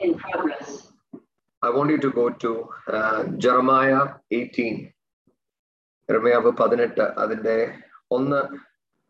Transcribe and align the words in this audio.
in 0.00 0.14
progress. 0.18 0.92
I 1.62 1.70
want 1.70 1.90
you 1.90 1.98
to 1.98 2.10
go 2.10 2.28
to 2.44 2.50
uh, 2.98 3.24
Jeremiah 3.44 4.02
18. 4.30 4.94
ഇർമയാവ് 6.08 6.50
പതിനെട്ട് 6.60 7.04
അതിന്റെ 7.22 7.56
ഒന്ന് 8.16 8.38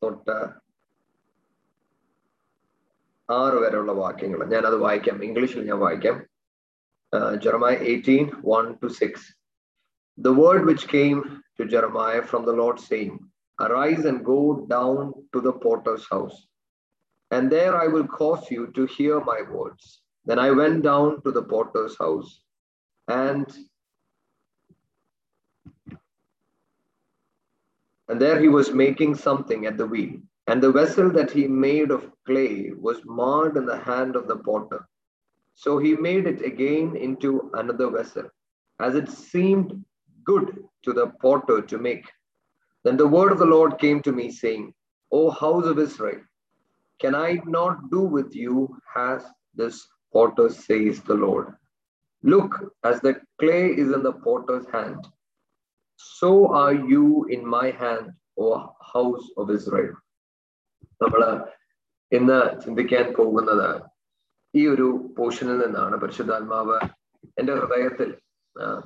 തൊട്ട് 0.03 0.37
ആറ് 3.29 3.59
വരെയുള്ള 3.64 3.93
വാക്യങ്ങൾ 4.01 4.40
ഞാൻ 4.53 4.64
അത് 4.71 4.77
വായിക്കാം 4.85 5.19
ഇംഗ്ലീഷിൽ 5.27 5.61
ഞാൻ 5.69 5.79
വായിക്കാം 5.85 6.16
Jeremiah 7.45 7.75
eighteen 7.93 8.27
one 8.52 8.66
to 8.80 8.91
six 9.00 9.29
The 10.18 10.32
word 10.32 10.66
which 10.66 10.89
came 10.89 11.43
to 11.57 11.64
Jeremiah 11.64 12.23
from 12.23 12.45
the 12.45 12.52
Lord, 12.52 12.80
saying, 12.80 13.20
Arise 13.59 14.05
and 14.05 14.25
go 14.25 14.66
down 14.66 15.14
to 15.32 15.41
the 15.41 15.52
potter's 15.52 16.07
house, 16.11 16.46
and 17.30 17.50
there 17.50 17.77
I 17.77 17.86
will 17.86 18.07
cause 18.07 18.50
you 18.50 18.62
to 18.75 18.86
hear 18.86 19.20
my 19.20 19.43
words. 19.48 20.00
Then 20.29 20.39
I 20.39 20.51
went 20.51 20.83
down 20.83 21.23
to 21.23 21.33
the 21.33 21.43
potter's 21.43 21.96
house, 21.99 22.43
and 23.09 23.46
and 28.09 28.21
there 28.21 28.39
he 28.39 28.49
was 28.49 28.72
making 28.72 29.14
something 29.14 29.64
at 29.64 29.79
the 29.79 29.86
wheel. 29.86 30.21
And 30.46 30.63
the 30.63 30.71
vessel 30.71 31.11
that 31.13 31.31
he 31.31 31.49
made 31.49 31.91
of 31.91 32.11
clay 32.27 32.72
was 32.78 33.00
marred 33.06 33.56
in 33.56 33.64
the 33.64 33.78
hand 33.78 34.17
of 34.17 34.28
the 34.28 34.36
potter. 34.36 34.86
So 35.55 35.78
he 35.78 35.97
made 35.97 36.27
it 36.27 36.42
again 36.42 36.95
into 36.95 37.50
another 37.55 37.91
vessel, 37.91 38.31
as 38.81 38.95
it 38.95 39.08
seemed 39.08 39.83
good 40.25 40.62
to 40.83 40.92
the 40.92 41.06
potter 41.22 41.62
to 41.62 41.78
make. 41.78 42.06
Then 42.84 42.98
the 42.98 43.08
word 43.08 43.33
of 43.33 43.39
the 43.39 43.53
Lord 43.56 43.78
came 43.78 44.03
to 44.03 44.12
me, 44.12 44.31
saying, 44.31 44.75
O 45.11 45.31
house 45.31 45.64
of 45.64 45.78
Israel, 45.78 46.20
can 47.00 47.14
I 47.14 47.41
not 47.47 47.91
do 47.91 48.00
with 48.00 48.34
you 48.34 48.77
as 48.95 49.25
this 49.55 49.89
potter 50.14 50.48
says 50.50 51.00
the 51.03 51.14
Lord? 51.17 51.47
Look, 52.25 52.53
as 52.84 53.00
the 53.00 53.14
clay 53.41 53.66
is 53.72 53.92
in 53.92 54.02
the 54.02 54.12
potter's 54.14 54.66
hand, 54.69 55.06
so 56.00 56.52
are 56.55 56.74
you 56.74 57.27
in 57.30 57.46
my 57.48 57.70
hand, 57.72 58.06
O 58.36 58.48
house 58.94 59.27
of 59.36 59.50
Israel. 59.50 59.94
നമ്മൾ 61.02 61.22
ഇന്ന് 62.12 62.38
ചിന്തിക്കാൻ 62.62 63.06
പോകുന്നത് 63.16 63.68
ഈ 64.55 64.62
ഒരു 64.66 64.86
പോർഷനിൽ 65.16 65.58
നിന്നാണ് 65.58 65.96
പരിശുദ്ധാത്മാവ് 65.96 66.78
എന്റെ 67.38 67.55
ഹൃദയത്തിൽ 67.56 68.08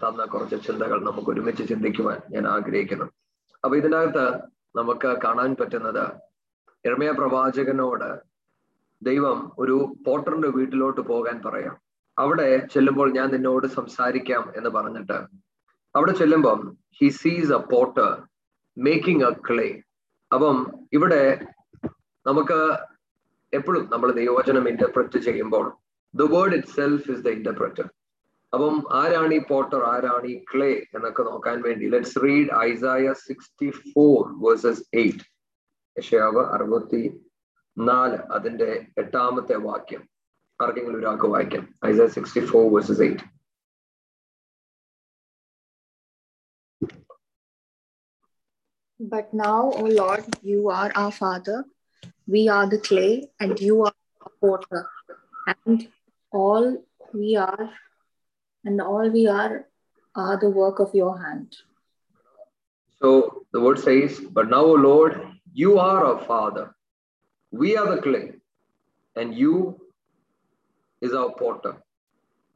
തന്ന 0.01 0.23
കുറച്ച് 0.25 0.57
ചിന്തകൾ 0.67 0.99
നമുക്ക് 1.01 1.31
ഒരുമിച്ച് 1.31 1.65
ചിന്തിക്കുവാൻ 1.69 2.19
ഞാൻ 2.35 2.47
ആഗ്രഹിക്കുന്നു 2.49 3.07
അപ്പൊ 3.65 3.75
ഇതിനകത്ത് 3.77 4.27
നമുക്ക് 4.77 5.11
കാണാൻ 5.25 5.51
പറ്റുന്നത് 5.61 6.05
ഇർമയ 6.85 7.11
പ്രവാചകനോട് 7.21 8.09
ദൈവം 9.03 9.39
ഒരു 9.59 9.77
പോട്ടറിന്റെ 10.07 10.49
വീട്ടിലോട്ട് 10.57 11.01
പോകാൻ 11.11 11.37
പറയാം. 11.47 11.75
അവിടെ 12.17 12.49
ചെല്ലുമ്പോൾ 12.75 13.09
ഞാൻ 13.13 13.29
നിന്നോട് 13.35 13.67
സംസാരിക്കാം 13.77 14.53
എന്ന് 14.57 14.71
പറഞ്ഞിട്ട് 14.71 15.19
അവിടെ 15.95 16.13
ചെല്ലുമ്പം 16.13 16.61
he 16.99 17.09
sees 17.21 17.53
a 17.53 17.61
potter 17.73 18.11
making 18.77 19.25
a 19.25 19.33
clay 19.49 19.69
അപ്പം 20.31 20.59
ഇവിടെ 20.93 21.23
നമുക്ക് 22.27 22.59
എപ്പോഴും 23.53 23.85
നമ്മൾ 23.93 24.09
ദൈവവചനം 24.13 24.67
ഇന്റർപ്രറ്റ് 24.69 25.19
ചെയ്യുമ്പോൾ 25.19 25.67
the 26.15 26.27
word 26.35 26.57
itself 26.77 27.11
is 27.11 27.25
the 27.25 27.31
interpreter 27.31 27.87
അപ്പം 28.53 28.75
ആരാണ് 28.93 29.35
ഈ 29.35 29.41
പോട്ടർ 29.51 29.83
ആരാണ് 29.85 30.27
ഈ 30.27 30.37
ക്ലേ 30.51 30.71
എന്നൊക്കെ 30.95 31.23
നോക്കാൻ 31.23 31.59
വേണ്ടി 31.63 31.85
let's 31.87 32.19
read 32.25 32.51
Isaiah 32.63 33.13
sixty 33.23 33.69
four 33.91 34.17
verses 34.45 34.83
eight 34.95 35.25
യശയാവ് 35.97 36.43
അറുപത്തി 36.55 37.03
നാല് 37.78 38.18
അതിന്റെ 38.36 38.70
എട്ടാമത്തെ 39.02 39.58
വാക്യം 39.70 40.04
ആർക്കെങ്കിലും 40.60 41.00
ഒരാൾക്ക് 41.02 41.28
വായിക്കാം 41.34 41.66
Isaiah 41.90 42.10
sixty 42.18 42.44
four 42.52 42.64
verses 42.76 43.04
eight 43.08 43.26
But 49.00 49.34
now, 49.34 49.72
O 49.72 49.84
Lord, 49.84 50.24
you 50.42 50.70
are 50.70 50.92
our 50.96 51.12
Father. 51.12 51.66
We 52.28 52.50
are 52.50 52.68
the 52.68 52.80
clay, 52.80 53.30
and 53.40 53.60
you 53.60 53.84
are 53.84 53.94
the 54.24 54.30
potter. 54.42 54.90
And 55.46 55.88
all 56.34 56.84
we 57.14 57.36
are, 57.38 57.70
and 58.66 58.82
all 58.82 59.10
we 59.10 59.28
are, 59.28 59.68
are 60.16 60.38
the 60.38 60.50
work 60.50 60.80
of 60.80 60.96
your 60.96 61.18
hand. 61.20 61.56
So 63.02 63.46
the 63.54 63.62
word 63.62 63.80
says, 63.80 64.20
But 64.20 64.50
now, 64.50 64.64
O 64.64 64.74
Lord, 64.74 65.22
you 65.54 65.78
are 65.80 66.04
our 66.04 66.26
Father. 66.26 66.76
We 67.53 67.77
are 67.77 67.95
the 67.95 68.01
clay, 68.01 68.33
and 69.17 69.35
you 69.35 69.79
is 71.03 71.13
our 71.13 71.33
potter. 71.33 71.77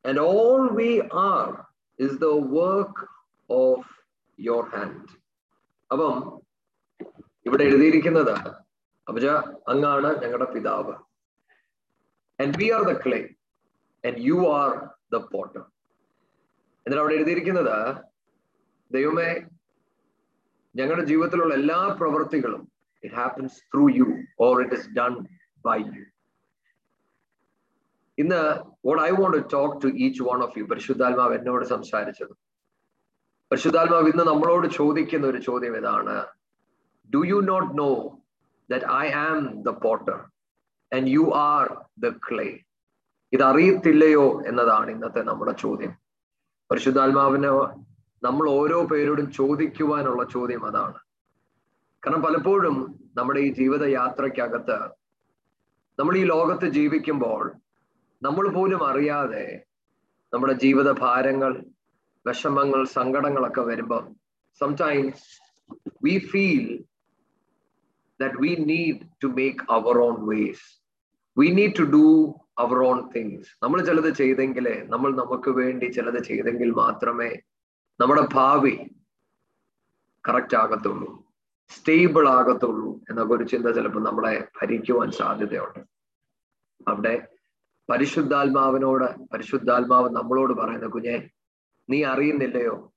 And 0.05 0.19
all 0.19 0.69
we 0.71 1.03
are 1.03 1.67
is 1.99 2.19
the 2.19 2.35
work 2.37 2.97
of 3.51 3.81
your 4.39 4.63
hand. 4.71 5.05
അപ്പം 5.91 6.15
ഇവിടെ 7.47 7.65
എഴുതിയിരിക്കുന്നത് 7.65 8.33
അപ്പജ 9.07 9.27
അങ്ങാണ് 9.73 10.09
ഞങ്ങളുടെ 10.23 10.49
പിതാവ് 10.55 10.95
and 12.39 12.57
we 12.61 12.69
are 12.77 12.83
the 12.91 12.95
clay 13.05 13.21
and 14.05 14.19
you 14.29 14.39
are 14.55 14.73
the 15.15 15.21
potter 15.33 15.63
എന്നിട്ട് 16.87 17.03
അവിടെ 17.03 17.17
എഴുതിയിരിക്കുന്നത് 17.19 17.77
ദൈവമേ 18.91 19.29
ഞങ്ങളുടെ 20.75 21.05
ജീവിതത്തിലുള്ള 21.11 21.55
എല്ലാ 21.61 21.79
പ്രവൃത്തികളും 22.01 22.65
it 23.07 23.17
happens 23.23 23.55
through 23.71 23.91
you 23.99 24.09
or 24.45 24.53
it 24.65 24.73
is 24.79 24.85
done 25.01 25.17
by 25.69 25.79
you. 25.95 26.05
ഇന്ന് 28.19 28.41
what 28.87 29.01
I 29.07 29.09
want 29.17 29.37
to 29.37 29.43
talk 29.55 29.75
to 29.83 29.89
each 30.05 30.21
one 30.29 30.39
of 30.45 30.55
you 30.59 30.65
പരിശുദ്ധാത്മാവ് 30.71 31.35
എന്നോട് 31.39 31.65
സംസാരിച്ചത്. 31.73 32.35
പരിശുദ്ധാത്മാവ് 33.51 34.07
ഇന്ന് 34.13 34.25
നമ്മളോട് 34.31 34.67
ചോദിക്കുന്ന 34.77 35.27
ഒരു 35.33 35.41
ചോദ്യം 35.49 35.75
ഇതാണ്. 35.81 36.15
Do 37.15 37.21
you 37.33 37.39
not 37.51 37.71
know 37.79 37.91
that 38.71 38.87
I 39.05 39.07
am 39.27 39.39
the 39.67 39.75
potter 39.85 40.19
and 40.93 41.09
you 41.17 41.25
are 41.35 41.67
the 42.05 42.13
clay 42.29 42.49
ഇത് 43.33 43.45
അറിയത്തില്ലയോ 43.51 44.27
എന്നതാണ് 44.51 44.89
ഇന്നത്തെ 44.97 45.23
നമ്മുടെ 45.31 45.53
ചോദ്യം. 45.65 45.93
പരിശുദ്ധാത്മാവിന് 46.71 47.51
നമ്മൾ 48.27 48.47
ഓരോ 48.61 48.79
പേരോടും 48.91 49.27
ചോദിക്കുവാനുള്ള 49.41 50.23
ചോദ്യം 50.37 50.65
അതാണ്. 50.71 50.99
കാരണം 52.03 52.23
പലപ്പോഴും 52.23 52.77
നമ്മുടെ 53.19 53.41
ഈ 53.47 53.51
ജീവിത 53.53 53.85
യാത്രയ്ക്കകത്ത് 53.99 54.79
നമ്മൾ 55.99 56.15
ഈ 56.17 56.25
ലോകത്ത് 56.25 56.67
ജീവിക്കുമ്പോൾ 56.69 57.43
നമ്മൾ 58.23 58.47
പോലും 58.49 58.83
അറിയാതെ 58.91 59.47
നമ്മുടെ 60.33 60.55
ജീവിത 60.65 60.91
ഭാരങ്ങൾ 61.01 61.53
വിഷമങ്ങൾ 62.27 62.81
സങ്കടങ്ങളൊക്കെ 62.99 63.63
വരുമ്പോൾ 63.63 64.05
sometimes 64.61 65.27
we 66.05 66.15
feel 66.31 66.67
that 68.21 68.41
we 68.41 68.53
need 68.71 69.01
to 69.23 69.29
make 69.39 69.65
our 69.69 69.99
own 70.07 70.17
ways 70.31 70.67
we 71.37 71.49
need 71.59 71.77
to 71.79 71.87
do 71.97 72.05
our 72.59 72.79
own 72.89 72.99
things 73.15 73.51
നമ്മൾ 73.63 73.79
ചിലത് 73.83 74.11
ചെയ്തെങ്കിലേ 74.21 74.77
നമ്മൾ 74.89 75.11
നമുക്ക് 75.15 75.51
വേണ്ടി 75.51 75.89
ചിലത് 75.89 76.21
ചെയ്തെങ്കിൽ 76.31 76.71
മാത്രമേ 76.83 77.31
നമ്മുടെ 78.01 78.23
ഭാവി 78.35 78.75
കറക്റ്റ് 80.25 80.57
ആകത്തുള്ളൂ. 80.57 81.11
സ്റ്റേബിൾ 81.75 82.29
ആകത്തുള്ളൂ 82.29 82.91
എന്നൊക്കെ 83.11 83.35
ഒരു 83.35 83.45
ചിന്ത 83.45 83.67
ചിലപ്പോൾ 83.67 84.03
നമ്മളെ 84.03 84.49
ഭരിക്കുവാൻ 84.59 85.11
സാധ്യതയുണ്ട്. 85.11 85.81
അവിടെ 86.89 87.15
പരിശുദ്ധാത്മാവിനോട് 87.91 89.09
പരിശുദ്ധാത്മാവ് 89.33 90.11
നമ്മളോട് 90.11 90.53
പറയുന്ന 90.53 90.87
കുഞ്ഞെ 90.87 91.17
നീ 91.91 92.03
അറിയുന്നില്ലയോ? 92.03 92.93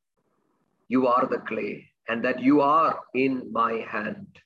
You 0.92 1.02
are 1.16 1.24
the 1.34 1.40
clay 1.50 1.68
and 2.12 2.24
that 2.24 2.40
you 2.40 2.62
are 2.64 2.90
in 3.16 3.34
my 3.58 3.74
hand 3.82 4.40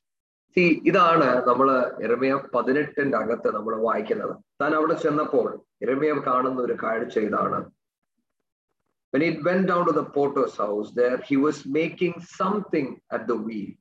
see 0.55 0.81
ഇതാണ് 0.85 1.47
നമ്മൾ 1.47 1.67
ഇറമിയ 2.05 2.33
പതിനെട്ടിന്റെ 2.55 3.17
അകത്ത് 3.17 3.55
നമ്മൾ 3.55 3.75
വായിക്കുന്നത്. 3.81 4.35
താൻ 4.61 4.75
അവിടെ 4.75 4.93
ചെന്നപ്പോൾ 4.93 5.47
ഇറമിയ 5.81 6.13
കാണുന്ന 6.13 6.61
ഒരു 6.61 6.77
കാഴ്ച 6.83 7.17
ഇതാണ്. 7.29 7.71
When 9.13 9.21
it 9.21 9.43
went 9.43 9.67
down 9.67 9.85
to 9.87 9.91
the 9.91 10.05
porter's 10.13 10.55
house, 10.57 10.91
there 10.99 11.17
he 11.17 11.35
was 11.37 11.57
making 11.79 12.13
something 12.39 12.87
at 13.15 13.27
the 13.27 13.35
wheel. 13.35 13.71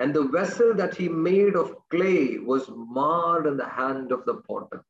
And 0.00 0.14
the 0.14 0.24
vessel 0.36 0.70
that 0.74 0.94
he 0.94 1.06
made 1.08 1.56
of 1.62 1.68
clay 1.92 2.38
was 2.50 2.64
marred 2.96 3.46
in 3.46 3.56
the 3.56 3.68
hand 3.78 4.08
of 4.16 4.20
the 4.28 4.36
potter. 4.48 4.80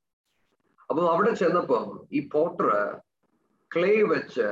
അപ്പം 0.90 1.04
അവിടെ 1.12 1.32
ചെന്നപ്പം 1.40 1.86
ഈ 2.16 2.20
Potter 2.34 2.68
clay 3.70 3.94
വെച്ച് 4.12 4.46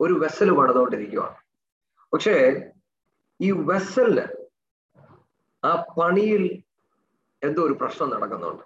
ഒരു 0.00 0.14
vessel 0.22 0.50
പണിതുകൊണ്ടിരിക്കുകയാണ് 0.58 1.38
പക്ഷേ 2.12 2.34
ഈ 3.40 3.48
വെസലിന് 3.70 4.26
ആ 5.62 5.72
പണിയിൽ 5.98 6.44
എന്തോ 7.42 7.62
ഒരു 7.68 7.74
പ്രശ്നം 7.82 8.12
നടക്കുന്നുണ്ട്. 8.14 8.62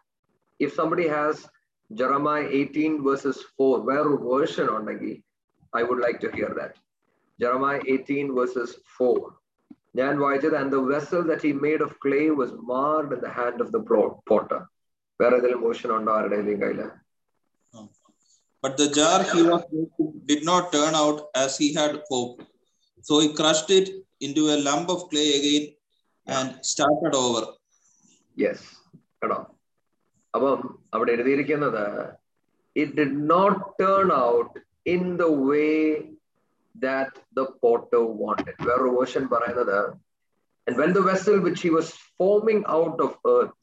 If 0.61 0.75
somebody 0.81 1.06
has 1.15 1.43
Jeremiah 1.91 2.41
eighteen 2.59 2.93
verses 3.06 3.44
four 3.56 3.75
വേറൊരു 3.91 4.19
വേർഷൻ 4.31 4.67
ഉണ്ടെങ്കിൽ 4.76 5.15
I 5.73 5.83
would 5.88 6.05
like 6.06 6.21
to 6.25 6.31
hear 6.37 6.53
that 6.61 6.79
Jeremiah 7.38 7.76
eighteen 7.94 8.29
verses 8.38 8.76
four 8.97 9.19
ഞാൻ 9.95 10.13
വായിച്ചത് 10.25 10.57
and 10.61 10.73
the 10.77 10.81
vessel 10.93 11.23
that 11.31 11.47
he 11.49 11.53
made 11.67 11.85
of 11.87 11.95
clay 12.05 12.21
was 12.41 12.55
marred 12.73 13.15
in 13.17 13.23
the 13.27 13.31
hand 13.39 13.63
of 13.65 13.73
the 13.77 13.81
potter 14.31 14.61
വേറെ 15.21 15.35
ഏതെങ്കിലും 15.39 15.63
version 15.69 15.91
ഉണ്ടോ 15.99 16.13
ആരുടെ 16.19 16.37
കയ്യിൽ? 16.65 16.83
But 18.65 18.77
the 18.77 18.89
jar 18.97 19.19
he 19.25 19.43
was 19.43 19.63
making 19.75 20.09
did 20.31 20.43
not 20.45 20.65
turn 20.75 20.95
out 20.95 21.19
as 21.35 21.53
he 21.61 21.69
had 21.79 21.93
hoped. 22.11 22.41
So 23.05 23.13
he 23.23 23.29
crushed 23.39 23.71
it 23.71 23.87
into 24.21 24.43
a 24.55 24.59
lump 24.67 24.89
of 24.95 25.01
clay 25.11 25.29
again 25.39 25.65
and 26.27 26.49
started 26.73 27.15
over. 27.23 27.45
Yes 28.37 28.67
കേട്ടോ 29.23 29.39
അപ്പം 30.35 30.61
അവിടെ 30.95 31.11
എഴുതിയിരിക്കുന്നത് 31.15 31.85
it 32.77 32.93
did 32.99 33.17
not 33.33 33.61
turn 33.81 34.11
out 34.29 34.53
in 34.95 35.03
the 35.23 35.27
way 35.49 35.65
that 36.87 37.21
the 37.39 37.47
potter 37.63 38.03
wanted 38.25 38.57
where 38.69 38.85
version 38.99 39.27
പറയുന്നത് 39.35 39.77
And 40.67 40.79
when 40.79 40.93
the 40.93 41.03
vessel 41.03 41.37
which 41.41 41.61
he 41.63 41.71
was 41.71 41.89
forming 42.19 42.61
out 42.69 42.99
of 43.01 43.13
earth 43.27 43.57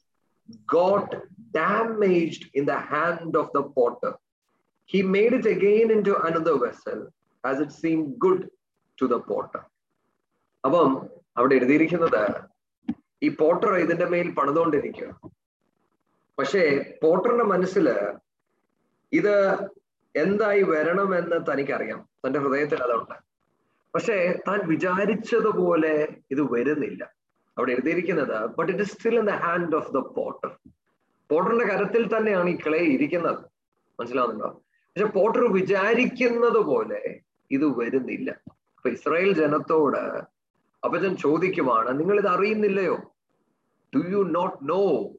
got 0.66 1.06
damaged 1.52 2.42
in 2.54 2.64
the 2.66 2.78
hand 2.92 3.36
of 3.36 3.46
the 3.56 3.62
potter, 3.76 4.12
he 4.90 5.00
made 5.16 5.32
it 5.32 5.46
again 5.46 5.90
into 5.90 6.12
another 6.28 6.54
vessel 6.58 6.98
as 7.44 7.60
it 7.60 7.72
seemed 7.72 8.18
good 8.18 8.40
to 8.98 9.06
the 9.12 9.20
potter. 9.30 9.62
അപ്പം 10.64 10.88
അവിടെ 11.38 11.54
എഴുതിയിരിക്കുന്നത് 11.54 12.22
ഈ 13.22 13.28
Potter 13.40 13.72
ഇതിന്റെ 13.84 14.06
മേൽ 14.06 14.28
പണിതുകൊണ്ടിരിക്കുക 14.38 15.10
പക്ഷേ 16.38 16.62
പോട്ടറിന്റെ 17.02 17.46
മനസ്സിൽ 17.54 17.86
ഇത് 19.12 19.34
എന്തായി 20.18 20.62
വരണമെന്ന് 20.62 21.52
തനിക്കറിയാം. 21.52 22.08
തന്റെ 22.26 22.38
ഹൃദയത്തിൽ 22.38 22.82
അതുണ്ട്. 22.82 23.14
പക്ഷേ 23.94 24.38
താൻ 24.48 24.60
വിചാരിച്ചതുപോലെ 24.68 26.08
ഇത് 26.30 26.52
വരുന്നില്ല. 26.52 27.12
അവിടെ 27.58 27.72
എഴുതിയിരിക്കുന്നത് 27.72 28.46
but 28.46 28.72
it 28.72 28.82
is 28.82 28.92
still 28.92 29.18
in 29.18 29.26
the 29.26 29.30
hand 29.30 29.76
of 29.76 29.92
the 29.92 29.96
potter 29.96 30.50
പോട്ടറിന്റെ 31.30 31.64
കരത്തിൽ 31.64 32.16
തന്നെയാണ് 32.16 32.50
ഈ 32.50 32.58
ക്ലേ 32.68 32.78
ഇരിക്കുന്നത്. 32.78 33.44
മനസ്സിലാവുന്നുണ്ടോ? 34.00 34.62
പക്ഷെ 34.74 35.04
പോട്ടർ 35.04 35.52
വിചാരിക്കുന്നത് 35.52 36.58
പോലെ 36.58 37.20
ഇത് 37.50 37.78
വരുന്നില്ല. 37.78 38.30
അപ്പൊ 38.50 38.90
ഇസ്രായേൽ 38.90 39.32
ജനത്തോട് 39.32 39.98
അപ്പച്ചൻ 40.84 41.16
ചോദിക്കുവാണ് 41.16 42.00
നിങ്ങൾ 42.00 42.18
ഇത് 42.18 42.26
അറിയുന്നില്ലയോ? 42.26 42.96
Do 43.96 43.98
you 44.08 44.24
not 44.24 44.56
know 44.62 45.10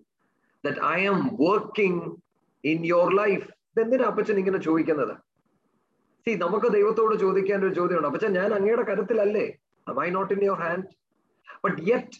that 0.65 0.81
I 0.85 1.07
am 1.07 1.37
working 1.41 2.17
in 2.63 2.85
your 2.85 3.15
life 3.15 3.58
ഇതെന്തിനാ 3.79 4.05
അപ്പച്ചൻ 4.11 4.37
ഇങ്ങനെ 4.37 4.59
ചോദിക്കുന്നത്? 4.67 5.13
സി 6.23 6.31
നമുക്ക് 6.45 6.67
ദൈവത്തോട് 6.75 7.13
ചോദിക്കാൻ 7.23 7.59
ഒരു 7.65 7.73
ചോദ്യമുണ്ട്. 7.73 8.07
അപ്പച്ചൻ 8.07 8.31
ഞാൻ 8.33 8.49
അങ്ങയുടെ 8.53 8.83
കരത്തിലല്ലേ? 8.89 9.45
I 10.05 10.09
not 10.09 10.33
in 10.33 10.41
your 10.47 10.59
hand 10.65 10.87
but 11.65 11.77
yet 11.91 12.17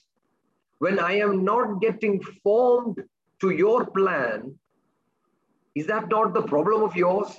when 0.81 0.97
I 1.06 1.13
am 1.25 1.33
not 1.45 1.71
getting 1.85 2.21
formed 2.44 3.03
to 3.44 3.50
your 3.63 3.83
plan 3.97 4.39
is 5.75 5.88
that 5.88 6.15
not 6.15 6.31
the 6.39 6.41
problem 6.51 6.79
of 6.88 6.97
yours 6.97 7.35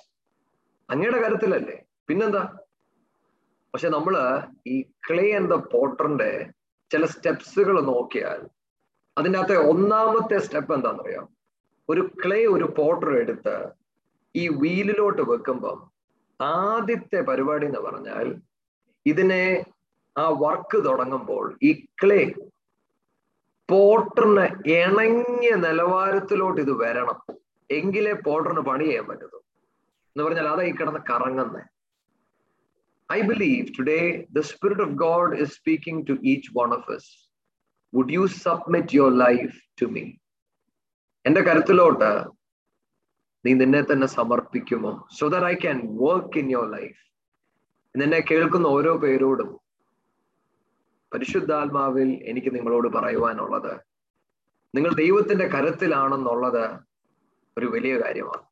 അങ്ങയുടെ 0.89 1.19
കരത്തിലല്ലേ. 1.19 1.79
പിന്നെന്താ? 2.09 2.45
പക്ഷെ 3.75 3.89
നമ്മൾ 3.89 4.15
ഈ 4.67 4.77
ക്ലേ 5.09 5.27
ദ 5.49 5.57
പോട്ടറിന്റെ 5.75 6.31
ചില 6.91 7.05
സ്റ്റെപ്സുകൾ 7.07 7.77
നോക്കിയാൽ 7.93 8.41
അതിന്റെ 9.19 9.39
അകത്തെ 9.39 9.57
ഒന്നാമത്തെ 9.73 10.39
സ്റ്റെപ്പ് 10.39 10.73
എന്താണെന്നറിയാം? 10.75 11.27
ഒരു 11.89 12.03
ക്ലേ 12.23 12.47
ഒരു 12.47 12.67
പോട്ടർ 12.79 13.11
എടുത്ത് 13.23 13.57
ഈ 14.35 14.45
വീലിലോട്ട് 14.61 15.23
വെക്കുമ്പം 15.31 15.79
ആദ്യത്തെ 16.41 17.21
പരിപാടി 17.29 17.67
എന്ന് 17.67 17.81
പറഞ്ഞാൽ 17.87 18.27
ഇതിനെ 19.07 19.43
ആ 20.17 20.25
വർക്ക് 20.43 20.79
തുടങ്ങുമ്പോൾ 20.87 21.45
ഈ 21.63 21.71
ക്ലേ 22.03 22.23
പോട്ടറിന് 23.69 24.47
ഇണങ്ങിയ 24.77 25.53
നിലവാരത്തിലോട്ട് 25.65 26.61
ഇത് 26.63 26.73
വരണം. 26.81 27.19
എങ്കിലേ 27.71 28.15
പോട്ടറിന് 28.25 28.63
പണി 28.69 28.87
ചെയ്യാൻ 28.87 29.05
പറ്റത്തുള്ളൂ 29.11 29.45
എന്ന് 30.17 30.25
പറഞ്ഞാൽ 30.25 30.49
അതായി 30.53 30.73
കിടന്ന് 30.73 31.03
കറങ്ങുന്നത് 31.11 31.61
I 33.09 33.21
believe 33.29 33.67
today 33.77 34.01
the 34.33 34.43
spirit 34.51 34.85
of 34.87 34.97
God 35.03 35.37
is 35.43 35.53
speaking 35.59 36.03
to 36.09 36.15
each 36.33 36.51
one 36.57 36.71
of 36.79 36.91
us 36.97 37.11
would 37.93 38.13
you 38.13 38.25
submit 38.41 38.97
your 38.99 39.13
life 39.19 39.53
to 39.81 39.89
me 39.95 40.05
എന്റെ 41.25 41.43
കരുത്തിലോട്ട് 41.49 42.11
നീ 43.45 43.51
നിന്നെ 43.55 43.83
തന്നെ 43.91 44.07
സമർപ്പിക്കുമോ? 44.19 44.93
So 45.19 45.25
that 45.33 45.49
I 45.53 45.55
can 45.65 45.79
work 46.05 46.39
in 46.43 46.49
your 46.55 46.69
life 46.77 46.99
നിന്നെ 47.95 48.21
കേൾക്കുന്ന 48.31 48.67
ഓരോ 48.77 48.93
പേരോടും 49.05 49.51
പരിശുദ്ധാത്മാവിൽ 51.13 52.11
എനിക്ക് 52.31 52.51
നിങ്ങളോട് 52.57 52.89
പറയുവാനുള്ളത്. 52.97 53.73
നിങ്ങൾ 54.75 54.91
ദൈവത്തിന്റെ 55.03 55.47
കരത്തിലാണെന്നുള്ളത് 55.55 56.65
ഒരു 57.57 57.67
വലിയ 57.75 57.95
കാര്യമാണ്. 58.03 58.45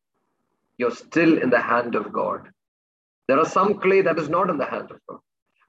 You 0.81 0.87
are 0.87 0.95
still 1.03 1.31
in 1.45 1.51
the 1.57 1.61
hand 1.71 1.99
of 2.01 2.11
God 2.21 2.45
there 3.29 3.39
are 3.45 3.49
some 3.59 3.69
clay 3.85 3.99
that 4.09 4.23
is 4.25 4.33
not 4.37 4.51
in 4.53 4.59
the 4.65 4.69
hand 4.73 4.93
of 4.97 5.03
God 5.09 5.23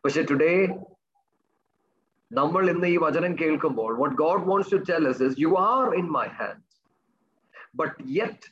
പക്ഷെ 0.03 0.23
ടുഡേ 0.31 0.53
നമ്മൾ 2.31 2.63
ഇന്ന് 2.73 2.87
ഈ 2.87 2.97
വചനം 3.03 3.33
കേൾക്കുമ്പോൾ 3.41 3.91
what 4.01 4.15
God 4.23 4.43
wants 4.49 4.71
to 4.75 4.79
tell 4.89 5.05
us 5.11 5.19
is 5.27 5.35
you 5.43 5.51
are 5.69 5.87
in 6.01 6.07
my 6.17 6.27
yet 8.19 8.47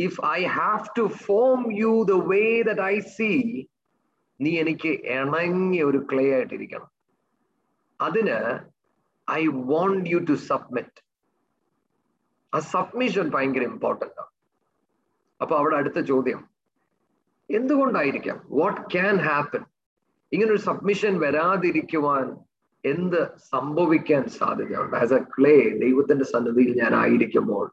yet, 0.00 0.26
I 0.26 0.44
have 0.44 0.84
to 0.98 1.02
form 1.02 1.78
you 1.78 2.06
the 2.08 2.10
way 2.10 2.62
way 2.62 2.80
I 2.80 2.98
see, 2.98 3.64
നീ 4.40 4.58
എനിക്ക് 4.58 4.88
ഇണങ്ങിയ 4.88 5.82
ഒരു 5.82 6.06
ക്ലേ 6.12 6.34
ആയിട്ടിരിക്കണം. 6.34 6.90
അതിന് 8.00 8.58
I 9.30 9.46
want 9.46 10.10
you 10.10 10.18
to 10.18 10.32
submit 10.32 11.04
ആ 12.54 12.58
സബ്മിഷൻ 12.58 13.30
ഭയങ്കര 13.30 13.62
ഇമ്പോർട്ടന്റ് 13.62 14.20
ആണ് 14.20 14.28
അപ്പൊ 15.40 15.56
അവിടെ 15.56 15.76
അടുത്ത 15.76 16.00
ചോദ്യം. 16.00 16.48
എന്തുകൊണ്ടായിരിക്കാം? 17.50 18.42
വാട്ട് 18.50 18.80
ക്യാൻ 18.80 19.16
ഹാപ്പൻ 19.16 19.64
ഇങ്ങനൊരു 20.32 20.56
സബ്മിഷൻ 20.56 21.20
വരാതിരിക്കുവാൻ 21.20 22.36
എന്ത് 22.84 23.36
സംഭവിക്കാൻ 23.38 24.28
സാധ്യതയുണ്ട്? 24.28 24.96
ആസ് 24.96 25.12
എ 25.12 25.18
ക്ലേ 25.18 25.68
ദൈവത്തിന്റെ 25.68 26.24
സന്നദ്ധിയിൽ 26.24 26.82
ഞാൻ 26.82 26.94
ആയിരിക്കുമ്പോൾ 26.94 27.72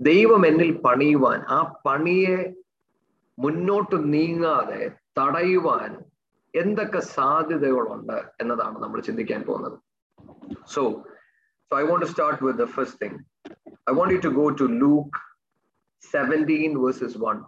ദൈവം 0.00 0.46
എന്നിൽ 0.46 0.80
പണിയുവാൻ 0.80 1.40
ആ 1.40 1.74
പണിയെ 1.86 2.54
മുന്നോട്ട് 3.38 4.12
നീങ്ങാതെ 4.12 4.90
തടയുവാൻ 5.18 5.90
എന്തൊക്കെ 6.54 6.98
സാധ്യതകളുണ്ട് 6.98 8.32
എന്നതാണ് 8.40 8.78
നമ്മൾ 8.82 9.00
ചിന്തിക്കാൻ 9.00 9.42
പോകുന്നത്. 9.42 9.78
So 10.66 10.82
so 11.70 11.78
I 11.78 11.82
want 11.82 12.06
to 12.06 12.10
start 12.10 12.44
with 12.44 12.58
the 12.58 12.64
first 12.64 12.98
thing 13.04 13.18
I 13.90 13.94
want 13.94 14.14
you 14.14 14.20
to 14.20 14.28
go 14.28 14.48
to 14.48 14.64
Luke 14.64 15.18
seventeen 16.12 16.82
verses 16.82 17.18
one 17.18 17.44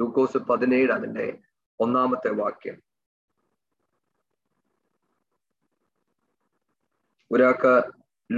ലൂക്കോസ് 0.00 0.38
പതിനേഴ് 0.38 0.90
അതിന്റെ 0.90 1.38
ഒന്നാമത്തെ 1.80 2.30
വാക്യം. 2.30 2.82
ഒരാൾക്ക് 7.32 7.72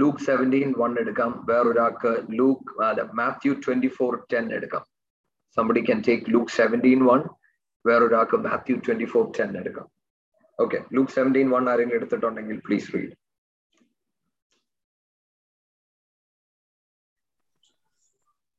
ലൂക്ക് 0.01 0.23
സെവന്റീൻ 0.27 0.69
വൺ 0.81 0.99
എടുക്കാം. 1.03 1.31
വേറൊരാൾക്ക് 1.49 2.11
ലൂക്ക് 2.39 2.83
അല്ല 2.83 3.01
മാത്യു 3.21 3.53
ട്വന്റി 3.65 3.87
ഫോർ 3.97 4.13
ടെൻ 4.33 4.45
എടുക്കാം. 4.57 4.83
Somebody 5.57 5.81
can 5.87 5.99
take 6.07 6.31
Luke 6.35 6.53
seventeen 6.59 7.01
one 7.09 7.21
വേറൊരാൾക്ക് 7.87 8.37
മാത്യു 8.47 8.77
ട്വന്റി 8.85 9.05
ഫോർ 9.05 9.25
ടെൻ 9.39 9.51
എടുക്കാം. 9.57 9.87
ഓക്കെ 10.59 10.79
ലൂക്ക് 10.95 11.11
സെവന്റീൻ 11.11 11.49
വൺ 11.55 11.69
ആരെങ്കിലും 11.73 11.99
എടുത്തിട്ടുണ്ടെങ്കിൽ 11.99 12.59
please 12.67 12.89
read 12.95 13.13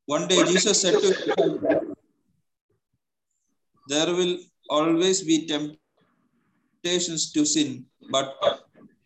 One 0.08 0.28
day 0.28 0.44
Jesus 0.44 0.82
said 0.82 0.96
to 1.02 1.10
him, 1.10 1.94
There 3.86 4.10
will 4.18 4.38
always 4.68 5.22
be 5.22 5.36
temptations 5.46 7.32
to 7.32 7.46
sin, 7.46 7.86
but 8.10 8.36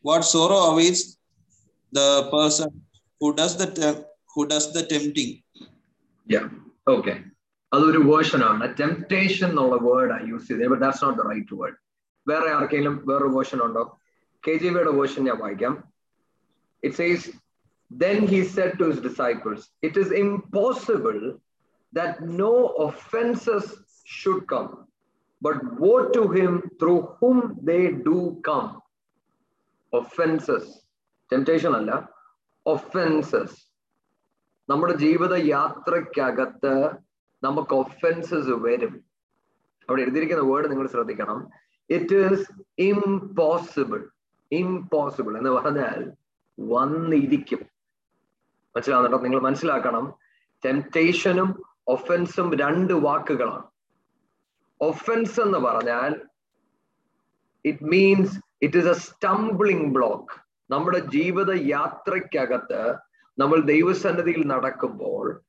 what 0.02 0.24
sorrow 0.24 0.58
awaits 0.70 1.17
the 1.93 2.07
person 2.35 2.69
who 3.21 3.27
does 3.39 3.53
the 3.61 3.67
tem- 3.79 4.03
who 4.33 4.41
does 4.53 4.65
the 4.75 4.83
tempting. 4.93 5.31
Yeah. 6.27 6.47
Okay. 6.95 7.17
അതൊരു 7.71 7.99
version 8.09 8.41
ആണ് 8.49 8.65
temptation 8.79 9.49
എന്നുള്ള 9.49 9.75
word 9.85 10.17
use 10.31 10.45
ചെയ്തത് 10.49 10.69
but 10.73 10.81
that's 10.83 11.03
not 11.05 11.17
the 11.19 11.23
right 11.29 11.55
word 11.61 11.77
വേറെ 12.27 12.49
ആർക്കെങ്കിലും 12.57 12.95
വേറൊരു 13.09 13.31
version 13.37 13.59
ഉണ്ടോ 13.67 13.83
K 14.43 14.53
G 14.63 14.69
ബിയുടെ 14.75 14.93
version 14.99 15.23
ഞാൻ 15.29 15.37
വായിക്കാം 15.45 15.73
it 16.83 16.97
says 17.01 17.25
then 17.91 18.27
he 18.27 18.43
said 18.53 18.71
to 18.79 18.85
his 18.91 18.99
disciples, 18.99 19.69
It 19.87 19.97
is 19.97 20.11
impossible 20.21 21.19
that 21.93 22.21
no 22.43 22.53
offenses 22.85 23.65
should 24.15 24.47
come, 24.47 24.69
but 25.41 25.57
woe 25.81 26.09
to 26.15 26.23
him 26.37 26.53
through 26.79 27.01
whom 27.19 27.37
they 27.61 27.83
do 28.07 28.17
come. 28.41 28.69
Offenses. 29.93 30.65
Temptation 31.34 31.76
അല്ല 31.76 32.08
offences 32.66 33.68
നമ്മുടെ 34.70 34.96
ജീവിത 34.96 35.34
യാത്രയ്ക്കകത്ത് 35.34 36.90
നമുക്ക് 37.42 37.74
offences 37.74 38.50
വരും. 38.50 39.04
അവിടെ 39.88 40.02
എഴുതിയിരിക്കുന്ന 40.02 40.42
വേർഡ് 40.42 40.70
നിങ്ങൾ 40.70 40.86
ശ്രദ്ധിക്കണം. 40.86 41.50
ഇറ്റ് 41.90 42.14
ഈസ് 42.14 42.52
ഇംപോസിബിൾ 42.78 44.08
ഇംപോസിബിൾ 44.52 45.38
എന്ന് 45.38 45.50
പറഞ്ഞാൽ 45.50 46.12
വന്നിരിക്കും. 46.60 47.58
മനസ്സിലാവുന്നുണ്ടോ? 48.76 49.18
നിങ്ങൾ 49.18 49.40
മനസ്സിലാക്കണം. 49.40 50.14
ടെംപ്റ്റേഷനും 50.64 51.62
ഒഫൻസും 51.88 52.56
രണ്ട് 52.56 52.92
വാക്കുകളാണ്. 52.92 53.62
ഒഫൻസ് 54.80 55.40
എന്ന് 55.40 55.58
പറഞ്ഞാൽ 55.58 56.20
it 57.64 57.84
means 57.84 58.40
it 58.62 58.76
is 58.76 58.86
a 58.86 58.92
stumbling 58.92 59.94
block 59.94 60.47
നമ്മുടെ 60.70 60.98
ജീവിത 60.98 61.50
യാത്രയ്ക്കകത്ത് 61.52 62.94
നമ്മൾ 63.38 63.60
ദൈവസന്നിധിയിൽ 63.60 64.46
നടക്കുമ്പോൾ 64.46 65.40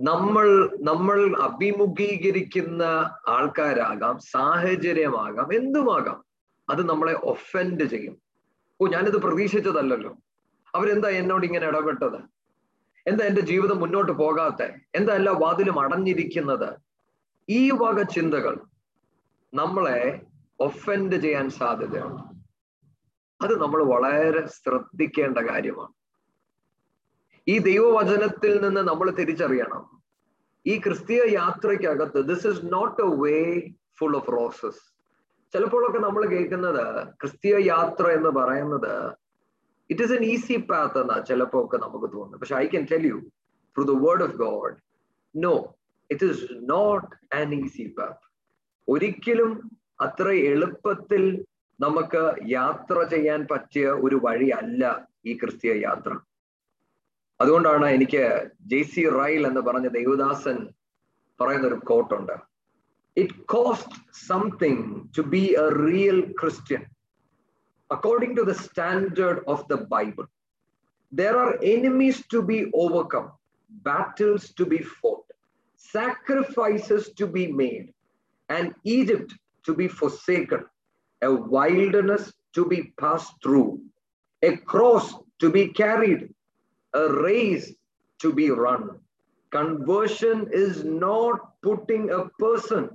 നമ്മൾ 0.00 0.70
നമ്മൾ 0.82 1.42
അഭിമുഖീകരിക്കുന്ന 1.42 2.82
ആൾക്കാരാകാം 3.28 4.18
സാഹചര്യമാകാം 4.18 5.54
എന്തുമാകാം 5.54 6.24
അത് 6.70 6.88
നമ്മളെ 6.88 7.12
ഒഫൻഡ് 7.12 7.84
ചെയ്യും. 7.84 8.22
ഓ 8.80 8.86
ഞാനിത് 8.86 9.16
പ്രതീക്ഷിച്ചതല്ലല്ലോ. 9.16 10.16
അവരെന്താ 10.74 11.08
എന്നോട് 11.08 11.46
ഇങ്ങനെ 11.46 11.66
ഇടപെട്ടത്? 11.66 12.20
എന്താ 13.06 13.24
എന്റെ 13.24 13.40
ജീവിതം 13.40 13.80
മുന്നോട്ട് 13.80 14.12
പോകാത്ത? 14.12 14.62
എന്താ 14.94 15.14
എല്ലാ 15.14 15.32
വാതിലും 15.32 15.80
അടഞ്ഞിരിക്കുന്നത്? 15.80 16.76
ഈ 17.48 17.70
വക 17.70 18.02
ചിന്തകൾ 18.02 18.60
നമ്മളെ 19.54 20.20
ഒഫൻഡ് 20.60 21.16
ചെയ്യാൻ 21.16 21.50
സാധ്യതയുണ്ട്. 21.50 22.31
അത് 23.44 23.54
നമ്മൾ 23.62 23.80
വളരെ 23.94 24.42
ശ്രദ്ധിക്കേണ്ട 24.46 25.38
കാര്യമാണ്. 25.50 25.94
ഈ 27.46 27.58
ദൈവവചനത്തിൽ 27.58 28.52
നിന്ന് 28.64 28.82
നമ്മൾ 28.88 29.10
തിരിച്ചറിയണം. 29.10 29.84
ഈ 30.66 30.74
ക്രിസ്തീയ 30.78 31.22
യാത്രയ്ക്കകത്ത് 31.32 32.18
this 32.28 32.46
is 32.46 32.60
not 32.72 33.02
a 33.02 33.08
way 33.22 33.38
full 33.98 34.16
of 34.16 34.32
roses 34.32 34.82
ചിലപ്പോഴൊക്കെ 35.54 35.98
നമ്മൾ 35.98 36.22
കേൾക്കുന്നത് 36.26 36.84
ക്രിസ്തീയ 37.20 37.56
യാത്ര 37.66 38.04
എന്ന് 38.08 38.28
പറയുന്നത് 38.28 38.94
it 39.90 40.02
is 40.02 40.12
an 40.12 40.24
easy 40.24 40.56
path 40.70 40.98
എന്നാ 40.98 41.16
ചിലപ്പോ 41.20 41.64
ഒക്കെ 41.64 41.76
നമുക്ക് 41.76 42.08
തോന്നുന്നത്. 42.12 42.40
പക്ഷെ 42.40 42.54
I 42.54 42.66
can 42.66 42.84
tell 42.92 43.06
you 43.06 43.18
through 43.76 43.84
the 43.84 43.96
word 44.06 44.22
of 44.22 44.36
God 44.36 44.76
no 45.34 45.54
it 46.10 46.24
is 46.24 46.46
not 46.70 47.36
an 47.36 47.54
easy 47.54 47.94
path 47.98 48.26
ഒരിക്കലും 48.88 49.52
അത്ര 50.00 50.28
എളുപ്പത്തിൽ 50.52 51.24
നമുക്ക് 51.80 52.22
യാത്ര 52.58 52.96
ചെയ്യാൻ 53.12 53.40
പറ്റിയ 53.50 53.86
ഒരു 54.04 54.16
വഴിയല്ല 54.26 54.82
ഈ 55.26 55.32
ക്രിസ്തീയ 55.40 55.72
യാത്ര. 55.88 56.12
അതുകൊണ്ടാണ് 57.40 57.86
എനിക്ക് 57.96 58.24
ജെ 58.72 58.80
സി 58.92 59.02
റൈൽ 59.20 59.42
എന്ന് 59.50 59.60
പറഞ്ഞ 59.60 59.88
ദേവദാസൻ 59.98 60.58
പറയുന്ന 61.40 61.66
ഒരു 61.66 61.78
കോട്ടുണ്ട് 61.90 62.36
it 63.16 63.36
cost 63.54 63.96
something 64.28 64.84
to 65.16 65.22
be 65.34 65.44
a 65.64 65.66
real 65.86 66.20
Christian 66.40 66.84
according 67.90 68.36
to 68.36 68.42
the 68.42 68.54
standard 68.66 69.42
of 69.54 69.64
the 69.72 69.76
Bible 69.96 70.26
there 71.12 71.36
are 71.36 71.58
enemies 71.62 72.26
to 72.26 72.42
be 72.42 72.58
overcome, 72.74 73.26
battles 73.70 74.44
to 74.58 74.64
be 74.64 74.78
fought, 74.78 75.26
sacrifices 75.76 77.10
to 77.18 77.26
be 77.26 77.44
made, 77.52 77.92
and 78.48 78.74
Egypt 78.84 79.30
to 79.66 79.74
be 79.74 79.88
forsaken, 79.88 80.62
a 81.21 81.31
wilderness 81.33 82.33
to 82.53 82.65
be 82.65 82.93
passed 82.99 83.33
through, 83.43 83.81
a 84.43 84.57
cross 84.57 85.15
to 85.39 85.49
be 85.49 85.67
carried, 85.69 86.33
a 86.93 87.13
race 87.21 87.73
to 88.19 88.33
be 88.33 88.49
run. 88.49 88.99
Conversion 89.51 90.47
is 90.51 90.83
not 90.83 91.39
putting 91.61 92.09
a 92.11 92.25
person 92.39 92.89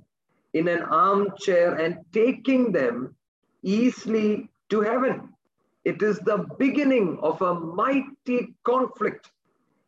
in 0.54 0.68
an 0.68 0.82
armchair 0.82 1.74
and 1.74 1.98
taking 2.12 2.72
them 2.72 3.14
easily 3.62 4.48
to 4.70 4.80
heaven. 4.80 5.28
It 5.84 6.02
is 6.02 6.18
the 6.20 6.46
beginning 6.58 7.18
of 7.22 7.40
a 7.42 7.54
mighty 7.54 8.54
conflict 8.64 9.30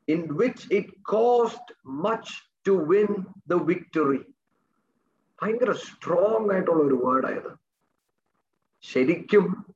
in 0.09 0.35
which 0.37 0.67
it 0.71 0.87
cost 1.05 1.61
much 1.85 2.43
to 2.65 2.75
win 2.93 3.27
the 3.51 3.59
victory. 3.73 4.23
ഭയങ്കര 5.39 5.71
strong 5.85 6.51
ആയിട്ടുള്ള 6.55 6.83
ഒരു 6.89 6.97
വേർഡായത് 7.05 7.49
ശരിക്കും 8.82 9.76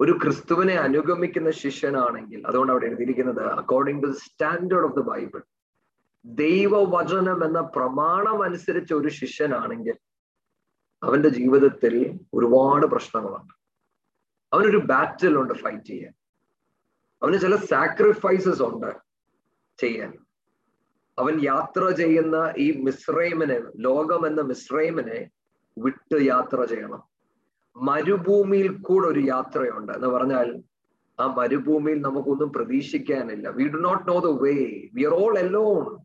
ഒരു 0.00 0.12
ക്രിസ്തുവിനെ 0.12 0.74
അനുഗമിക്കുന്ന 0.74 1.50
ശിഷ്യനാണെങ്കിൽ 1.50 2.46
അതുകൊണ്ട് 2.46 2.72
അവിടെ 2.72 2.86
എഴുതിയിരിക്കുന്നത് 2.86 3.46
according 3.46 4.02
to 4.02 4.12
standard 4.12 4.84
of 4.84 4.96
the 4.96 4.98
Bible 4.98 5.42
ദൈവവചനം 6.24 7.44
എന്ന 7.44 7.60
പ്രമാണം 7.60 8.42
അനുസരിച്ച് 8.42 8.94
ഒരു 8.94 9.08
ശിഷ്യനാണെങ്കിൽ 9.08 9.94
അവന്റെ 11.02 11.28
ജീവിതത്തിൽ 11.28 12.20
ഒരുപാട് 12.34 12.86
പ്രശ്നങ്ങളുണ്ട്. 12.86 13.54
അവനൊരു 14.52 14.76
ബാറ്റിൽ 14.76 15.38
ഉണ്ട് 15.38 15.54
ഫൈറ്റ് 15.54 15.84
ചെയ്യാൻ. 15.84 16.12
അവന് 17.22 17.38
ചില 17.38 17.56
സാക്രിഫൈസസ് 17.56 18.62
ഉണ്ട് 18.62 18.96
ചെയ്യാൻ. 19.78 20.18
അവൻ 21.18 21.40
യാത്ര 21.44 21.90
ചെയ്യുന്ന 21.90 22.54
ഈ 22.56 22.82
മിസ്രൈമിനെ 22.82 23.62
ലോകം 23.76 24.26
എന്ന 24.26 24.40
മിസ്രൈമിനെ 24.40 25.30
വിട്ട് 25.78 26.22
യാത്ര 26.22 26.64
ചെയ്യണം. 26.64 27.17
മരുഭൂമിയിൽ 27.82 28.76
കൂടെ 28.76 29.06
ഒരു 29.08 29.20
യാത്രയുണ്ട് 29.20 29.92
എന്ന് 29.92 30.08
പറഞ്ഞാൽ 30.08 30.62
ആ 31.20 31.26
മരുഭൂമിയിൽ 31.26 32.00
നമുക്കൊന്നും 32.00 32.52
പ്രതീക്ഷിക്കാനില്ല. 32.52 33.48
We 33.48 33.64
do 33.68 33.78
not 33.78 34.10
know 34.10 34.18
the 34.18 34.42
way 34.42 34.54
we 34.94 35.04
are 35.04 35.14
all 35.14 35.38
alone 35.38 35.98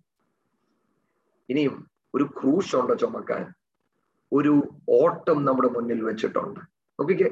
ഇനിയും 1.49 1.89
ഒരു 2.15 2.23
ക്രൂശ് 2.23 2.75
ഉണ്ട് 2.75 2.99
ചുമക്കാൻ? 2.99 3.53
ഒരു 4.31 4.63
ഓട്ടം 4.89 5.45
നമ്മുടെ 5.45 5.67
മുന്നിൽ 5.67 6.01
വെച്ചിട്ടുണ്ട്. 6.03 6.59
നോക്കിക്കേ 6.99 7.29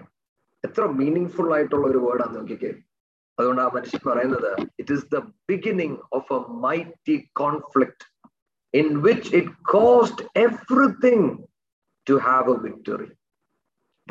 എത്ര 0.66 0.86
മീനിങ് 0.86 1.30
ഫുൾ 1.30 1.54
ആയിട്ടുള്ള 1.54 1.88
ഒരു 1.88 1.98
വേർഡാണ് 1.98 2.36
നോക്കിക്കേ. 2.36 2.72
അതുകൊണ്ട് 3.40 3.62
ആ 3.62 3.70
മനുഷ്യൻ 3.76 4.12
പറയുന്നത് 4.12 4.52
it 4.80 4.94
is 4.94 5.16
the 5.16 5.20
beginning 5.50 5.98
of 6.14 6.34
a 6.34 6.40
mighty 6.40 7.30
conflict 7.34 8.06
in 8.74 9.02
which 9.02 9.36
it 9.36 9.50
cost 9.50 10.26
everything 10.36 11.38
to 12.10 12.14
have 12.14 12.52
a 12.56 12.60
victory 12.60 13.10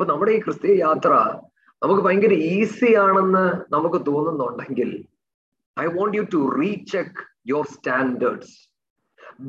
അപ്പൊ 0.01 0.11
നമ്മുടെ 0.11 0.31
ഈ 0.35 0.37
ക്രിസ്തീയ 0.43 0.75
യാത്ര 0.79 1.09
നമുക്ക് 1.81 2.03
ഭയങ്കര 2.05 2.35
ഈസി 2.53 2.87
ആണെന്ന് 3.01 3.43
നമുക്ക് 3.73 3.99
തോന്നുന്നുണ്ടെങ്കിൽ 4.07 4.91
I 5.77 5.83
want 5.97 6.15
you 6.17 6.23
to 6.35 6.39
recheck 6.61 7.23
your 7.49 7.65
standards 7.73 8.55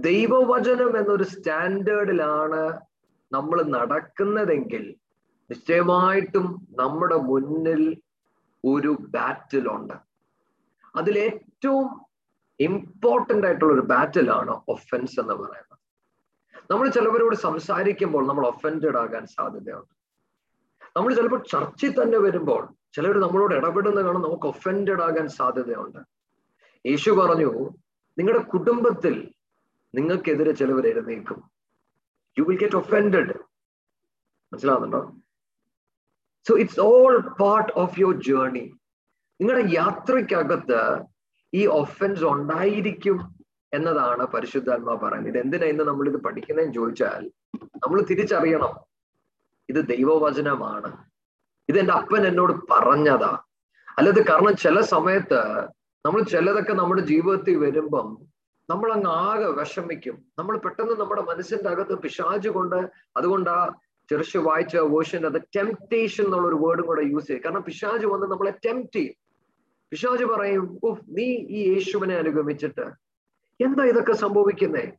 ദൈവവചനം 0.07 0.91
എന്നൊരു 1.01 1.27
സ്റ്റാൻഡേർഡിലാണ് 1.33 2.61
നമ്മൾ 3.33 3.61
നടക്കുന്നതെങ്കിൽ 3.77 4.85
നിശ്ചയമായിട്ടും 5.51 6.49
നമ്മുടെ 6.83 7.19
മുന്നിൽ 7.31 7.83
ഒരു 8.65 8.93
ബാറ്റിലുണ്ട് 9.17 9.97
അതിൽ 11.01 11.17
ഏറ്റവും 11.29 11.89
ഇമ്പോർട്ടന്റ് 12.61 13.49
ആയിട്ടുള്ള 13.51 13.73
ഒരു 13.79 13.87
ബാറ്റിലാണ് 13.95 14.55
ഒഫൻസ് 14.77 15.19
എന്ന് 15.25 15.37
പറയുന്നത്. 15.43 15.81
നമ്മൾ 16.71 16.87
ചിലവരോട് 16.99 17.39
സംസാരിക്കുമ്പോൾ 17.49 18.23
നമ്മൾ 18.33 18.47
ഒഫൻഡഡ് 18.53 19.01
ആകാൻ 19.05 19.27
സാധ്യതയുണ്ട്. 19.39 19.93
നമ്മൾ 20.97 21.15
ചിലപ്പോൾ 21.15 21.43
ചർച്ചിൽ 21.53 21.93
തന്നെ 22.03 22.19
വരുമ്പോൾ 22.19 22.63
ചിലർ 22.97 23.17
നമ്മളോട് 23.21 23.55
ഇടപെടുന്ന 23.55 24.01
കാണാൻ 24.03 24.23
നമുക്ക് 24.23 24.47
ഒഫൻഡഡ് 24.47 25.03
ആകാൻ 25.03 25.29
സാധ്യതയുണ്ട്. 25.29 26.01
യേശു 26.87 27.11
പറഞ്ഞു 27.11 27.51
നിങ്ങളുടെ 28.19 28.43
കുടുംബത്തിൽ 28.45 29.15
നിങ്ങൾക്കെതിരെ 29.95 30.53
ചിലവർ 30.53 30.87
എഴുന്നേക്കും 30.87 31.39
യു 32.39 32.45
വിൽ 32.45 32.59
ഗെറ്റ് 32.61 32.77
ഒഫൻഡഡ് 32.77 33.35
മനസ്സിലാവുന്നുണ്ടോ? 34.53 35.01
So 36.47 36.53
it's 36.63 36.81
all 36.81 37.17
part 37.41 37.73
of 37.83 38.01
your 38.01 38.17
journey 38.29 38.65
നിങ്ങളുടെ 39.41 39.65
യാത്രയ്ക്കകത്ത് 39.73 40.81
ഈ 41.55 41.67
ഒഫൻസ് 41.81 42.25
ഉണ്ടായിരിക്കും 42.25 43.19
എന്നതാണ് 43.73 44.25
പരിശുദ്ധാത്മാ 44.35 44.95
പറയുന്നത്. 45.03 45.31
ഇത് 45.33 45.39
എന്തിനാ 45.45 45.67
ഇന്ന് 45.67 45.85
നമ്മൾ 45.85 46.09
ഇത് 46.09 46.19
പഠിക്കുന്നതെന്ന് 46.27 46.75
ചോദിച്ചാൽ 46.75 47.23
നമ്മൾ 47.83 47.99
തിരിച്ചറിയണം. 48.11 48.73
ഇത് 49.73 49.89
ദൈവവചനമാണ്. 49.89 50.91
ഇത് 51.69 51.79
എന്റെ 51.79 51.93
അപ്പൻ 51.93 52.27
എന്നോട് 52.27 52.53
പറഞ്ഞതാ. 52.71 53.39
അല്ലാതെ 53.99 54.25
കാരണം 54.31 54.57
ചില 54.57 54.81
സമയത്ത് 54.81 55.41
നമ്മൾ 56.07 56.23
ചിലതൊക്കെ 56.23 56.73
നമ്മുടെ 56.73 57.03
ജീവിതത്തിൽ 57.03 57.57
വരുമ്പം 57.57 58.09
നമ്മൾ 58.71 58.93
അങ്ങ് 58.93 59.11
ആകെ 59.11 59.47
വിഷമിക്കും. 59.47 60.25
നമ്മൾ 60.39 60.59
പെട്ടെന്ന് 60.59 60.95
നമ്മുടെ 61.01 61.23
മനസ്സിന്റെ 61.23 61.69
അകത്ത് 61.69 61.95
പിശാജ് 61.99 62.49
കൊണ്ട് 62.49 62.91
അതുകൊണ്ട് 63.17 63.51
ആ 63.51 63.77
ചെറുശ് 64.11 64.37
വായിച്ച 64.37 64.77
വേർഷൻ 64.77 65.27
അത് 65.27 65.43
ടെംപ്റ്റേഷൻ 65.57 66.25
എന്നുള്ള 66.25 66.49
ഒരു 66.49 66.55
വേർഡും 66.55 66.87
കൂടെ 66.87 67.03
യൂസ് 67.03 67.27
ചെയ്യും. 67.27 67.43
കാരണം 67.45 67.63
പിശാജ് 67.63 68.07
വന്ന് 68.07 68.27
നമ്മളെ 68.27 68.53
ടെംപ്റ്റ് 68.67 68.97
ചെയ്യും. 68.97 69.15
പിശാജ് 69.91 70.25
പറയും 70.25 70.81
ഓ 70.85 70.95
നീ 71.09 71.25
ഈ 71.25 71.75
യേശുവിനെ 71.75 72.17
അനുഗമിച്ചിട്ട് 72.17 72.87
എന്താ 73.61 73.85
ഇതൊക്കെ 73.85 74.13
സംഭവിക്കുന്നേ? 74.13 74.93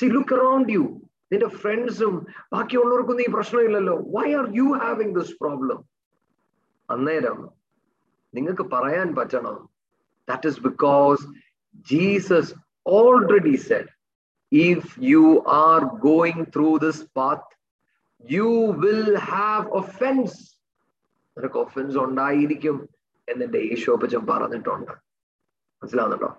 സി 0.00 0.06
ലുക്ക് 0.06 0.34
അറൌണ്ട് 0.34 0.72
യു 0.72 1.02
നിന്റെ 1.32 1.48
ഫ്രണ്ട്സും 1.48 2.26
ബാക്കിയുള്ളവർക്കൊന്നും 2.52 3.24
ഈ 3.24 3.30
പ്രശ്നമില്ലല്ലോ. 3.32 4.04
Why 4.10 4.34
are 4.34 4.46
you 4.54 4.72
having 4.72 5.14
this 5.14 5.32
problem 5.40 5.84
അന്നേരം 6.90 7.50
നിങ്ങൾക്ക് 8.34 8.62
പറയാൻ 8.62 9.14
പറ്റണം. 9.14 9.68
That 10.28 10.48
is 10.48 10.60
because 10.60 11.26
Jesus 11.74 12.54
already 12.86 13.56
said 13.56 13.88
if 14.52 14.96
you 15.00 15.44
are 15.48 15.84
going 15.84 16.44
through 16.56 16.76
this 16.76 17.06
path 17.16 17.62
you 18.32 18.72
will 18.78 19.16
have 19.16 19.66
offence 19.66 20.58
നിനക്ക് 21.38 21.58
ഒഫൻസ് 21.58 21.96
ഉണ്ടായിരിക്കും 21.96 22.88
എന്നെ 23.28 23.58
യേശോപ്പച്ചൻ 23.58 24.26
പറഞ്ഞിട്ടുണ്ട്. 24.26 24.92
മനസ്സിലാവുന്നുണ്ടോ? 25.82 26.36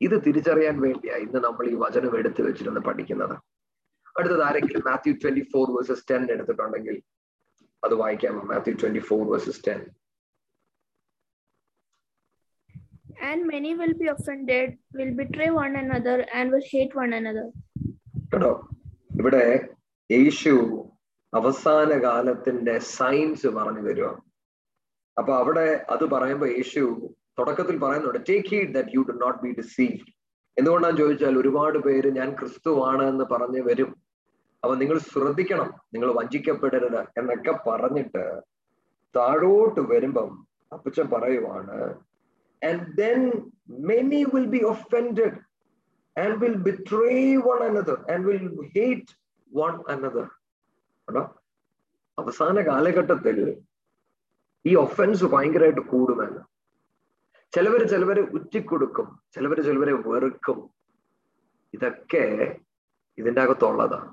ഇത് 0.00 0.24
തിരിച്ചറിയാൻ 0.26 0.80
വേണ്ടിയാണ് 0.80 1.20
ഇന്ന് 1.20 1.38
നമ്മൾ 1.38 1.66
ഈ 1.66 1.74
വചനം 1.74 2.18
എടുത്തു 2.18 2.42
വെച്ചിരുന്ന് 2.42 2.80
പഠിക്കുന്നത്. 2.80 3.53
അടുത്തത് 4.16 4.42
ആരെങ്കിലും 4.42 4.82
Matthew 4.88 5.12
twenty 5.22 5.44
four 5.52 5.66
verses 5.74 6.04
ten 6.10 6.24
എടുത്തിട്ടുണ്ടെങ്കിൽ 6.34 6.96
അത് 7.82 7.94
വായിക്കാമോ 8.02 8.42
Matthew 8.52 8.74
twenty 8.82 9.04
four 9.10 9.24
verses 9.32 9.62
ten 9.68 9.82
And 13.24 13.46
many 13.46 13.74
will 13.74 13.92
be 13.94 14.06
offended, 14.08 14.68
will 14.92 15.12
betray 15.12 15.48
one 15.56 15.76
another, 15.76 16.16
and 16.30 16.50
will 16.50 16.64
hate 16.70 16.94
one 16.96 17.12
another. 17.12 17.44
കേട്ടോ? 18.32 18.50
ഇവിടെ 19.20 19.42
യേശു 20.10 20.52
അവസാന 21.32 21.90
കാലത്തിന്റെ 22.04 22.74
സയൻസ് 22.90 23.48
പറഞ്ഞു 23.56 23.82
തരുക 23.86 24.08
അപ്പൊ 25.16 25.32
അവിടെ 25.36 25.64
അത് 25.94 26.04
പറയുമ്പോ 26.14 26.48
യേശു 26.52 26.82
തുടക്കത്തിൽ 27.38 27.76
പറയുന്നുണ്ട് 27.84 28.20
take 28.28 28.50
heed 28.52 28.72
that 28.76 28.94
you 28.96 29.04
do 29.08 29.16
not 29.24 29.40
be 29.44 29.52
deceived 29.60 30.02
എന്തുകൊണ്ടാന്ന് 30.56 31.00
ചോദിച്ചാൽ 31.02 31.38
ഒരുപാട് 31.42 31.78
പേര് 31.86 32.10
ഞാൻ 32.18 32.28
ക്രിസ്തുവാണ് 32.40 33.04
എന്ന് 33.12 33.26
പറഞ്ഞ് 33.32 33.62
വരും. 33.70 33.90
അപ്പൊ 34.64 34.74
നിങ്ങൾ 34.82 34.98
ശ്രദ്ധിക്കണം 35.12 35.70
നിങ്ങൾ 35.94 36.10
വഞ്ചിക്കപ്പെടരുത് 36.18 37.00
എന്നൊക്കെ 37.20 37.54
പറഞ്ഞിട്ട് 37.66 38.24
താഴോട്ട് 39.14 39.80
വരുമ്പം 39.92 40.30
അപ്പച്ചൻ 40.72 41.08
പറയുവാണ് 41.14 41.78
and 42.62 42.84
then 43.02 43.20
many 43.92 44.22
will 44.34 44.48
be 44.56 44.62
offended 44.74 45.40
will 46.40 46.56
betray 46.66 47.36
one 47.52 47.62
another 47.68 47.96
and 48.12 48.20
will 48.28 48.42
hate 48.74 49.08
one 49.52 49.78
another. 49.94 50.26
കേട്ടോ 51.08 51.22
അവസാന 52.18 52.56
കാലഘട്ടത്തിൽ 52.68 53.38
ഈ 54.64 54.74
ഒഫൻസ് 54.74 55.24
ഭയങ്കരമായിട്ട് 55.24 55.82
കൂടുമെന്ന് 55.92 56.42
ചിലവർ 57.52 57.82
ചിലവരെ 57.92 58.22
ഉറ്റിക്കൊടുക്കും 58.36 59.08
ചിലവർ 59.34 59.58
ചിലവരെ 59.68 59.94
വെറുക്കും. 60.12 60.60
ഇതൊക്കെ 61.74 62.24
ഇതിന്റെ 63.18 63.40
അകത്തുള്ളതാണ്. 63.44 64.10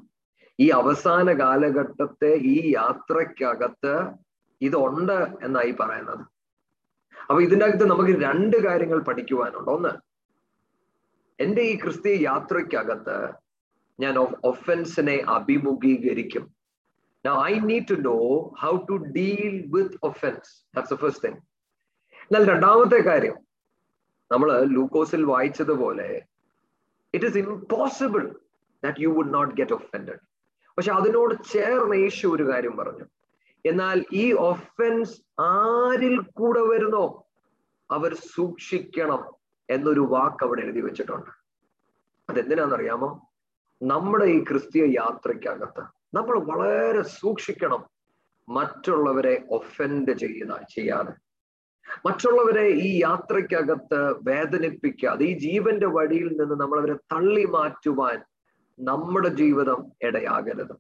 ഈ 0.60 0.68
അവസാന 0.72 1.28
കാലഘട്ടത്തെ 1.40 2.32
ഈ 2.54 2.58
യാത്രക്കകത്ത് 2.74 3.94
ഇതുണ്ട് 4.62 5.18
എന്നായി 5.44 5.74
പറയുന്നത് 5.82 6.24
അപ്പൊ 7.30 7.40
ഇതിന്റെ 7.42 7.66
അകത്ത് 7.66 7.86
നമുക്ക് 7.86 8.14
രണ്ട് 8.20 8.58
കാര്യങ്ങൾ 8.68 9.00
പഠിക്കുവാനുണ്ട് 9.02 9.72
ഒന്ന് 9.72 9.94
എന്റെ 11.40 11.62
ഈ 11.64 11.76
ക്രിസ്തീയ 11.76 12.16
യാത്രയ്ക്കകത്ത് 12.30 13.18
ഞാൻ 14.00 14.16
ഒഫൻസിനെ 14.44 15.18
അഭിമുഖീകരിക്കും 15.38 16.46
Now 17.26 17.40
I 17.40 17.60
need 17.60 17.88
to 17.88 17.98
know 17.98 18.54
how 18.58 18.78
to 18.80 19.06
deal 19.12 19.64
with 19.68 19.96
offense. 20.02 20.64
That's 20.74 20.90
the 20.90 20.98
first 20.98 21.20
thing. 21.22 21.36
എന്നാൽ 22.24 22.44
രണ്ടാമത്തെ 22.46 23.00
കാര്യം 23.02 23.36
നമ്മൾ 24.32 24.50
ലൂക്കോസിൽ 24.74 25.22
വായിച്ചതുപോലെ 25.26 26.08
it 27.14 27.26
is 27.26 27.40
impossible 27.44 28.24
that 28.84 29.02
you 29.04 29.10
would 29.10 29.34
not 29.34 29.52
get 29.60 29.76
offended 29.78 30.22
പക്ഷെ 30.82 30.92
അതിനോട് 30.92 31.34
ചേർന്ന് 31.52 31.96
യേശു 31.96 32.28
ഒരു 32.28 32.44
കാര്യം 32.44 32.78
പറഞ്ഞു. 32.78 33.06
എന്നാൽ 33.66 34.06
ഈ 34.14 34.32
ഒഫൻസ് 34.32 35.22
ആരിൽ 35.40 36.20
കൂടെ 36.20 36.62
വരുന്നോ? 36.62 37.26
അവർ 37.92 38.14
സൂക്ഷിക്കണം 38.14 39.22
എന്നൊരു 39.70 40.00
വാക്ക് 40.00 40.44
അവിടെ 40.44 40.62
എഴുതി 40.62 40.82
വെച്ചിട്ടുണ്ട്. 40.82 41.30
അതെന്തിനാണെന്നറിയാമോ? 42.30 43.30
നമ്മുടെ 43.82 44.26
ഈ 44.26 44.44
ക്രിസ്തീയ 44.44 44.86
യാത്രയ്ക്കകത്ത് 44.86 45.82
നമ്മൾ 46.14 46.40
വളരെ 46.40 47.02
സൂക്ഷിക്കണം 47.02 47.86
മറ്റുള്ളവരെ 48.50 49.46
ഒഫൻഡ് 49.52 50.12
ചെയ്യുന്ന 50.12 50.58
ചെയ്യാതെ. 50.76 51.14
മറ്റുള്ളവരെ 52.06 52.68
ഈ 52.68 53.02
യാത്രയ്ക്കകത്ത് 53.04 54.30
വേദനിപ്പിക്കാതെ 54.30 55.24
ഈ 55.24 55.38
ജീവന്റെ 55.38 55.88
വഴിയിൽ 55.88 56.28
നിന്ന് 56.28 56.56
നമ്മളവരെ 56.56 56.94
തള്ളി 56.94 57.46
മാറ്റുവാൻ 57.46 58.24
നമ്മുടെ 58.90 59.30
ജീവിതം 59.40 59.80
ഇടയാകരുത്. 60.08 60.76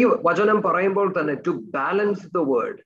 ഈ 0.00 0.04
വചനം 0.28 0.58
പറയുമ്പോൾ 0.62 1.08
തന്നെ 1.18 1.34
ടു 1.46 1.52
ബാലൻസ് 1.76 2.26
ദ 2.36 2.40
വേർഡ് 2.52 2.80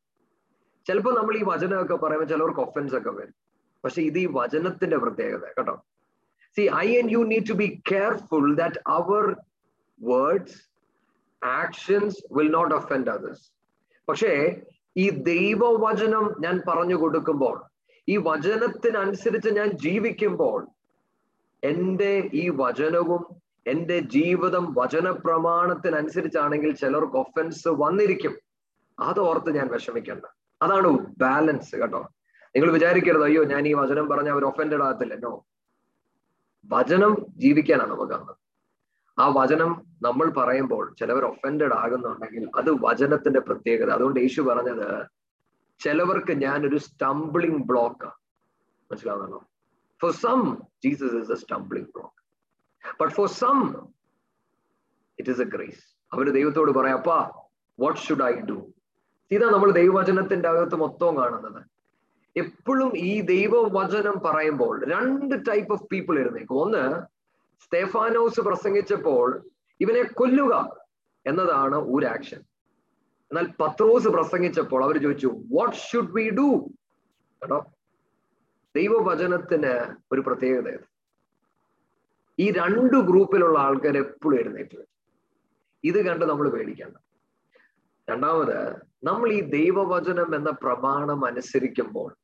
ചിലപ്പോൾ 0.86 1.14
നമ്മൾ 1.18 1.34
ഈ 1.36 1.42
വചനമൊക്കെ 1.42 1.94
പറയുമ്പോൾ 1.94 2.28
ചിലവർക്ക് 2.32 2.60
ഒഫൻസ് 2.60 2.94
ഒക്കെ 2.98 3.10
വരും. 3.10 3.34
പക്ഷെ 3.84 4.00
ഇത് 4.02 4.18
ഈ 4.18 4.26
വചനത്തിന്റെ 4.38 4.96
പ്രത്യേകത 4.96 5.46
കേട്ടോ. 5.58 5.74
See 6.56 6.60
I 6.60 6.86
and 6.98 7.12
you 7.12 7.18
need 7.18 7.48
to 7.48 7.52
be 7.52 7.68
careful 7.92 8.54
that 8.54 8.80
our 8.98 9.24
words 10.00 10.60
actions 11.42 12.20
will 12.32 12.50
not 12.50 12.74
offend 12.74 13.10
others 13.10 13.44
പക്ഷേ 14.08 14.32
ഈ 14.96 15.10
ദൈവവചനം 15.10 16.24
ഞാൻ 16.40 16.62
പറഞ്ഞു 16.68 16.94
കൊടുക്കുമ്പോൾ 16.94 17.56
ഈ 18.08 18.16
വചനത്തിനനുസരിച്ച് 18.16 19.50
ഞാൻ 19.50 19.68
ജീവിക്കുമ്പോൾ 19.84 20.60
എന്റെ 21.62 22.30
ഈ 22.34 22.48
വചനവും 22.62 23.22
എന്റെ 23.66 23.98
ജീവിതം 23.98 24.74
വചന 24.78 25.10
പ്രമാണത്തിനനുസരിച്ചാണെങ്കിൽ 25.10 26.74
ചിലർക്ക് 26.74 27.16
ഒഫൻസ് 27.16 27.68
വന്നിരിക്കും. 27.68 28.34
അതോർത്ത് 29.00 29.54
ഞാൻ 29.54 29.68
വിഷമിക്കേണ്ട. 29.68 30.24
അതാണ് 30.62 30.88
ബാലൻസ് 31.18 31.76
കേട്ടോ. 31.76 32.00
നിങ്ങൾ 32.56 32.72
വിചാരിക്കരുത് 32.72 33.24
അയ്യോ 33.24 33.44
ഞാൻ 33.44 33.68
ഈ 33.68 33.74
വചനം 33.74 34.08
പറഞ്ഞ 34.08 34.28
അവർ 34.28 34.44
ഒഫൻഡഡ് 34.44 34.82
ആകത്തില്ല. 34.82 35.14
നോ 35.14 35.46
വചനം 36.72 37.26
ജീവിക്കാനാണ് 37.36 37.90
നമുക്ക് 37.90 38.10
കാണുന്നത് 38.10 38.36
ആ 39.18 39.28
വചനം 39.28 39.86
നമ്മൾ 40.02 40.30
പറയുമ്പോൾ 40.30 40.94
ചിലവർ 41.00 41.24
ഒഫൻഡഡ് 41.24 41.74
ആകുന്നുണ്ടെങ്കിൽ 41.74 42.50
അത് 42.56 42.70
വചനത്തിന്റെ 42.70 43.40
പ്രത്യേകത. 43.40 43.90
അതുകൊണ്ട് 43.90 44.20
യേശു 44.20 44.42
പറഞ്ഞത് 44.42 45.06
ചിലവർക്ക് 45.80 46.32
ഞാനൊരു 46.32 46.76
stumbling 46.76 47.64
block 47.64 48.06
മനസ്സിലാവുന്നല്ലോ 48.90 49.44
for 50.02 50.12
some 50.12 50.56
Jesus 50.84 51.14
is 51.14 51.32
a 51.32 51.34
stumbling 51.34 51.88
block 51.88 52.23
but 52.84 53.14
for 53.14 53.28
some 53.40 53.58
it 55.18 55.30
is 55.30 55.40
a 55.40 55.44
grace 55.44 55.82
അവർ 56.12 56.30
ദൈവത്തോട് 56.30 56.70
പറയാം 56.70 56.98
അപ്പാ 56.98 57.18
വാട്ട് 57.78 58.00
ഷുഡ് 58.00 58.22
ഐ 58.22 58.34
ഡു 58.50 58.58
ഇതാ 59.30 59.46
നമ്മൾ 59.50 59.72
ദൈവവചനത്തിന്റെ 59.72 60.48
അകത്ത് 60.48 60.76
മൊത്തവും 60.76 61.16
കാണുന്നത്. 61.16 61.60
എപ്പോഴും 62.36 62.96
ഈ 63.08 63.20
ദൈവവചനം 63.20 64.16
പറയുമ്പോൾ 64.18 64.84
രണ്ട് 64.84 65.34
ടൈപ്പ് 65.48 65.72
ഓഫ് 65.72 65.84
പീപ്പിൾ 65.90 66.18
ഇരുന്നേക്കും 66.18 66.60
ഒന്ന് 66.62 66.82
സ്റ്റെഫാനോസ് 67.60 68.40
പ്രസംഗിച്ചപ്പോൾ 68.40 69.26
ഇവനെ 69.80 70.02
കൊല്ലുക 70.20 70.54
എന്നതാണ് 71.26 71.76
ഒരു 71.94 72.06
ആക്ഷൻ 72.06 72.40
എന്നാൽ 73.30 73.46
പത്രോസ് 73.60 74.08
പ്രസംഗിച്ചപ്പോൾ 74.08 74.84
അവർ 74.84 74.96
ചോദിച്ചു 74.98 75.30
വാട്ട് 75.50 75.76
ഷുഡ് 75.88 76.12
വി 76.12 76.30
ഡു 76.30 76.48
കേട്ടോ. 77.42 77.60
ദൈവവചനത്തിന് 78.74 79.72
ഒരു 80.12 80.20
പ്രത്യേകത 80.20 80.68
ഈ 82.38 82.50
രണ്ട് 82.50 82.96
ഗ്രൂപ്പിലുള്ള 82.96 83.58
ആൾക്കാർ 83.58 83.96
എപ്പോഴും 83.96 84.38
എഴുന്നേറ്റ് 84.38 84.76
വരും. 84.76 84.88
ഇത് 85.84 86.06
കണ്ട് 86.06 86.24
നമ്മൾ 86.24 86.48
പേടിക്കേണ്ട. 86.48 86.94
രണ്ടാമത് 88.10 88.76
നമ്മൾ 89.04 89.32
ഈ 89.32 89.40
ദൈവവചനം 89.40 90.34
എന്ന 90.34 90.50
പ്രമാണം 90.50 91.24
അനുസരിക്കുമ്പോൾ 91.24 92.16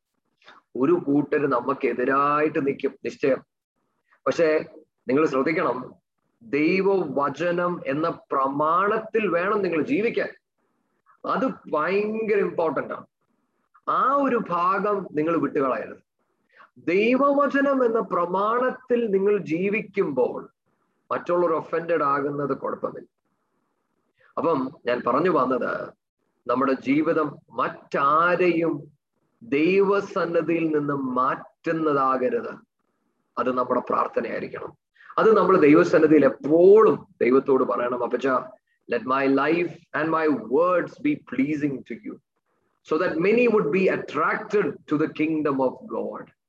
ഒരു 0.77 0.93
കൂട്ടർ 0.93 1.51
നമുക്കെതിരായിട്ട് 1.51 2.67
നിൽക്കും 2.67 2.95
നിശ്ചയം. 3.05 3.45
പക്ഷേ 4.27 4.65
നിങ്ങൾ 5.09 5.27
ശ്രദ്ധിക്കണം 5.27 5.95
ദൈവവചനം 6.43 7.81
എന്ന 7.87 8.09
പ്രമാണത്തിൽ 8.09 9.29
വേണം 9.29 9.63
നിങ്ങൾ 9.63 9.83
ജീവിക്കാൻ. 9.83 10.29
അത് 11.27 11.51
ഭയങ്കര 11.73 12.39
ഇമ്പോർട്ടന്റ് 12.39 12.95
ആണ്. 12.95 13.07
ആ 13.89 14.13
ഒരു 14.13 14.41
ഭാഗം 14.49 15.07
നിങ്ങൾ 15.13 15.37
വിട്ടുകളയരുത്. 15.37 16.10
ദൈവവചനം 16.79 17.85
എന്ന 17.85 18.01
പ്രമാണത്തിൽ 18.01 19.07
നിങ്ങൾ 19.11 19.37
ജീവിക്കുമ്പോൾ 19.39 20.49
മറ്റുള്ളവർ 21.13 21.55
ഒഫൻഡഡ് 21.55 22.03
ആകുന്നത് 22.03 22.57
കുഴപ്പമില്ല. 22.57 23.09
അപ്പം 24.39 24.71
ഞാൻ 24.87 25.03
പറഞ്ഞു 25.07 25.31
വന്നത് 25.31 25.93
നമ്മുടെ 26.47 26.73
ജീവിതം 26.73 27.37
മറ്റാരെയും 27.51 28.83
ദൈവസന്നതിയിൽ 29.43 30.77
നിന്ന് 30.77 30.95
മാറ്റുന്നതാകരുത്. 30.95 32.55
അത് 33.39 33.59
നമ്മുടെ 33.59 33.81
പ്രാർത്ഥനയായിരിക്കണം. 33.81 34.73
അത് 35.19 35.37
നമ്മൾ 35.37 35.61
ദൈവസന്നിധിയിൽ 35.61 36.25
എപ്പോഴും 36.25 37.07
ദൈവത്തോട് 37.23 37.65
പറയണം. 37.65 38.05
അപ്പച്ച 38.05 38.27
let 38.91 39.05
my 39.05 39.27
life 39.27 39.97
and 39.97 40.11
my 40.11 40.27
words 40.27 41.03
be 41.03 41.25
pleasing 41.33 41.79
to 41.91 41.95
you 42.05 42.17
so 42.89 42.97
that 42.97 43.15
many 43.15 43.47
would 43.47 43.69
be 43.69 43.87
attracted 43.87 44.73
to 44.93 44.97
the 44.97 45.09
kingdom 45.21 45.63
of 45.63 45.85
God 45.85 46.40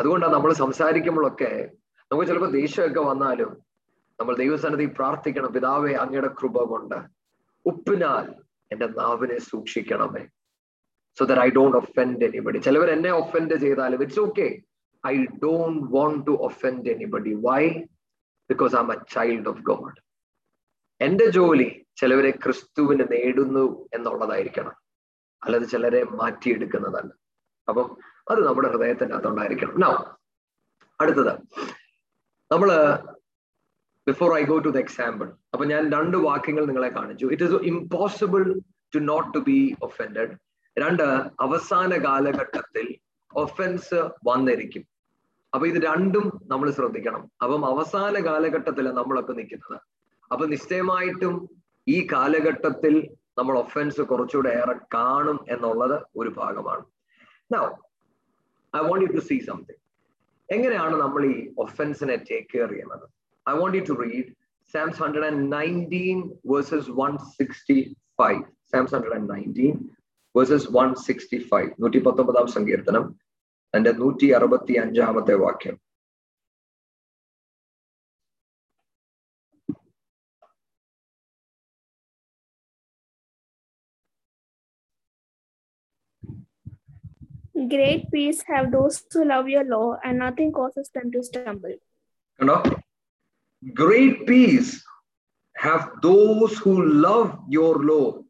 അതുകൊണ്ടാണ് 0.00 0.34
നമ്മൾ 0.34 0.52
സംസാരിക്കുമ്പോഴൊക്കെ 0.52 1.52
നമുക്ക് 2.10 2.28
ചിലപ്പോൾ 2.28 2.52
ദേഷ്യമൊക്കെ 2.52 3.00
വന്നാലും 3.00 3.50
നമ്മൾ 4.18 4.34
ദൈവസന്നിധി 4.36 4.86
പ്രാർത്ഥിക്കണം 4.98 5.52
പിതാവെ 5.52 5.92
അങ്ങയുടെ 5.94 6.30
കൃപ 6.40 6.64
കൊണ്ട് 6.64 6.98
ഉപ്പിനാൽ 7.66 8.26
എന്റെ 8.72 8.86
നാവിനെ 8.86 9.38
സൂക്ഷിക്കണമേ. 9.38 10.22
So 11.18 11.24
I 11.46 11.48
don't 11.50 11.76
offend 11.76 12.24
anybody 12.24 12.58
ചിലവർ 12.58 12.90
എന്നെ 12.90 13.10
ഒഫൻഡ് 13.12 13.54
ചെയ്താലും 13.54 14.02
it's 14.02 14.20
okay 14.20 14.46
I 15.06 15.14
don't 15.44 15.80
want 15.94 16.26
to 16.26 16.30
offend 16.48 16.88
anybody 16.88 17.32
why 17.46 17.62
because 18.50 18.76
I 18.76 18.80
am 18.80 18.92
a 18.92 18.96
child 19.14 19.48
of 19.48 19.62
God 19.62 19.98
എന്റെ 21.00 21.26
ജോലി 21.38 21.68
ചിലവരെ 21.96 22.30
ക്രിസ്തുവിന് 22.30 23.04
നേടുന്നു 23.12 23.64
എന്നുള്ളതായിരിക്കണം. 23.94 24.74
അല്ലാതെ 25.42 25.64
ചിലരെ 25.64 26.04
മാറ്റിയെടുക്കുന്നതല്ല. 26.04 27.12
അപ്പം 27.68 27.88
അത് 28.30 28.46
നമ്മുടെ 28.46 28.68
ഹൃദയത്തിന്റെ 28.68 29.14
അകത്തുണ്ടായിരിക്കണം 29.14 29.80
നോ 29.80 30.16
അടുത്തത്. 31.00 31.32
നമ്മൾ 32.52 32.70
before 34.06 34.34
I 34.34 34.44
go 34.44 34.58
to 34.58 34.68
the 34.68 34.78
example 34.78 35.26
അപ്പൊ 35.52 35.64
ഞാൻ 35.64 35.92
രണ്ട് 35.92 36.16
വാക്യങ്ങൾ 36.16 36.66
നിങ്ങളെ 36.66 36.88
കാണിച്ചു. 36.88 37.26
It 37.26 37.42
is 37.42 37.54
impossible 37.54 38.54
to 38.94 38.98
not 38.98 39.34
to 39.34 39.38
be 39.38 39.76
offended 39.82 40.30
രണ്ട് 40.78 41.02
അവസാന 41.40 42.04
കാലഘട്ടത്തിൽ 42.04 42.94
ഒഫൻസ് 43.34 44.10
വന്നിരിക്കും. 44.26 44.84
അപ്പൊ 45.54 45.66
ഇത് 45.66 45.82
രണ്ടും 45.82 46.40
നമ്മൾ 46.42 46.70
ശ്രദ്ധിക്കണം. 46.70 47.30
അപ്പം 47.42 47.66
അവസാന 47.66 48.24
കാലഘട്ടത്തിലാണ് 48.26 48.96
നമ്മളൊക്കെ 48.96 49.32
നിൽക്കുന്നത്. 49.32 49.80
അപ്പൊ 50.32 50.46
നിശ്ചയമായിട്ടും 50.46 51.48
ഈ 51.88 52.08
കാലഘട്ടത്തിൽ 52.12 53.16
നമ്മൾ 53.38 53.58
ഒഫൻസ് 53.58 54.00
കുറച്ചുകൂടെ 54.00 54.48
ഏറെ 54.48 54.74
കാണും 54.94 55.46
എന്നുള്ളത് 55.48 56.02
ഒരു 56.16 56.28
ഭാഗമാണ്. 56.28 56.84
Now, 58.76 58.86
want 58.86 59.04
you 59.04 59.16
to 59.16 59.20
see 59.20 59.38
something. 59.38 59.78
എങ്ങനെയാണ് 60.50 60.96
നമ്മൾ 60.96 61.24
ഈ 61.24 61.52
ഒഫൻസിനെ 61.58 62.16
ടേക്ക് 62.16 62.48
കെയർ 62.54 62.68
ചെയ്യുന്നത്? 62.68 63.08
I 63.48 63.52
want 63.52 63.78
you 63.78 63.82
to 63.82 63.92
read 64.00 64.24
Psalms 64.72 65.02
hundred 65.02 65.24
and 65.24 65.52
nineteen 65.52 66.30
verses 66.46 66.90
one 66.90 67.18
sixty 67.18 67.96
five 68.18 68.42
Psalms 68.72 68.94
hundred 68.94 69.14
and 69.14 69.34
nineteen 69.34 69.88
verses 70.36 70.68
one 70.70 70.94
sixty 70.94 71.38
five 71.38 71.70
നൂറ്റി 71.80 71.98
പത്തൊമ്പതാം 71.98 72.46
സങ്കീർത്തനം. 72.46 73.14
എന്റെ 73.74 73.92
നൂറ്റി 73.92 74.26
അറുപത്തി 74.26 74.72
അഞ്ചാമത്തെ 74.72 75.34
വാക്യം. 75.34 75.78
Great 87.60 88.02
peace 88.16 88.38
have 88.52 88.72
those 88.72 88.96
who 89.14 89.24
love 89.24 89.48
your 89.48 89.64
law, 89.64 90.00
and 90.04 90.22
nothing 90.22 90.50
causes 90.50 90.86
them 90.98 91.10
to 91.10 91.20
stumble. 91.20 91.76
കണ്ടോ? 92.40 92.62
Great 93.64 94.26
peace 94.26 94.84
have 95.60 96.02
those 96.04 96.62
who 96.62 96.70
love 96.80 97.54
your 97.54 97.86
law 97.86 98.24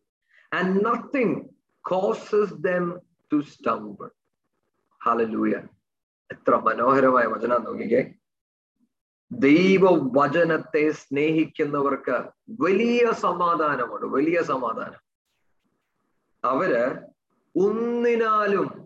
and 0.52 0.84
nothing 0.84 1.40
causes 1.80 2.54
them 2.54 3.00
to 3.32 3.40
stumble 3.40 4.10
hallelujah 5.06 5.68
എത്ര 6.32 6.56
മനോഹരമായ 6.56 7.24
വചനം 7.24 7.64
നോക്കിക്കേ. 7.64 8.14
ദൈവവചനത്തെ 9.32 10.90
സ്നേഹിക്കുന്നവർക്ക് 10.90 12.30
വലിയ 12.60 13.12
സമാധാനമുണ്ട് 13.12 14.06
വലിയ 14.06 14.42
സമാധാനം. 14.42 15.00
അവർ 16.44 17.02
ഒന്നിനാലും 17.56 18.79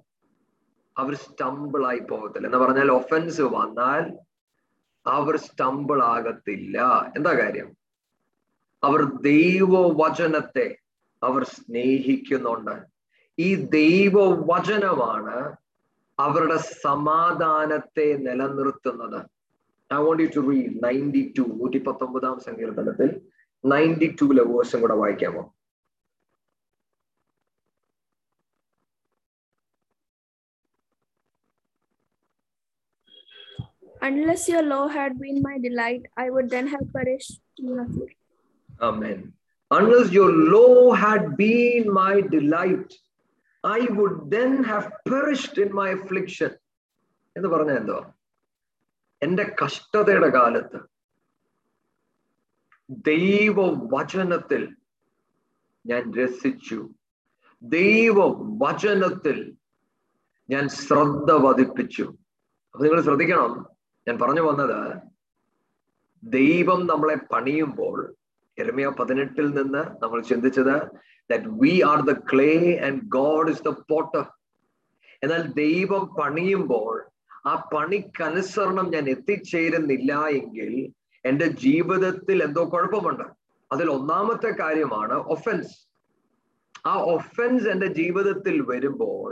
അവർ 0.99 1.15
സ്റ്റംബിൾ 1.15 1.87
ആയി 1.87 1.99
പോകത്തില്ല. 1.99 2.47
എന്ന് 2.47 2.59
പറഞ്ഞാൽ 2.59 2.91
ഒഫൻസ് 2.91 3.41
വന്നാൽ 3.41 4.19
അവർ 5.07 5.37
സ്റ്റംബിൾ 5.37 6.03
ആകത്തില്ല. 6.03 7.07
എന്താ 7.17 7.33
കാര്യം? 7.33 7.77
അവർ 8.85 9.05
ദൈവവചനത്തെ 9.05 10.77
അവർ 11.23 11.45
സ്നേഹിക്കുന്നുണ്ട്. 11.45 12.83
ഈ 13.39 13.55
ദൈവവചനമാണ് 13.55 15.57
അവരുടെ 16.19 16.57
സമാധാനത്തെ 16.57 18.17
നിലനിർത്തുന്നത്. 18.17 19.27
I 19.95 19.97
want 19.97 20.23
you 20.23 20.29
to 20.37 20.41
read 20.41 20.85
ninety 20.85 21.35
two 21.39 21.43
നൂറ്റി 21.43 21.79
പത്തൊമ്പതാം 21.79 22.41
സങ്കീർത്തനത്തിൽ 22.41 23.21
നയന്റി 23.65 24.17
ടൂലെ 24.23 24.43
വേഴ്സും 24.43 24.81
കൂടെ 24.81 24.95
വായിക്കാമോ? 24.95 25.55
Unless 34.05 34.49
your 34.49 34.63
law 34.63 34.87
had 34.89 35.19
been 35.19 35.41
my 35.43 35.59
delight, 35.59 36.03
I 36.17 36.29
would 36.29 36.51
then 36.51 36.67
have 36.67 36.93
perished 36.93 37.41
in 37.59 37.79
affliction. 37.79 38.25
Amen. 38.81 39.33
Unless 39.71 40.13
your 40.13 40.31
law 40.31 40.93
had 40.93 41.37
been 41.37 41.93
my 41.93 42.21
delight, 42.21 42.93
I 43.65 43.81
would 43.91 44.31
then 44.31 44.63
have 44.65 44.93
perished 45.09 45.57
in 45.57 45.73
my 45.73 45.89
affliction. 45.91 46.51
എന്ന് 47.37 47.49
പറഞ്ഞ 47.49 47.73
എന്തോ 47.79 47.99
എന്റെ 49.23 49.45
കഷ്ടതയുടെ 49.61 50.29
കാലത്ത് 50.31 50.79
ദൈവവചനത്തിൽ 53.09 54.63
ഞാൻ 55.85 56.03
രസിച്ചു 56.19 56.79
ദൈവവചനത്തിൽ 57.63 59.39
ഞാൻ 60.49 60.65
ശ്രദ്ധ 60.69 61.33
പതിപ്പിച്ചു 61.45 62.07
അപ്പൊ 62.75 62.83
നിങ്ങൾ 62.85 63.01
ശ്രദ്ധിക്കണം 63.03 63.53
ഞാൻ 64.07 64.17
പറഞ്ഞു 64.19 64.41
വന്നത് 64.41 64.79
ദൈവം 66.23 66.87
നമ്മളെ 66.87 67.17
പണിയുമ്പോൾ 67.33 67.99
എരമിയ 68.59 68.89
പതിനെട്ടിൽ 68.89 69.47
നിന്ന് 69.55 69.83
നമ്മൾ 70.03 70.21
ചിന്തിച്ചത് 70.23 70.77
that 71.31 71.49
we 71.63 71.83
are 71.91 72.01
the 72.01 72.13
clay 72.33 72.53
and 72.87 73.01
God 73.09 73.51
is 73.51 73.65
the 73.69 73.73
potter 73.91 74.25
എന്നാൽ 75.23 75.43
ദൈവം 75.53 76.05
പണിയുമ്പോൾ 76.21 76.95
ആ 77.47 77.55
പണിക്കനുസരണം 77.75 78.87
ഞാൻ 78.91 79.09
എത്തിച്ചേരുന്നില്ല 79.09 80.13
എങ്കിൽ 80.41 80.73
എന്റെ 81.25 81.47
ജീവിതത്തിൽ 81.65 82.43
എന്തോ 82.43 82.63
കുഴപ്പമുണ്ട്. 82.73 83.25
അതിൽ 83.71 83.91
ഒന്നാമത്തെ 83.91 84.51
കാര്യമാണ് 84.63 85.17
ഒഫൻസ് 85.35 85.75
ആ 86.87 86.95
ഒഫൻസ് 87.15 87.67
എന്റെ 87.67 87.87
ജീവിതത്തിൽ 87.87 88.57
വരുമ്പോൾ 88.63 89.31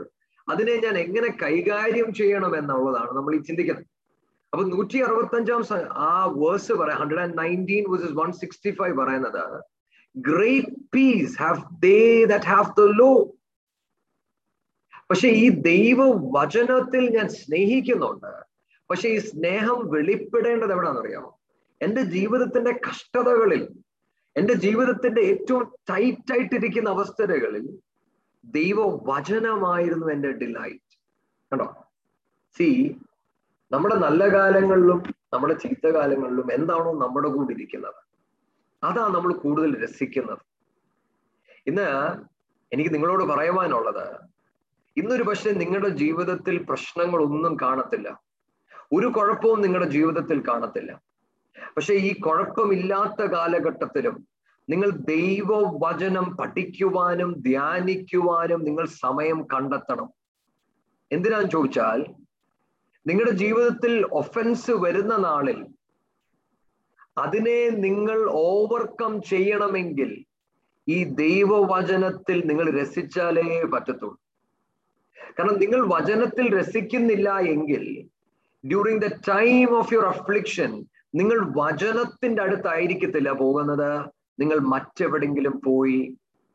അതിനെ 0.48 0.74
ഞാൻ 0.76 0.94
എങ്ങനെ 0.98 1.28
കൈകാര്യം 1.42 2.08
ചെയ്യണം 2.14 2.52
എന്നുള്ളതാണ് 2.56 3.12
നമ്മൾ 3.16 3.34
ഈ 3.34 3.40
ചിന്തിക്കുന്നത്. 3.48 3.88
അപ്പൊ 4.52 4.62
നൂറ്റി 4.64 4.98
അറുപത്തി 4.98 5.36
അഞ്ചാം 5.36 5.62
ആ 6.06 6.10
വേഴ്സ് 6.40 6.72
പറയാം 6.72 6.98
hundred 7.02 7.20
and 7.20 7.38
nineteen 7.38 7.84
verses 7.90 8.16
one 8.22 8.32
sixty 8.32 8.70
five 8.70 8.94
പറയുന്നത് 9.02 9.44
great 10.16 10.72
peace 10.94 11.34
have 11.42 11.60
they 11.80 11.98
that 12.24 12.44
have 12.44 12.68
the 12.78 12.84
law 13.00 13.12
പക്ഷെ 15.10 15.28
ഈ 15.42 15.46
ദൈവ 15.48 15.98
വചനത്തിൽ 16.36 17.02
ഞാൻ 17.16 17.28
സ്നേഹിക്കുന്നുണ്ട്. 17.40 18.32
പക്ഷെ 18.90 19.08
ഈ 19.08 19.18
സ്നേഹം 19.30 19.78
വെളിപ്പെടേണ്ടത് 19.90 20.72
എവിടാണെന്നറിയാമോ 20.72 21.30
എന്റെ 21.80 22.02
ജീവിതത്തിന്റെ 22.16 22.72
കഷ്ടതകളിൽ 22.88 23.62
എന്റെ 24.36 24.54
ജീവിതത്തിന്റെ 24.54 25.20
ഏറ്റവും 25.20 25.62
ടൈറ്റ് 25.90 26.32
ആയിട്ടിരിക്കുന്ന 26.32 26.88
അവസ്ഥകളിൽ 26.90 27.64
ദൈവ 28.44 28.78
വചനമായിരുന്നു 29.10 30.06
എന്റെ 30.06 30.30
ഡിലൈറ്റ് 30.32 30.94
കണ്ടോ? 31.52 31.66
സി 32.56 32.68
നമ്മുടെ 33.72 33.94
നല്ല 33.94 34.28
കാലങ്ങളിലും 34.28 35.02
നമ്മുടെ 35.34 35.54
ചീത്ത 35.54 35.86
കാലങ്ങളിലും 35.86 36.52
എന്താണോ 36.52 36.92
നമ്മുടെ 36.92 37.28
കൂടെ 37.28 37.52
ഇരിക്കുന്നത്. 37.52 37.94
അതാ 38.84 39.08
നമ്മൾ 39.08 39.32
കൂടുതൽ 39.32 39.84
രസിക്കുന്നത്. 39.84 40.38
ഇന്ന് 41.66 41.88
എനിക്ക് 42.72 42.94
നിങ്ങളോട് 42.94 43.24
പറയുവാനുള്ളത് 43.24 44.18
ഇന്നൊരു 44.96 45.22
പക്ഷേ 45.22 45.50
നിങ്ങളുടെ 45.50 45.88
ജീവിതത്തിൽ 45.88 46.66
പ്രശ്നങ്ങളൊന്നും 46.68 47.56
കാണത്തില്ല. 47.62 48.20
ഒരു 48.92 49.06
കുഴപ്പവും 49.06 49.60
നിങ്ങളുടെ 49.60 49.90
ജീവിതത്തിൽ 49.90 50.48
കാണത്തില്ല. 50.48 51.00
പക്ഷെ 51.76 51.94
ഈ 51.94 52.20
കുഴപ്പമില്ലാത്ത 52.20 53.26
കാലഘട്ടത്തിലും 53.26 54.26
നിങ്ങൾ 54.68 54.90
ദൈവവചനം 54.90 56.36
പഠിക്കുവാനും 56.36 57.34
ധ്യാനിക്കുവാനും 57.38 58.64
നിങ്ങൾ 58.64 58.86
സമയം 58.86 59.46
കണ്ടെത്തണം. 59.52 60.08
എന്തിനാന്ന് 61.12 61.50
ചോദിച്ചാൽ 61.50 62.21
നിങ്ങളുടെ 63.06 63.34
ജീവിതത്തിൽ 63.42 63.92
ഒഫൻസ് 64.20 64.72
വരുന്ന 64.84 65.14
നാളിൽ 65.26 65.58
അതിനെ 67.16 67.58
നിങ്ങൾ 67.86 68.18
ഓവർകം 68.44 69.12
ചെയ്യണമെങ്കിൽ 69.30 70.10
ഈ 70.86 70.98
ദൈവവചനത്തിൽ 71.22 72.38
നിങ്ങൾ 72.50 72.66
രസിച്ചാലേ 72.78 73.48
പറ്റത്തുള്ളൂ. 73.74 74.18
കാരണം 75.36 75.56
നിങ്ങൾ 75.62 75.80
വചനത്തിൽ 75.94 76.46
രസിക്കുന്നില്ല 76.56 77.28
എങ്കിൽ 77.54 77.84
during 78.64 79.02
the 79.04 79.08
time 79.30 79.68
of 79.80 79.92
your 79.94 80.06
affliction 80.14 80.72
നിങ്ങൾ 81.14 81.38
വചനത്തിന്റെ 81.60 82.40
അടുത്തായിരിക്കത്തില്ല 82.42 83.30
പോകുന്നത്. 83.42 83.90
നിങ്ങൾ 84.40 84.58
മറ്റെവിടെങ്കിലും 84.74 85.54
പോയി 85.66 86.00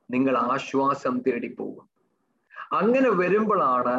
നിങ്ങൾ 0.10 0.34
ആശ്വാസം 0.52 1.16
തേടി 1.26 1.50
പോകും 1.60 1.86
അങ്ങനെ 2.80 3.10
വരുമ്പോഴാണ് 3.22 3.98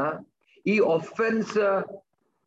ഈ 0.66 0.74
ഒഫൻസ് 0.96 1.66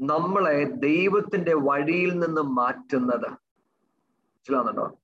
നമ്മളെ 0.02 0.64
ദൈവത്തിന്റെ 0.64 1.54
വഴിയിൽ 1.54 2.20
നിന്ന് 2.20 2.42
മാറ്റുന്നത്. 2.42 3.30
മനസ്സിലാവുന്നുണ്ടോ? 3.30 4.98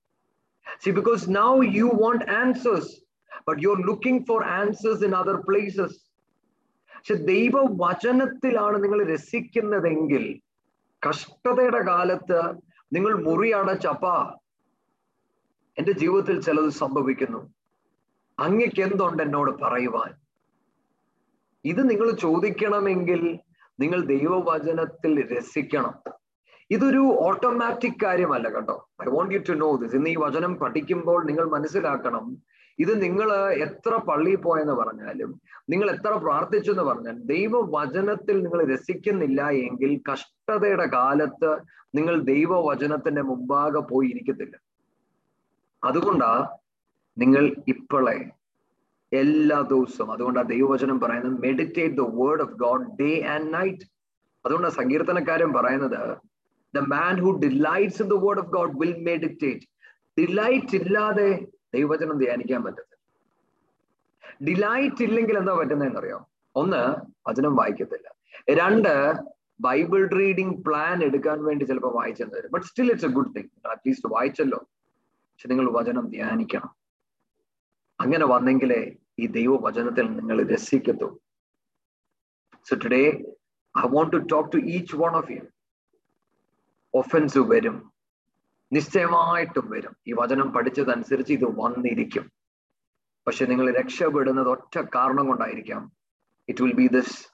See 0.84 0.92
because 0.92 1.26
now 1.30 1.62
you 1.64 1.84
want 1.84 2.26
answers 2.26 2.92
but 3.48 3.64
you 3.64 3.70
are 3.70 3.88
looking 3.88 4.26
for 4.28 4.44
answers 4.44 5.04
in 5.04 5.16
other 5.16 5.36
places 5.36 5.98
പക്ഷെ 6.98 7.14
ദൈവവചനത്തിലാണ് 7.14 8.84
നിങ്ങൾ 8.84 9.14
രസിക്കുന്നതെങ്കിൽ 9.14 10.40
കഷ്ടതയുടെ 11.10 11.80
കാലത്ത് 11.88 12.42
നിങ്ങൾ 12.94 13.24
മുറി 13.24 13.50
അടച്ചപ്പ 13.52 14.06
എന്റെ 15.78 15.92
ജീവിതത്തിൽ 15.92 16.42
ചിലത് 16.42 16.70
സംഭവിക്കുന്നു. 16.70 17.54
അങ്ങക്ക് 18.40 18.82
എന്തുണ്ട് 18.82 19.24
എന്നോട് 19.24 19.62
പറയുവാൻ? 19.62 20.14
ഇത് 21.66 21.90
നിങ്ങൾ 21.90 22.12
ചോദിക്കണമെങ്കിൽ 22.12 23.40
നിങ്ങൾ 23.80 24.00
ദൈവവചനത്തിൽ 24.14 25.14
രസിക്കണം. 25.34 25.96
ഇതൊരു 26.72 27.02
ഓട്ടോമാറ്റിക് 27.28 28.00
കാര്യമല്ല 28.04 28.48
കേട്ടോ. 28.50 28.76
I 29.04 29.10
want 29.10 29.34
you 29.36 29.40
to 29.50 29.54
know 29.58 29.70
this 29.76 29.96
ഇന്ന് 29.96 30.10
ഈ 30.10 30.16
വചനം 30.16 30.54
പഠിക്കുമ്പോൾ 30.56 31.20
നിങ്ങൾ 31.26 31.46
മനസ്സിലാക്കണം 31.48 32.26
ഇത് 32.80 33.02
നിങ്ങൾ 33.04 33.30
എത്ര 33.66 33.94
പള്ളിയിൽ 34.08 34.36
പോയെന്ന് 34.38 34.74
പറഞ്ഞാലും 34.74 35.30
നിങ്ങൾ 35.70 35.88
എത്ര 35.92 36.12
പ്രാർത്ഥിച്ചു 36.16 36.72
എന്ന് 36.72 36.84
പറഞ്ഞാലും 36.84 37.22
ദൈവവചനത്തിൽ 37.26 38.36
നിങ്ങൾ 38.44 38.60
രസിക്കുന്നില്ല 38.74 39.42
എങ്കിൽ 39.62 39.92
കഷ്ടതയുടെ 40.10 40.86
കാലത്ത് 40.88 41.52
നിങ്ങൾ 41.96 42.16
ദൈവവചനത്തിന്റെ 42.24 43.22
മുമ്പാകെ 43.22 43.82
പോയി 43.92 44.08
ഇരിക്കത്തില്ല 44.08 44.56
അതുകൊണ്ടാ 45.84 46.32
നിങ്ങൾ 47.18 47.44
ഇപ്പോളെ 47.68 48.18
എല്ലാ 49.14 49.62
ദിവസവും. 49.62 50.12
അതുകൊണ്ട് 50.12 50.40
ആ 50.40 50.42
ദൈവവചനം 50.42 51.00
പറയുന്നത് 51.00 51.42
meditate 51.42 51.96
the 51.96 52.02
word 52.02 52.42
of 52.42 52.52
God 52.52 52.88
day 53.02 53.22
and 53.22 53.54
night 53.54 53.86
അതുകൊണ്ട് 54.46 54.68
സങ്കീർത്തനക്കാരൻ 54.68 55.54
പറയുന്നത് 55.54 56.18
the 56.76 56.80
man 56.80 57.20
who 57.20 57.32
delights 57.32 58.02
in 58.02 58.10
the 58.10 58.14
word 58.14 58.40
of 58.40 58.48
God 58.48 58.80
will 58.80 59.04
meditate 59.04 59.66
delight 60.20 60.76
ഇല്ലാതെ 60.76 61.48
ദൈവവചനം 61.74 62.18
ധ്യാനിക്കാൻ 62.18 62.64
പറ്റത്തില്ല. 62.64 62.94
ഡിലൈറ്റ് 64.48 65.04
ഇല്ലെങ്കിൽ 65.04 65.38
എന്താ 65.38 65.54
പറ്റുന്നതെന്ന് 65.54 66.00
അറിയാം 66.00 66.26
ഒന്ന് 66.56 66.96
വചനം 67.30 67.56
വായിക്കത്തില്ല. 67.56 68.08
രണ്ട് 68.50 69.14
ബൈബിൾ 69.62 70.08
റീഡിംഗ് 70.08 70.66
പ്ലാൻ 70.66 71.04
എടുക്കാൻ 71.04 71.44
വേണ്ടി 71.44 71.66
ചിലപ്പോൾ 71.66 71.94
വായിച്ചെന്ന് 71.96 72.38
വരും. 72.38 72.52
But 72.52 72.66
still 72.66 72.90
it's 72.90 73.06
a 73.06 73.10
good 73.10 73.36
thing 73.36 73.68
at least 73.70 74.10
വായിച്ചല്ലോ. 74.14 74.58
പക്ഷെ 75.08 75.48
നിങ്ങൾ 75.48 75.72
വചനം 75.72 76.10
ധ്യാനിക്കണം. 76.10 76.77
അങ്ങനെ 78.00 78.26
വന്നെങ്കിലേ 78.26 78.96
ഈ 79.20 79.28
ദൈവവചനത്തിൽ 79.28 80.06
നിങ്ങൾ 80.12 80.48
രസിക്കത്തു. 80.48 81.20
So 82.66 82.76
today 82.76 83.04
I 83.78 83.88
want 83.88 84.14
to 84.14 84.18
talk 84.18 84.52
to 84.52 84.58
each 84.58 84.96
one 84.96 85.16
of 85.16 85.32
you 85.32 85.42
offence 86.94 87.38
വരും. 87.38 87.92
നിശ്ചയമായിട്ടും 88.74 89.70
വരും. 89.70 89.96
ഈ 90.08 90.14
വചനം 90.14 90.54
പഠിച്ചതനുസരിച്ച് 90.54 91.34
ഇത് 91.34 91.46
വന്നിരിക്കും. 91.46 92.32
പക്ഷെ 93.28 93.46
നിങ്ങൾ 93.46 93.72
രക്ഷപ്പെടുന്നത് 93.72 94.48
ഒറ്റ 94.48 94.82
കാരണം 94.96 95.28
കൊണ്ടായിരിക്കാം. 95.28 95.92
It 96.50 96.64
will 96.64 96.74
be 96.74 96.88
this 96.88 97.28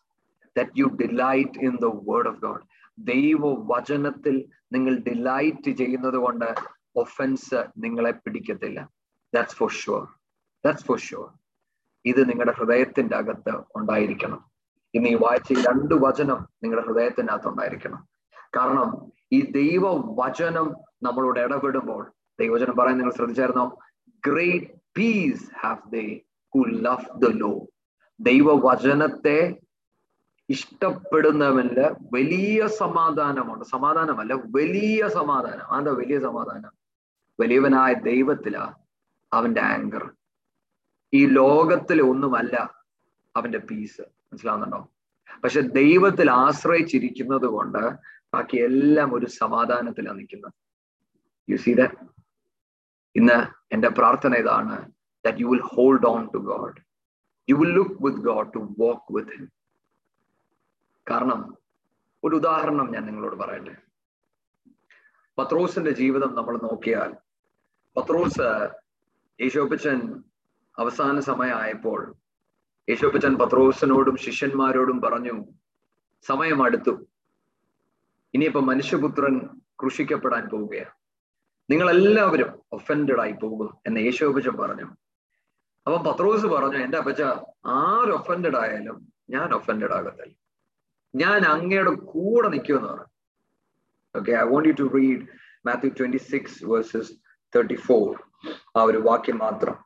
that 0.57 0.71
you 0.77 0.85
delight 0.85 1.59
in 1.59 1.75
the 1.75 1.85
word 1.85 2.27
of 2.27 2.39
God 2.39 2.61
ദൈവ 2.99 3.39
വചനത്തിൽ 3.43 4.49
നിങ്ങൾ 4.71 4.97
ഡിലൈറ്റ് 4.97 5.71
ചെയ്യുന്നത് 5.71 6.13
കൊണ്ട് 6.13 6.55
ഒഫൻസ് 6.95 7.67
നിങ്ങളെ 7.77 8.11
പിടിക്കത്തില്ല. 8.11 8.89
That's 9.33 9.55
for 9.55 9.71
sure 9.71 10.22
that's 10.65 10.85
for 10.85 10.99
sure 10.99 11.29
ഇത് 12.05 12.29
നിങ്ങളുടെ 12.29 12.51
ഹൃദയത്തിന്റെ 12.51 13.15
അകത്ത് 13.15 13.63
ഉണ്ടായിരിക്കണം. 13.75 14.45
ഇന്ന് 14.93 15.09
ഈ 15.09 15.15
വായിച്ച 15.15 15.67
രണ്ട് 15.67 15.93
വചനം 15.93 16.47
നിങ്ങളുടെ 16.63 16.87
ഹൃദയത്തിന്റെ 16.87 17.33
അകത്ത് 17.33 17.47
ഉണ്ടായിരിക്കണം. 17.47 18.07
കാരണം 18.55 19.11
ഈ 19.31 19.51
ദൈവ 19.51 19.83
വചനം 20.23 20.75
നമ്മളോട് 21.03 21.39
ഇടപെടുമ്പോൾ 21.39 22.11
ദൈവവചനം 22.39 22.75
പറയാൻ 22.75 22.97
നിങ്ങൾ 22.97 23.13
ശ്രദ്ധിച്ചായിരുന്നോ? 23.13 23.77
Great 24.27 24.65
peace 24.97 25.51
have 25.59 25.91
they 25.91 26.21
who 26.55 26.59
love 26.59 27.21
the 27.21 27.25
law 27.25 27.67
ദൈവവചനത്തെ 28.19 29.59
ഇഷ്ടപ്പെടുന്നവന് 30.49 31.95
വലിയ 32.13 32.67
സമാധാനമുണ്ട്. 32.67 33.65
സമാധാനമല്ല 33.65 34.33
വലിയ 34.33 35.07
സമാധാനം. 35.07 35.71
അതെന്താ 35.71 35.91
വലിയ 35.91 36.19
സമാധാനം? 36.19 36.71
വലിയവനായ 37.39 37.93
ദൈവത്തിലാ 37.93 38.73
അവന്റെ 39.33 39.61
ആങ്കർ 39.61 40.11
ഈ 41.13 41.25
ലോകത്തിൽ 41.27 42.01
ഒന്നുമല്ല 42.01 42.55
അവന്റെ 43.35 43.59
പീസ് 43.59 44.01
മനസ്സിലാവുന്നുണ്ടോ? 44.01 44.79
പക്ഷെ 45.43 45.61
ദൈവത്തിൽ 45.61 46.31
ആശ്രയിച്ചിരിക്കുന്നത് 46.31 47.45
കൊണ്ട് 47.45 47.83
ബാക്കി 48.33 48.57
എല്ലാം 48.57 49.13
ഒരു 49.13 49.25
സമാധാനത്തിലാണ് 49.25 50.19
നിൽക്കുന്നത്. 50.19 50.53
യു 51.49 51.55
സീ 51.55 51.73
ദ 51.73 51.81
ഇന്ന് 53.15 53.39
എന്റെ 53.71 53.89
പ്രാർത്ഥന 53.89 54.33
ഇതാണ് 54.35 54.91
that 55.25 55.37
you 55.37 55.47
will 55.47 55.61
hold 55.61 56.07
on 56.07 56.25
to 56.33 56.37
God 56.37 56.77
you 57.49 57.55
will 57.55 57.73
look 57.73 58.03
with 58.03 58.17
God 58.17 58.53
to 58.53 58.59
walk 58.79 59.13
with 59.15 59.29
him 59.29 59.51
കാരണം 61.09 61.57
ഒരു 62.23 62.35
ഉദാഹരണം 62.35 62.91
ഞാൻ 62.91 63.05
നിങ്ങളോട് 63.05 63.35
പറയട്ടെ. 63.35 63.75
പത്രോസിന്റെ 65.37 65.91
ജീവിതം 65.91 66.35
നമ്മൾ 66.35 66.57
നോക്കിയാൽ 66.57 67.15
പത്രോസ് 67.97 68.47
യേശോപ്പച്ചൻ 69.41 70.23
അവസാന 70.79 71.19
സമയമായപ്പോൾ 71.19 72.15
യേശോപ്പച്ചൻ 72.89 73.35
പത്രോസിനോടും 73.35 74.17
ശിഷ്യന്മാരോടും 74.17 75.01
പറഞ്ഞു 75.01 75.45
സമയം 76.27 76.63
അടുത്തു 76.63 77.07
ഇനിയിപ്പോ 78.33 78.59
മനുഷ്യപുത്രൻ 78.59 79.49
കൃഷിക്കപ്പെടാൻ 79.83 80.49
പോവുകയാണ്. 80.49 80.89
നിങ്ങളെല്ലാവരും 81.69 82.61
ഒഫൻഡഡ് 82.71 83.19
ആയി 83.19 83.31
പോകും 83.31 83.77
എന്ന് 83.87 83.99
യേശോപ്പച്ചൻ 84.01 84.57
പറഞ്ഞു. 84.57 84.85
അപ്പൊ 85.87 86.11
പത്രോസ് 86.11 86.45
പറഞ്ഞു 86.45 86.77
എന്റെ 86.77 86.97
അപ്പച്ച 86.97 87.21
ആര് 87.65 88.11
ഒഫൻഡഡ് 88.11 88.57
ആയാലും 88.57 89.13
ഞാൻ 89.29 89.53
ഒഫൻഡഡ് 89.53 89.93
ആകത്തില്ല. 89.93 90.35
ഞാൻ 91.15 91.41
അങ്ങയുടെ 91.41 91.89
കൂടെ 91.89 92.49
നിൽക്കുമെന്ന് 92.49 92.89
പറഞ്ഞു. 92.89 93.05
Okay 94.15 94.31
I 94.31 94.43
want 94.43 94.69
you 94.69 94.73
to 94.73 94.93
read 94.93 95.27
Matthew 95.65 95.89
twenty 95.89 96.17
six 96.17 96.65
verses 96.65 97.11
thirty 97.55 97.75
four 97.75 98.23
ആ 98.77 98.83
ഒരു 98.83 98.97
വാക്യം 98.97 99.37
മാത്രം. 99.37 99.82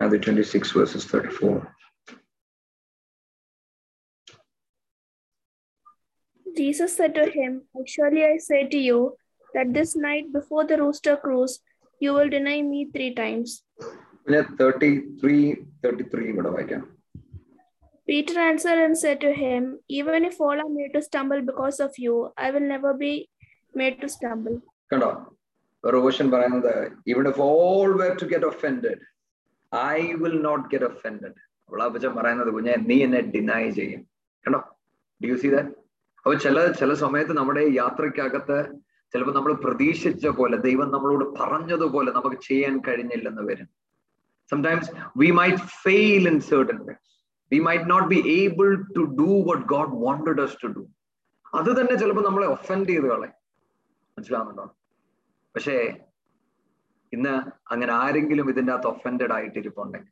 Matthew 0.00 0.20
26 0.20 0.72
verses 0.72 1.04
34. 1.04 1.74
Jesus 6.46 6.96
said 6.96 7.14
to 7.14 7.30
him, 7.30 7.62
Surely 7.86 8.24
I 8.24 8.36
say 8.38 8.66
to 8.68 8.78
you 8.78 9.16
that 9.54 9.72
this 9.72 9.96
night 9.96 10.32
before 10.32 10.64
the 10.64 10.78
rooster 10.78 11.16
crows, 11.16 11.60
you 12.00 12.12
will 12.12 12.28
deny 12.28 12.60
me 12.62 12.80
three 12.94 13.12
times. 13.14 13.50
പിന്നെ 14.24 14.40
thirty 14.58 14.88
three 15.20 15.36
thirty 15.82 16.04
three 16.12 16.24
ഇവിടെ 16.32 16.50
വായിക്കാം 16.56 16.82
Peter 18.08 18.36
answered 18.40 18.80
and 18.84 18.96
said 19.02 19.18
to 19.24 19.30
him, 19.42 19.62
Even 19.98 20.20
if 20.28 20.36
all 20.44 20.58
are 20.62 20.72
made 20.78 20.92
to 20.96 21.02
stumble 21.08 21.40
because 21.50 21.76
of 21.86 21.92
you, 22.04 22.14
I 22.44 22.50
will 22.54 22.66
never 22.74 22.92
be 23.04 23.12
made 23.74 23.96
to 24.02 24.08
stumble. 24.16 24.56
കണ്ടോ 24.92 25.10
ഒരു 25.84 25.98
version 26.04 26.26
പറയുന്നത് 26.34 26.74
ഇവിടെ 27.12 27.32
all 27.48 27.90
were 28.00 28.12
to 28.22 28.26
get 28.32 28.48
offended 28.52 29.02
I 29.75 30.13
will 30.13 30.41
not 30.41 30.69
get 30.69 30.85
offended 30.85 31.39
അവളാപ്പച്ചൻ 31.69 32.15
പറയുന്നത് 32.15 32.47
കുഞ്ഞെ 32.47 32.75
നീ 32.75 33.03
എന്നെ 33.03 33.21
deny 33.21 33.69
ചെയ്യും. 33.69 34.01
കണ്ടോ? 34.45 34.59
ഡി 35.23 35.27
യു 35.27 35.35
സി 35.35 35.47
ദാറ്റ് 35.47 35.69
അപ്പൊ 36.17 36.33
ചില 36.33 36.71
ചില 36.71 36.93
സമയത്ത് 36.93 37.33
നമ്മുടെ 37.33 37.69
യാത്രയ്ക്കകത്ത് 37.73 38.57
ചിലപ്പോൾ 39.13 39.33
നമ്മൾ 39.33 39.53
പ്രതീക്ഷിച്ച 39.53 40.27
പോലെ 40.27 40.57
ദൈവം 40.57 40.91
നമ്മളോട് 40.91 41.25
പറഞ്ഞതുപോലെ 41.39 42.11
നമുക്ക് 42.11 42.35
ചെയ്യാൻ 42.35 42.81
കഴിഞ്ഞില്ലെന്ന് 42.87 43.41
വരും. 43.41 43.69
Sometimes 44.51 44.91
we 45.17 45.31
might 45.31 45.57
fail 45.57 46.27
in 46.27 46.39
things 46.39 46.97
we 47.51 47.59
might 47.59 47.89
not 47.89 48.07
be 48.07 48.23
able 48.27 48.75
to 48.75 49.01
do 49.19 49.51
what 49.51 49.65
God 49.65 49.89
wanted 49.93 50.41
us 50.41 50.57
to 50.63 50.67
do 50.67 50.87
അത് 51.53 51.81
തന്നെ 51.81 51.95
ചിലപ്പോൾ 51.95 52.25
നമ്മളെ 52.25 52.47
ഒഫൻഡ് 52.47 52.89
ചെയ്ത് 52.89 53.03
കളയും. 53.03 53.35
മനസ്സിലാവുന്നുണ്ടോ? 54.17 54.65
പക്ഷേ 55.55 55.97
ഇന്ന് 57.15 57.33
അങ്ങനെ 57.71 57.93
ആരെങ്കിലും 58.01 58.47
ഇതിന്റെ 58.51 58.71
അകത്ത് 58.73 58.89
ഒഫൻഡഡ് 58.93 59.33
ആയിട്ടിരിപ്പുണ്ടെങ്കിൽ 59.37 60.11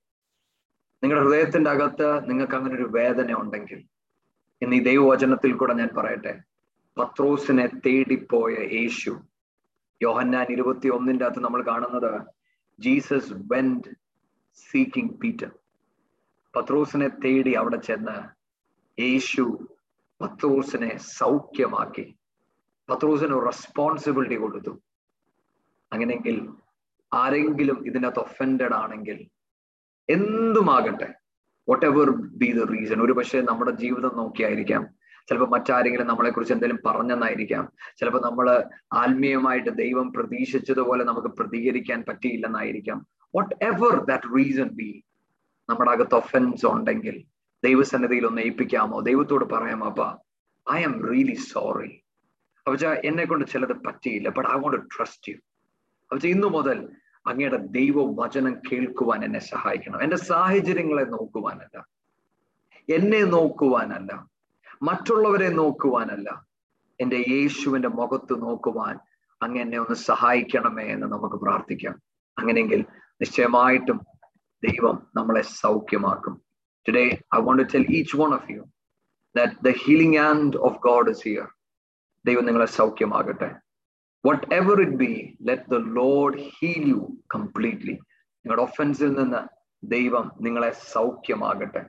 നിങ്ങളുടെ 1.04 1.24
ഹൃദയത്തിന്റെ 1.26 1.70
അകത്ത് 1.70 2.10
നിങ്ങൾക്ക് 2.30 2.56
അങ്ങനെ 2.58 2.76
ഒരു 2.76 2.88
വേദന 2.98 3.34
ഉണ്ടെങ്കിൽ 3.34 3.80
ഇന്ന് 4.62 4.76
ഈ 4.76 4.84
ദൈവവചനത്തിൽ 4.90 5.54
കൂടെ 5.54 5.74
ഞാൻ 5.74 5.90
പറയട്ടെ 5.98 6.34
പത്രോസിനെ 6.98 7.66
തേടിപ്പോയ 7.86 8.56
യേശു 8.78 9.12
യോഹന്നാൻ 10.02 10.48
ഇരുപത്തി 10.56 10.88
ഒന്നിന്റെ 10.90 11.26
അകത്ത് 11.26 11.42
നമ്മൾ 11.46 11.62
കാണുന്നത് 11.72 12.12
ജീസസ് 12.80 13.36
വെൻഡ് 13.52 13.92
സീക്കിംഗ് 14.70 15.16
പീറ്റർ 15.22 15.52
പത്രോസിനെ 16.54 17.08
തേടി 17.24 17.54
അവിടെ 17.54 17.80
ചെന്ന് 17.88 18.18
യേശു 18.98 19.44
പത്രോസിനെ 20.22 20.92
സൗഖ്യമാക്കി 21.20 22.06
പത്രോസിന് 22.90 23.36
റെസ്പോൺസിബിലിറ്റി 23.46 24.36
കൊടുത്തു. 24.36 24.72
അങ്ങനെയെങ്കിൽ 25.92 26.36
ആരെങ്കിലും 27.14 27.78
ഇതിനകത്ത് 27.86 28.20
ഒഫൻഡഡ് 28.20 28.74
ആണെങ്കിൽ 28.74 29.18
എന്തുമാകട്ടെ 30.10 31.10
വട്ട് 31.68 31.86
എവർ 31.86 32.08
ബി 32.42 32.50
ദ 32.52 32.64
റീസൺ 32.72 33.00
ഒരു 33.02 33.14
പക്ഷേ 33.14 33.42
നമ്മുടെ 33.42 33.74
ജീവിതം 33.84 34.14
നോക്കിയായിരിക്കാം 34.18 34.84
ചിലപ്പോൾ 35.28 35.50
മറ്റാരെങ്കിലും 35.50 36.08
നമ്മളെക്കുറിച്ച് 36.08 36.54
എന്തെങ്കിലും 36.54 36.80
പറഞ്ഞെന്നായിരിക്കാം 36.86 37.66
ചിലപ്പോൾ 38.00 38.22
നമ്മൾ 38.22 38.48
ആത്മീയമായിട്ട് 38.94 39.72
ദൈവം 39.82 40.08
പ്രതീക്ഷിച്ചതുപോലെ 40.14 41.04
നമുക്ക് 41.04 41.28
പ്രതികരിക്കാൻ 41.40 42.00
പറ്റിയില്ലെന്നായിരിക്കാം. 42.10 42.98
വട്ട് 43.34 43.54
എവർ 43.64 43.96
ദാറ്റ് 44.10 44.30
റീസൺ 44.36 44.70
ബി 44.80 44.90
നമ്മുടെ 45.70 45.92
അകത്ത് 45.92 46.16
ഒഫൻസ് 46.16 46.66
ഉണ്ടെങ്കിൽ 46.66 47.16
ദൈവസന്നിധിയിൽ 47.64 48.26
ഒന്ന് 48.30 48.42
ഏൽപ്പിക്കാമോ? 48.42 48.98
ദൈവത്തോട് 49.02 49.46
പറയാമോ 49.54 49.86
അപ്പ 49.92 50.02
ഐ 50.68 50.80
ആം 50.84 50.96
റിയലി 51.10 51.38
സോറി 51.52 51.92
അപ്പച്ച 52.66 52.86
എന്നെ 53.06 53.24
കൊണ്ട് 53.26 53.46
ചിലത് 53.54 53.76
പറ്റിയില്ല 53.88 54.28
but 54.30 54.50
I 54.50 54.58
want 54.60 54.78
trust 54.96 55.32
you 55.32 55.38
അപ്പച്ച 56.04 56.26
ഇന്നു 56.26 56.48
മുതൽ 56.48 56.78
അങ്ങയുടെ 57.28 57.58
ദൈവ 57.58 58.24
വചനം 58.24 58.62
കേൾക്കുവാൻ 58.72 59.24
എന്നെ 59.24 59.40
സഹായിക്കണം. 59.40 60.04
എന്റെ 60.04 60.16
സാഹചര്യങ്ങളെ 60.16 61.04
നോക്കുവാനല്ല. 61.04 61.88
എന്നെ 62.90 63.24
നോക്കുവാനല്ല. 63.24 64.28
മറ്റുള്ളവരെ 64.82 65.50
നോക്കുവാനല്ല. 65.50 66.46
എന്റെ 67.02 67.26
യേശുവിന്റെ 67.30 67.88
മുഖത്ത് 67.88 68.42
നോക്കുവാൻ 68.42 69.00
അങ്ങ് 69.42 69.60
എന്നെ 69.60 69.78
ഒന്ന് 69.78 69.96
സഹായിക്കണമേ 69.96 70.84
എന്ന് 70.84 71.08
നമുക്ക് 71.08 71.36
പ്രാർത്ഥിക്കാം. 71.36 72.02
അങ്ങനെയെങ്കിൽ 72.38 72.86
നിശ്ചയമായിട്ടും 73.22 74.02
ദൈവം 74.64 75.08
നമ്മളെ 75.16 75.42
സൗഖ്യമാക്കും. 75.42 76.42
Today 76.88 77.04
I 77.36 77.40
want 77.40 77.64
to 77.64 77.78
tell 77.78 77.86
each 77.90 78.18
one 78.18 78.34
of 78.34 78.52
you 78.52 78.64
that 79.38 79.52
the 79.64 79.70
healing 79.70 80.18
and 80.18 80.58
of 80.58 80.78
God 80.78 81.10
is 81.10 81.24
here 81.24 81.48
ദൈവം 82.26 82.46
നിങ്ങളെ 82.46 82.66
സൗഖ്യമാകട്ടെ. 82.66 83.56
What 84.26 84.56
it 84.56 84.96
be 84.96 85.38
let 85.42 85.64
the 85.72 85.76
Lord 85.76 86.38
heal 86.38 86.86
you 86.88 87.18
completely 87.36 87.92
നിങ്ങളുടെ 88.46 88.62
ഒഫൻസിൽ 88.62 89.14
നിന്ന് 89.14 89.42
ദൈവം 89.84 90.32
നിങ്ങളെ 90.42 90.72
സൗഖ്യമാകട്ടെ. 90.72 91.82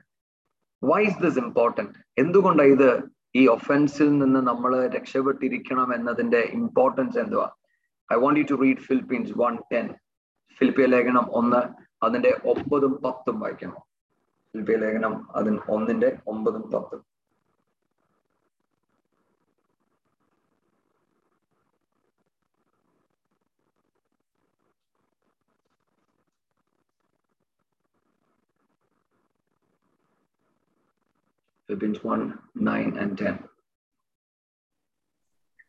വൈ 0.83 1.03
ഇസ് 1.03 1.21
ദിസ് 1.21 1.39
ഇമ്പോർട്ടന്റ് 1.39 1.91
എന്തുകൊണ്ടാണ് 2.17 2.67
ഇത് 2.67 2.89
ഈ 3.35 3.47
ഒഫൻസിൽ 3.47 4.17
നിന്ന് 4.17 4.39
നമ്മൾ 4.39 4.87
രക്ഷപ്പെട്ടിരിക്കണം 4.87 5.95
എന്നതിന്റെ 5.95 6.39
ഇമ്പോർട്ടൻസ് 6.39 7.17
എന്തുവാ? 7.17 7.47
I 8.13 8.15
want 8.15 8.39
you 8.39 8.45
to 8.51 8.61
read 8.61 8.77
Philippians 8.77 9.31
one 9.37 9.57
ten 9.73 9.93
ഫിലിപ്പിയ 10.57 10.85
ലേഖനം 10.85 11.31
ഒന്ന് 11.31 11.61
അതിന്റെ 12.05 12.41
ഒമ്പതും 12.45 12.93
പത്തും 13.01 13.39
വായിക്കണം. 13.39 13.77
ഫിലിപ്പിയ 14.53 14.75
ലേഖനം 14.75 15.31
അതിന് 15.31 15.59
ഒന്നിന്റെ 15.69 16.17
ഒമ്പതും 16.27 16.61
പത്തും. 16.61 17.01
Philippians 31.68 32.02
1, 32.04 32.38
9, 32.56 32.96
and 32.98 33.18
10. 33.18 33.38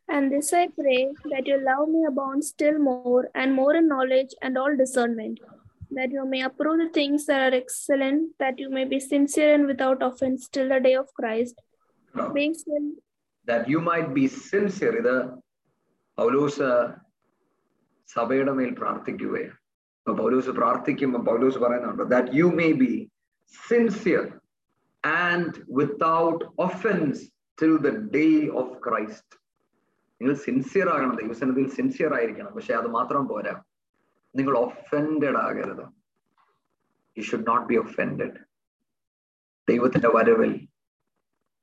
And 0.10 0.32
this 0.32 0.52
I 0.54 0.68
pray 0.68 1.02
that 1.32 1.48
your 1.48 1.62
love 1.64 1.88
may 1.90 2.04
abound 2.06 2.44
still 2.44 2.78
more 2.80 3.30
and 3.34 3.54
more 3.54 3.76
in 3.76 3.88
knowledge 3.88 4.34
and 4.42 4.58
all 4.58 4.76
discernment, 4.76 5.40
that 5.92 6.12
you 6.12 6.26
may 6.26 6.42
approve 6.42 6.80
the 6.80 6.90
things 6.90 7.26
that 7.28 7.42
are 7.44 7.56
excellent, 7.56 8.34
that 8.40 8.60
you 8.60 8.70
may 8.70 8.86
be 8.86 9.00
sincere 9.00 9.54
and 9.54 9.66
without 9.68 10.02
offense 10.02 10.50
till 10.50 10.68
the 10.70 10.80
day 10.80 10.96
of 10.96 11.08
Christ, 11.14 11.56
being 12.34 12.54
still 12.56 12.88
That 13.48 13.68
you 13.68 13.80
might 13.82 14.10
be 14.14 14.26
sincere. 14.28 14.92
ഇത് 15.02 15.16
പൗലൂസ് 16.18 16.68
സഭയുടെ 18.10 18.54
മേൽ 18.58 18.72
പ്രാർത്ഥിക്കുകയാണ് 18.82 19.54
അപ്പൊ 20.00 20.14
പൗലൂസ് 20.20 20.52
പ്രാർത്ഥിക്കുമ്പോൾ 20.60 21.22
പൗലൂസ് 21.30 21.60
പറയുന്നുണ്ട് 21.64 22.04
that 22.14 22.36
you 22.40 22.48
may 22.60 22.68
be 22.82 22.92
sincere 23.54 24.24
and 25.07 25.53
without 25.81 26.39
offense 26.67 27.17
till 27.63 27.79
the 27.79 27.95
day 27.95 28.49
of 28.49 28.67
Christ. 28.67 29.39
നിങ്ങൾ 30.21 30.35
sincere 30.35 30.89
ആകണം 30.89 31.17
ദൈവസനത്തിൽ 31.17 31.71
സിൻസിയർ 31.71 32.15
ആയിരിക്കണം. 32.15 32.53
പക്ഷെ 32.53 32.75
അത് 32.75 32.87
മാത്രം 32.87 33.29
പോരാ. 33.29 33.63
നിങ്ങൾ 34.37 34.59
ഒഫൻഡഡ് 34.59 35.37
ആകരുത്. 35.37 35.87
You 37.19 37.23
should 37.23 37.47
not 37.49 37.67
be 37.67 37.77
offended 37.77 38.37
ദൈവത്തിന്റെ 39.71 40.09
വരവിൽ 40.09 40.69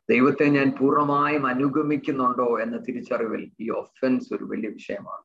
ദൈവത്തെ 0.09 0.45
ഞാൻ 0.45 0.75
പൂർണമായും 0.79 1.47
അനുഗമിക്കുന്നുണ്ടോ 1.47 2.59
എന്ന 2.61 2.77
തിരിച്ചറിവിൽ 2.77 3.51
ഈ 3.59 3.69
ഒഫൻസ് 3.69 4.33
ഒരു 4.33 4.43
വലിയ 4.43 4.69
വിഷയമാണ്. 4.69 5.21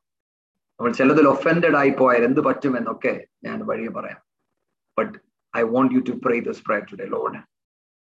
നമ്മൾ 0.79 0.91
ചിലതിൽ 0.91 1.27
ഒഫൻഡഡ് 1.27 1.75
ആയി 1.75 1.89
പോയാൽ 1.89 2.23
എന്ത് 2.23 2.41
പറ്റുമെന്നൊക്കെ 2.41 3.27
ഞാൻ 3.43 3.65
വഴിയെ 3.65 3.89
പറയാം. 3.89 4.17
But 4.97 5.17
I 5.57 5.61
want 5.61 5.93
you 5.93 5.99
to 5.99 6.11
pray 6.25 6.39
this 6.39 6.63
prayer 6.69 6.85
today 6.91 7.05
Lord 7.05 7.48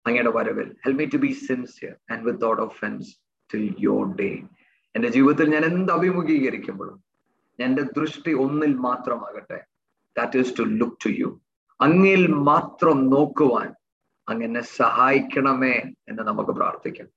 അങ്ങയുടെ 0.08 0.30
വരവിൽ. 0.30 0.68
Help 0.86 1.00
me 1.00 1.06
to 1.06 1.18
be 1.18 1.32
sincere 1.48 1.94
and 2.12 2.24
without 2.24 2.62
offence 2.62 3.10
till 3.54 3.76
your 3.80 4.16
day 4.16 4.30
എന്റെ 4.96 5.10
ജീവിതത്തിൽ 5.10 5.48
ഞാൻ 5.50 5.66
എന്ത് 5.66 5.92
അഭിമുഖീകരിക്കുമ്പോഴും 5.92 7.00
എന്റെ 7.60 7.82
ദൃഷ്ടി 7.98 8.34
ഒന്നിൽ 8.34 8.74
മാത്രമാകട്ടെ. 8.88 9.60
That 10.18 10.38
is 10.38 10.54
to 10.60 10.64
look 10.82 10.98
to 11.06 11.10
you 11.20 11.30
അങ്ങിൽ 11.82 12.28
മാത്രം 12.28 13.10
നോക്കുവാൻ 13.10 13.70
അങ്ങനെ 14.28 14.62
സഹായിക്കണമേ 14.62 15.76
എന്ന് 16.10 16.24
നമുക്ക് 16.24 16.52
പ്രാർത്ഥിക്കാം. 16.52 17.08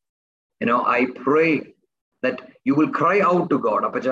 You know 0.62 0.78
I 0.90 1.04
pray 1.04 1.46
that 2.24 2.42
you 2.66 2.74
will 2.74 2.90
cry 3.00 3.16
out 3.34 3.50
to 3.50 3.54
God 3.54 3.84
അപ്പച്ച 3.84 4.08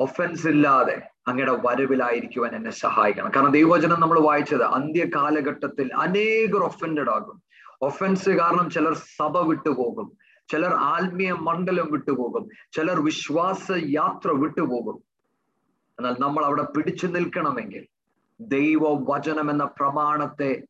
ഒഫൻസ് 0.00 0.46
ഇല്ലാതെ 0.48 0.96
അങ്ങയുടെ 1.28 1.52
വരവിലായിരിക്കുവാൻ 1.52 2.56
എന്നെ 2.56 2.70
സഹായിക്കണം. 2.70 3.30
കാരണം 3.36 3.52
ദൈവവചനം 3.52 4.00
നമ്മൾ 4.00 4.20
വായിച്ചത് 4.20 4.62
അന്ത്യ 4.62 5.04
കാലഘട്ടത്തിൽ 5.16 5.94
അനേകർ 5.94 6.62
ഒഫൻഡഡ് 6.64 7.10
ആകും. 7.10 7.42
ഒഫൻസ് 7.82 8.30
കാരണം 8.30 8.70
ചിലർ 8.70 8.94
സഭ 8.94 9.38
വിട്ടുപോകും 9.38 10.18
ചിലർ 10.50 10.72
ആത്മീയ 10.74 11.32
മണ്ഡലം 11.32 11.88
വിട്ടുപോകും 11.92 12.48
ചിലർ 12.72 13.00
വിശ്വാസ 13.00 13.66
യാത്ര 13.76 14.30
വിട്ടുപോകും 14.30 14.96
എന്നാൽ 15.98 16.16
നമ്മൾ 16.20 16.44
അവിടെ 16.44 16.62
പിടിച്ചു 16.62 17.06
നിൽക്കണമെങ്കിൽ 17.06 17.86
ദൈവവചനം 18.40 19.50
എന്ന 19.50 19.64
പ്രമാണത്തെ 19.64 20.62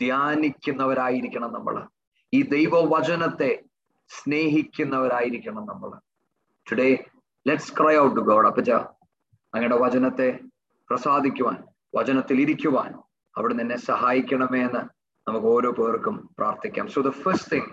ധ്യാനിക്കുന്നവരായിരിക്കണം 0.00 1.52
നമ്മൾ. 1.52 1.86
ഈ 2.34 2.42
ദൈവവചനത്തെ 2.42 3.62
സ്നേഹിക്കുന്നവരായിരിക്കണം 4.08 5.66
നമ്മൾ. 5.66 5.90
Today 6.70 7.04
let's 7.46 7.72
cry 7.78 7.94
out 7.98 8.16
to 8.16 8.22
God 8.30 8.46
അപ്പച്ച 8.46 8.70
അങ്ങയുടെ 9.54 9.78
വചനത്തെ 9.84 10.28
പ്രസാദിക്കുവാൻ 10.90 11.56
വചനത്തിൽ 11.96 12.40
ഇരിക്കുവാൻ 12.40 12.90
അവിടെ 13.34 13.54
നിന്നെ 13.54 13.76
സഹായിക്കണമേ 13.90 14.60
എന്ന് 14.68 14.82
നമുക്ക് 15.26 15.46
ഓരോ 15.46 15.70
പേർക്കും 15.70 16.16
പ്രാർത്ഥിക്കാം. 16.38 16.86
സോ 16.94 17.00
ദ 17.00 17.10
ഫസ്റ്റ് 17.22 17.50
തിങ് 17.52 17.70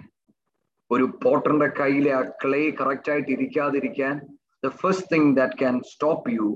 ഒരു 0.92 1.06
പോട്ടറിന്റെ 1.24 1.68
കയ്യിലെ 1.80 2.12
ആ 2.20 2.22
ക്ലേ 2.44 2.62
കറക്റ്റ് 2.80 3.12
ആയിട്ട് 3.12 3.32
ഇരിക്കാതിരിക്കാൻ 3.32 4.16
the 4.66 4.70
first 4.82 5.10
thing 5.14 5.36
that 5.36 5.58
can 5.58 5.76
stop 5.94 6.32
you 6.38 6.48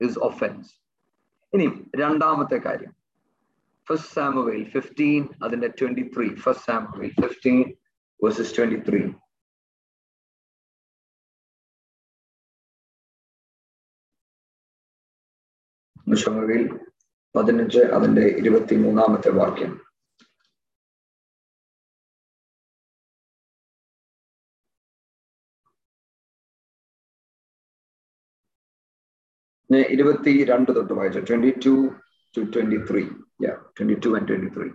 is 0.00 0.18
offence 0.28 0.70
ഇനി 1.52 1.66
രണ്ടാമത്തെ 2.02 2.58
കാര്യം. 2.66 2.92
ഫസ്റ്റ് 3.86 4.12
സാമുവേൽ 4.14 4.62
ഫിഫ്റ്റീൻ 4.74 5.22
അതിന്റെ 5.44 5.68
twenty 5.78 6.04
three 6.16 6.26
first 6.44 6.66
Samuel 6.66 7.12
fifteen 7.22 7.62
verses 8.20 8.54
twenty 8.56 8.78
three 8.88 9.00
ശമുവേൽ 16.22 16.64
പതിനഞ്ച് 17.34 17.82
അതിന്റെ 17.96 18.24
ഇരുപത്തി 18.40 18.76
മൂന്നാമത്തെ 18.76 19.30
വാക്യം 19.30 19.72
ഇരുപത്തി 29.94 30.32
രണ്ട് 30.44 30.70
തൊട്ട് 30.76 30.92
വായിച്ചു 30.92 31.20
twenty 31.20 31.50
two 31.66 31.74
to 32.34 32.40
twenty 32.54 32.78
three 32.88 33.02
twenty 33.78 33.96
two 34.06 34.10
and 34.18 34.28
twenty 34.28 34.50
three 34.56 34.68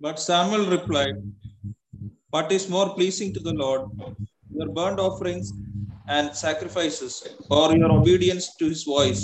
But 0.00 0.18
Samuel 0.18 0.64
replied, 0.68 1.16
What 2.30 2.50
is 2.50 2.68
more 2.68 2.88
pleasing 2.94 3.32
to 3.34 3.40
the 3.40 3.52
Lord, 3.52 3.82
your 4.50 4.68
burnt 4.78 4.98
offerings 4.98 5.52
and 6.08 6.34
sacrifices, 6.34 7.12
or 7.50 7.66
your 7.76 7.92
obedience 7.92 8.46
to 8.56 8.64
his 8.64 8.82
voice? 8.82 9.22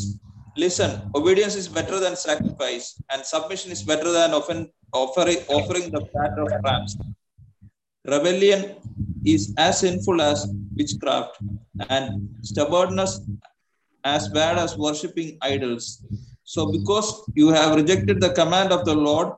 Listen, 0.57 0.91
obedience 1.15 1.55
is 1.55 1.67
better 1.67 1.99
than 1.99 2.15
sacrifice, 2.15 3.01
and 3.11 3.25
submission 3.25 3.71
is 3.71 3.81
better 3.81 4.11
than 4.11 4.31
often 4.33 4.59
offering, 4.93 5.37
offering 5.47 5.91
the 5.91 6.01
fat 6.13 6.37
of 6.37 6.47
rams. 6.63 6.97
Rebellion 8.05 8.75
is 9.25 9.53
as 9.57 9.79
sinful 9.79 10.21
as 10.21 10.47
witchcraft, 10.77 11.37
and 11.89 12.29
stubbornness 12.41 13.21
as 14.03 14.27
bad 14.29 14.57
as 14.57 14.77
worshipping 14.77 15.37
idols. 15.41 16.05
So, 16.43 16.71
because 16.71 17.23
you 17.35 17.49
have 17.49 17.75
rejected 17.75 18.21
the 18.21 18.31
command 18.33 18.71
of 18.71 18.85
the 18.85 18.93
Lord, 18.93 19.29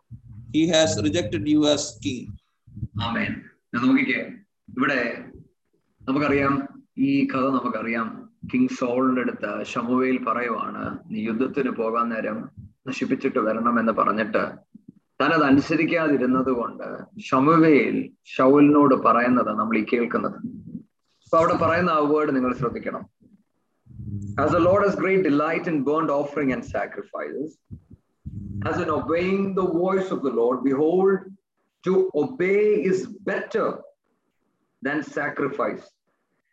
he 0.51 0.67
has 0.67 1.01
rejected 1.01 1.47
you 1.47 1.61
as 1.67 1.83
king. 2.03 2.23
ആമേൻ 3.05 3.31
നോക്കിക്കേ 3.85 4.19
ഇവിടെ 4.77 4.99
നമുക്കറിയാം 6.07 6.53
ഈ 7.05 7.09
കഥ 7.31 7.45
നമുക്കറിയാം 7.55 8.07
king 8.42 8.72
സോളിന്റെ 8.78 9.22
അടുത്ത് 9.26 9.50
ഷമുവയിൽ 9.72 10.18
പറയുവാണ് 10.28 10.82
നീ 11.10 11.18
യുദ്ധത്തിന് 11.28 11.72
പോകാൻ 11.80 12.06
നേരം 12.14 12.38
നശിപ്പിച്ചിട്ട് 12.88 13.40
വരണം 13.46 13.76
എന്ന് 13.82 13.92
പറഞ്ഞിട്ട് 14.00 14.42
താൻ 15.20 15.32
അനുസരിക്കാതിരുന്നത് 15.50 16.50
കൊണ്ട് 16.58 16.86
ഷമുവയിൽ 17.28 17.96
ഷൗലിനോട് 18.34 18.94
പറയുന്നത് 19.06 19.50
നമ്മൾ 19.60 19.76
ഈ 19.80 19.84
കേൾക്കുന്നത്. 19.92 20.38
അപ്പൊ 21.24 21.36
അവിടെ 21.40 21.56
പറയുന്ന 21.64 21.90
ആ 21.98 22.02
വേർഡ് 22.12 22.34
നിങ്ങൾ 22.36 22.54
ശ്രദ്ധിക്കണം. 22.62 23.04
As 24.42 24.50
the 24.56 24.62
Lord 24.66 24.82
has 24.84 24.94
great 25.02 25.22
delight 25.28 25.66
in 25.70 25.76
burnt 25.88 26.10
offering 26.10 26.52
and 26.54 26.62
sacrifices, 26.76 27.50
as 28.70 28.76
in 28.84 28.88
obeying 28.98 29.54
the 29.58 29.66
voice 29.84 30.08
of 30.14 30.20
the 30.26 30.32
Lord, 30.40 30.56
behold, 30.70 31.18
to 31.84 31.92
obey 32.22 32.64
is 32.90 32.98
better 33.30 33.68
than 34.82 34.98
sacrifice, 35.02 35.84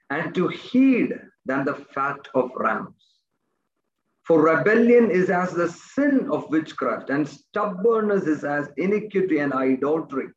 and 0.10 0.26
to 0.38 0.44
heed 0.48 1.10
than 1.50 1.66
the 1.66 1.76
fat 1.96 2.22
of 2.36 2.52
rams. 2.56 3.02
For 4.28 4.38
rebellion 4.44 5.06
is 5.10 5.30
as 5.30 5.52
the 5.54 5.70
sin 5.70 6.16
of 6.36 6.50
witchcraft, 6.50 7.10
and 7.10 7.28
stubbornness 7.28 8.26
is 8.28 8.44
as 8.44 8.66
iniquity 8.78 9.38
and 9.40 9.54
idolatry. 9.54 10.28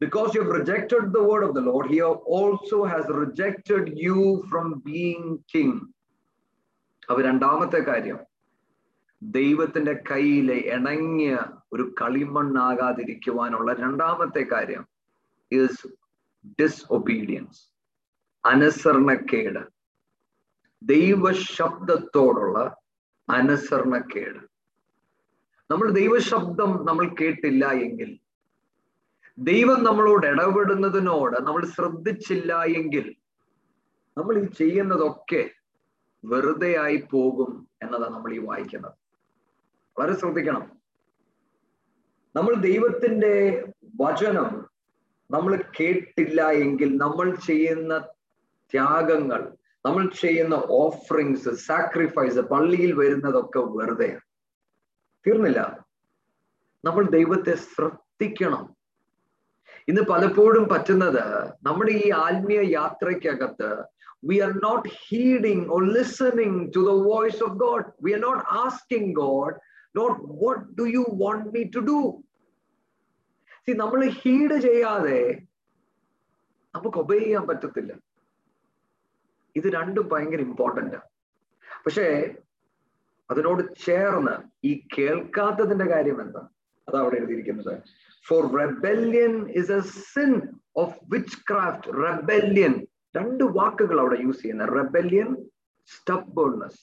Because 0.00 0.34
you 0.34 0.42
have 0.42 0.52
rejected 0.52 1.12
the 1.12 1.24
word 1.30 1.42
of 1.42 1.54
the 1.54 1.60
Lord, 1.60 1.86
he 1.90 2.00
also 2.02 2.84
has 2.84 3.04
rejected 3.08 3.84
you 4.06 4.18
from 4.50 4.66
being 4.92 5.22
king. 5.54 5.72
ദൈവത്തിന്റെ 9.36 9.94
കയ്യിലെ 10.08 10.56
ഇണങ്ങിയ 10.74 11.30
ഒരു 11.74 11.84
കളിമണ്ണാകാതിരിക്കുവാനുള്ള 12.00 13.70
രണ്ടാമത്തെ 13.80 14.42
കാര്യം 14.52 14.84
is 15.60 15.80
disobedience 16.60 17.60
അനുസരണക്കേട് 18.44 19.60
ദൈവശബ്ദത്തോടുള്ള 20.82 22.76
അനുസരണക്കേട്. 23.30 24.40
നമ്മൾ 25.70 25.90
ദൈവശബ്ദം 25.90 26.84
നമ്മൾ 26.86 27.14
കേട്ടില്ല 27.20 27.70
എങ്കിൽ 27.70 28.20
ദൈവം 29.38 29.84
നമ്മളോട് 29.84 30.26
ഇടപെടുന്നതിനോട് 30.26 31.36
നമ്മൾ 31.36 31.66
ശ്രദ്ധിച്ചില്ല 31.66 32.62
എങ്കിൽ 32.64 33.16
നമ്മൾ 34.16 34.38
ഈ 34.38 34.44
ചെയ്യുന്നതൊക്കെ 34.44 35.50
വെറുതെ 36.24 36.76
ആയി 36.76 36.96
പോകും 36.96 37.68
എന്നതാണ് 37.82 38.14
നമ്മൾ 38.14 38.34
ഈ 38.34 38.38
വായിക്കുന്നത്. 38.38 38.96
വളരെ 39.98 40.14
ശ്രദ്ധിക്കണം. 40.14 40.78
നമ്മൾ 42.34 42.54
ദൈവത്തിന്റെ 42.54 43.64
വചനം 44.00 44.66
നമ്മൾ 45.30 45.56
കേട്ടില്ല 45.80 46.48
എങ്കിൽ 46.50 46.96
നമ്മൾ 46.96 47.34
ചെയ്യുന്ന 47.36 47.98
ത്യാഗങ്ങൾ 48.72 49.57
നമ്മൾ 49.86 50.04
ചെയ്യുന്ന 50.20 50.54
ഓഫറിങ്സ് 50.82 51.50
സാക്രിഫൈസ് 51.68 52.42
പള്ളിയിൽ 52.52 52.92
വരുന്നതൊക്കെ 52.92 53.60
വെറുതെയാണ് 53.76 54.24
തീർന്നില്ല. 55.26 55.60
നമ്മൾ 56.84 57.04
ദൈവത്തെ 57.16 57.54
ശ്രദ്ധിക്കണം. 57.54 58.64
ഇന്ന് 59.90 60.02
പലപ്പോഴും 60.10 60.64
പറ്റുന്നത് 60.72 61.24
നമ്മുടെ 61.66 61.92
ഈ 62.04 62.10
ആത്മീയ 62.24 62.60
യാത്രയ്ക്കകത്ത് 62.78 63.70
we 64.28 64.36
are 64.46 64.52
not 64.66 64.88
heeding 65.04 65.64
or 65.74 65.82
listening 65.96 66.60
to 66.74 66.80
the 66.90 66.94
voice 67.10 67.42
of 67.48 67.56
God 67.64 67.86
we 68.04 68.12
are 68.12 68.22
not 68.28 68.44
asking 68.64 69.06
God 69.22 69.56
not 69.98 70.16
what 70.44 70.60
do 70.80 70.86
you 70.96 71.04
want 71.24 71.44
me 71.56 71.62
to 71.76 71.82
do 71.90 71.98
നമ്മൾ 73.68 74.00
ഹീഡ് 74.20 74.56
ചെയ്യാതെ 74.66 75.18
നമുക്ക് 76.74 76.98
ഒബേ 76.98 77.18
ചെയ്യാൻ 77.18 77.46
പറ്റത്തില്ല. 77.46 77.92
ഇത് 79.58 79.72
രണ്ടും 79.72 80.08
ഭയങ്കര 80.12 80.40
ഇമ്പോർട്ടന്റ് 80.40 80.98
പക്ഷേ 81.86 82.34
അതിനോട് 83.30 83.62
ചേർന്ന് 83.84 84.66
ഈ 84.66 84.72
കേൾക്കാത്തതിന്റെ 84.98 85.84
കാര്യം 85.84 86.22
എന്താ? 86.22 86.48
അതാ 86.88 86.98
അവിടെ 87.00 87.16
എഴുതിയിരിക്കുന്നത്. 87.16 87.82
For 88.26 88.42
rebellion 88.58 89.50
is 89.50 89.72
a 89.72 89.80
sin 89.80 90.42
of 90.76 90.96
witchcraft 91.50 91.92
rebellion 92.04 92.86
രണ്ട് 93.16 93.44
വാക്കുകൾ 93.44 94.00
അവിടെ 94.00 94.16
യൂസ് 94.20 94.42
ചെയ്യുന്ന. 94.42 94.64
റെബല്യൻ 94.64 95.36
സ്റ്റബേൺനെസ് 95.86 96.80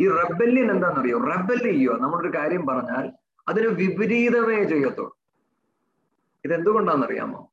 ഈ 0.00 0.08
റെബല്യൻ 0.08 0.70
എന്താണെന്നറിയോ? 0.70 1.18
റെബൽ 1.18 1.62
ചെയ്യോ 1.62 1.92
നമ്മളൊരു 1.92 2.38
കാര്യം 2.38 2.66
പറഞ്ഞാൽ 2.66 3.12
അതിന് 3.48 3.66
വിപരീതമേ 3.66 4.64
ചെയ്യത്തുള്ളൂ. 4.64 5.16
ഇതെന്തുകൊണ്ടാണെന്നറിയാമോ? 6.44 7.50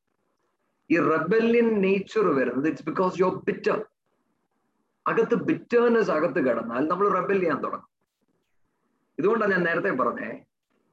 ഈ 0.90 0.98
റെബല്യൻ 0.98 1.80
നേച്ചർ 1.82 2.26
വരുന്നത് 2.28 2.68
ഇറ്റ്സ് 2.68 2.86
ബിക്കോസ് 2.86 3.20
യുവർ 3.20 3.34
ബിറ്റർ 3.34 3.76
അകത്ത് 5.06 5.34
ബിറ്റേർനെസ് 5.34 6.10
അകത്ത് 6.10 6.34
കിടന്നാൽ 6.34 6.88
നമ്മൾ 6.88 7.08
റെബൽ 7.08 7.38
ചെയ്യാൻ 7.38 7.62
തുടങ്ങും. 7.62 7.88
ഇതുകൊണ്ടാണ് 9.18 9.52
ഞാൻ 9.52 9.62
നേരത്തെ 9.62 9.90
പറഞ്ഞേ 9.90 10.44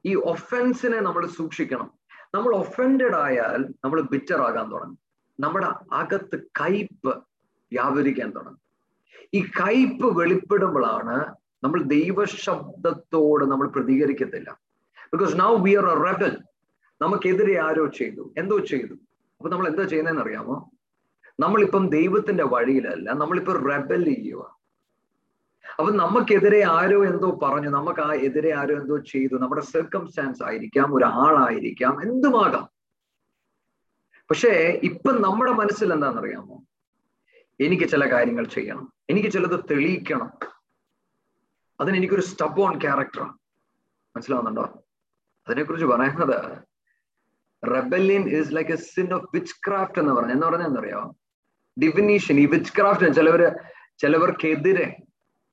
ഈ 0.06 0.14
ഒഫൻസിനെ 0.14 1.00
നമ്മൾ 1.00 1.26
സൂക്ഷിക്കണം. 1.26 1.92
നമ്മൾ 2.34 2.54
ഒഫൻഡഡ് 2.54 3.16
ആയാൽ 3.16 3.74
നമ്മൾ 3.84 4.00
ബിറ്റർ 4.00 4.40
ആകാൻ 4.40 4.70
തുടങ്ങും. 4.70 4.98
നമ്മുടെ 5.40 5.66
അകത്ത് 5.92 6.42
കയ്പ് 6.60 7.08
വ്യാപരിക്കാൻ 7.72 8.30
തുടങ്ങും. 8.30 8.60
ഈ 9.34 9.40
കയ്പ് 9.42 10.18
വെളിപ്പെടുമ്പോഴാണ് 10.18 11.34
നമ്മൾ 11.64 11.82
ദൈവശബ്ദത്തോട് 11.82 13.44
നമ്മൾ 13.44 13.68
പ്രതികരിക്കത്തില്ല. 13.68 14.60
Because 15.12 15.40
now 15.40 15.56
we 15.56 15.74
are 15.74 15.86
a 15.86 16.04
rebel 16.04 16.38
നമുക്കെതിരെ 17.02 17.60
ആരോ 17.60 17.86
ചെയ്തു. 17.86 18.32
എന്തോ 18.38 18.58
ചെയ്തു. 18.58 18.94
അപ്പൊ 19.38 19.48
നമ്മൾ 19.48 19.68
എന്താ 19.68 19.84
ചെയ്യുന്നതെന്ന് 19.84 20.22
അറിയാമോ 20.22 20.70
നമ്മളിപ്പം 21.40 21.88
ദൈവത്തിന്റെ 21.88 22.44
വഴിയിലല്ല 22.44 23.10
നമ്മളിപ്പോ 23.10 23.52
റെബൽ 23.52 24.04
ചെയ്യുക 24.04 24.60
അപ്പൊ 25.78 25.92
നമുക്കെതിരെ 25.92 26.64
ആരോ 26.64 27.04
എന്തോ 27.04 27.38
പറഞ്ഞു 27.42 27.68
നമുക്ക് 27.68 28.00
ആ 28.00 28.12
എതിരെ 28.14 28.54
ആരോ 28.54 28.74
എന്തോ 28.76 28.96
ചെയ്തു 28.96 29.34
നമ്മുടെ 29.34 29.60
സർക്കംസ്റ്റാൻസ് 29.60 30.42
ആയിരിക്കാം 30.42 30.94
ഒരാളായിരിക്കാം 30.94 32.02
എന്തുമാകാം? 32.02 32.70
പക്ഷേ 34.30 34.80
ഇപ്പം 34.82 35.22
നമ്മുടെ 35.22 35.52
മനസ്സിൽ 35.52 35.92
എന്താണെന്നറിയാമോ? 35.92 36.56
എനിക്ക് 37.60 37.88
ചില 37.88 38.12
കാര്യങ്ങൾ 38.12 38.44
ചെയ്യണം 38.44 38.92
എനിക്ക് 39.10 39.28
ചിലത് 39.28 39.64
തെളിയിക്കണം. 39.70 40.30
അതിന് 41.80 41.96
എനിക്കൊരു 41.96 42.20
സ്റ്റബ് 42.20 42.60
ഓൺ 42.60 42.80
ക്യാരക്ടറാണ് 42.80 43.32
മനസ്സിലാവുന്നുണ്ടോ? 44.16 44.84
അതിനെക്കുറിച്ച് 45.48 45.86
പറയുന്നത് 45.86 46.38
rebellion 47.74 48.28
is 48.28 48.56
like 48.56 48.70
a 48.70 48.76
sin 48.76 49.14
of 49.14 49.24
witchcraft 49.66 49.98
എന്ന് 49.98 50.12
പറഞ്ഞു 50.12 50.32
എന്ന് 50.32 50.46
പറഞ്ഞാൽ 50.46 50.66
എന്തറിയോ 50.66 51.16
ഡിഫിനീഷൻ 51.82 52.40
ഈ 52.40 52.46
വിച്ച് 52.46 52.72
ക്രാഫ്റ്റ് 52.76 53.14
ചിലവര് 53.14 53.52
ചിലവർക്കെതിരെ 53.98 54.96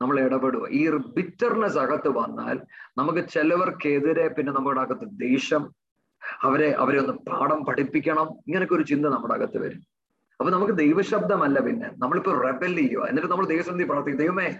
നമ്മൾ 0.01 0.19
ഇടപെടുക. 0.19 0.69
ഈ 0.69 0.89
ബിറ്റർനെസ് 0.89 1.77
അകത്ത് 1.77 2.09
വന്നാൽ 2.09 2.59
നമുക്ക് 2.97 3.29
ചിലവർക്കെതിരെ 3.29 4.27
പിന്നെ 4.27 4.53
നമ്മുടെ 4.53 4.81
അകത്ത് 4.81 5.05
ദേഷ്യം 5.05 5.75
അവരെ 6.41 6.71
അവരെ 6.71 6.99
ഒന്ന് 6.99 7.13
പാഠം 7.13 7.65
പഠിപ്പിക്കണം 7.65 8.27
ഇങ്ങനൊക്കെ 8.47 8.75
ഒരു 8.75 8.83
ചിന്ത 8.83 9.05
നമ്മുടെ 9.05 9.33
അകത്ത് 9.33 9.57
വരും. 9.57 9.81
അപ്പൊ 10.39 10.51
നമുക്ക് 10.51 10.73
ദൈവശബ്ദമല്ല 10.73 11.59
പിന്നെ. 11.59 11.89
നമ്മളിപ്പോ 11.97 12.31
റെബൽ 12.31 12.75
ചെയ്യുക. 12.75 13.05
എന്നിട്ട് 13.05 13.29
നമ്മൾ 13.29 13.45
ദൈവസന്ധി 13.45 13.83
പ്രാർത്ഥിക്കും 13.83 14.21
ദൈവമേ 14.21 14.59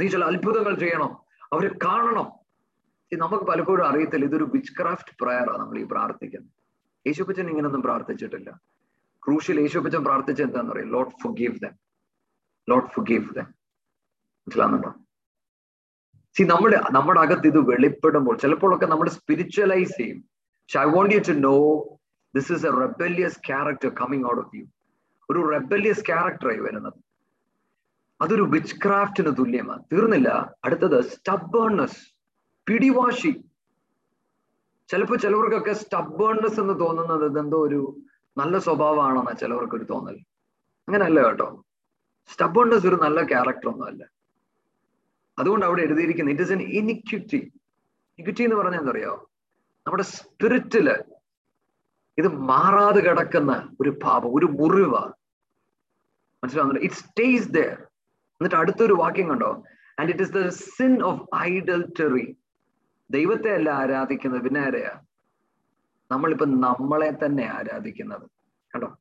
നീ 0.00 0.06
ചില 0.06 0.24
അത്ഭുതങ്ങൾ 0.24 0.74
ചെയ്യണം 0.74 1.16
അവരെ 1.52 1.70
കാണണം. 1.84 2.26
നമുക്ക് 3.12 3.44
പലപ്പോഴും 3.44 3.86
അറിയത്തില്ല. 3.86 4.24
ഇതൊരു 4.24 4.50
വിച്ച് 4.54 4.72
ക്രാഫ്റ്റ് 4.80 5.24
പ്രയറാണ് 5.24 5.58
നമ്മൾ 5.58 5.78
ഈ 5.78 5.82
പ്രാർത്ഥിക്കുന്നത്. 5.82 6.52
യേശുപ്പച്ചൻ 7.06 7.48
ഇങ്ങനൊന്നും 7.48 7.82
പ്രാർത്ഥിച്ചിട്ടില്ല. 7.82 8.60
ക്രൂഷ്യൽ 9.26 9.60
യേശുപ്പച്ചൻ 9.60 10.04
പ്രാർത്ഥിച്ച 10.04 10.42
എന്താന്ന് 10.42 10.72
പറയും 10.72 10.90
Lord 10.90 11.16
forgive 11.28 11.58
them 11.60 11.74
Lord 12.68 12.88
forgive 13.00 13.34
them 13.34 13.42
മനസ്സിലാകുന്നുണ്ടോ 13.42 14.94
സി 16.36 16.42
നമ്മുടെ 16.42 16.80
നമ്മുടെ 16.92 17.20
അകത്ത് 17.20 17.46
ഇത് 17.46 17.58
വെളിപ്പെടുമ്പോൾ 17.58 18.36
ചിലപ്പോഴൊക്കെ 18.38 18.86
നമ്മൾ 18.86 19.08
സ്പിരിച്വലൈസ് 19.08 19.96
ചെയ്യും. 19.96 20.18
പക്ഷെ 20.18 20.80
I 20.80 20.84
want 20.84 21.14
you 21.14 21.20
to 21.20 21.32
know 21.32 21.84
this 22.34 22.52
is 22.52 22.66
a 22.66 22.70
rebellious 22.70 23.38
character 23.46 23.88
coming 23.88 24.24
out 24.24 24.40
of 24.40 24.56
you 24.56 24.64
ഒരു 25.30 25.48
റെബല്യസ് 25.52 26.06
ക്യാരക്ടറായി 26.06 26.58
വരുന്നത്. 26.58 26.98
അതൊരു 28.20 28.42
വിച്ച് 28.42 28.76
ക്രാഫ്റ്റിന് 28.84 29.36
തുല്യമാണ്. 29.36 29.82
തീർന്നില്ല. 29.92 30.54
അടുത്തത് 30.64 31.04
സ്റ്റബേൺനെസ് 31.04 32.16
പിടിവാശി. 32.68 33.44
ചിലപ്പോൾ 34.88 35.18
ചിലവർക്കൊക്കെ 35.18 35.72
സ്റ്റബേൺനെസ് 35.72 36.60
എന്ന് 36.60 36.80
തോന്നുന്നത് 36.80 37.24
ഇതെന്തോ 37.24 37.58
ഒരു 37.66 37.80
നല്ല 38.38 38.58
സ്വഭാവമാണെന്നാ 38.58 39.32
ചിലവർക്ക് 39.32 39.76
ഒരു 39.76 39.84
തോന്നൽ 39.84 40.16
അങ്ങനെയല്ല 40.88 41.20
കേട്ടോ. 41.26 41.64
സ്റ്റബേൺനെസ് 42.30 42.86
ഒരു 42.86 42.96
നല്ല 42.96 43.22
ക്യാരക്ടർ 43.22 43.68
ഒന്നുമല്ല 43.68 44.02
അതുകൊണ്ട് 45.38 45.66
അവിടെ 45.66 45.82
എഴുതിയിരിക്കുന്നത് 45.82 46.34
it 46.34 46.42
is 46.42 46.52
an 46.52 46.60
iniquity 46.60 47.52
equity 48.18 48.42
എന്ന് 48.42 48.56
പറഞ്ഞാൽ 48.56 48.80
എന്തറിയോ? 48.80 49.30
നമ്മുടെ 49.86 50.02
സ്പിരിറ്റിൽ 50.02 50.88
ഇത് 52.18 52.28
മാറാതെ 52.28 53.00
കിടക്കുന്ന 53.00 53.52
ഒരു 53.80 53.90
പാപം 54.04 54.30
ഒരു 54.34 54.46
മുറിവ. 54.46 54.94
മനസ്സിലാവുന്നുണ്ട്? 56.42 56.84
ഇറ്റ് 56.84 56.94
സ്റ്റേസ് 56.94 57.48
ദർ 57.48 57.72
എന്നിട്ട് 58.40 58.56
അടുത്തൊരു 58.56 58.92
വാക്യം 58.92 59.28
കണ്ടോ? 59.28 59.50
And 60.00 60.10
it 60.10 60.22
is 60.22 60.32
the 60.32 60.48
sin 60.48 61.02
of 61.02 61.22
idolatry 61.36 62.36
ദൈവത്തെ 63.10 63.54
അല്ല 63.54 63.70
ആരാധിക്കുന്നത്. 63.70 64.42
പിന്നെ 64.42 64.60
ആരെയാ? 64.60 65.00
നമ്മളിപ്പോ 66.10 66.46
നമ്മളെ 66.46 67.12
തന്നെ 67.24 67.44
ആരാധിക്കുന്നത്. 67.44 68.30
കണ്ടോ? 68.74 68.96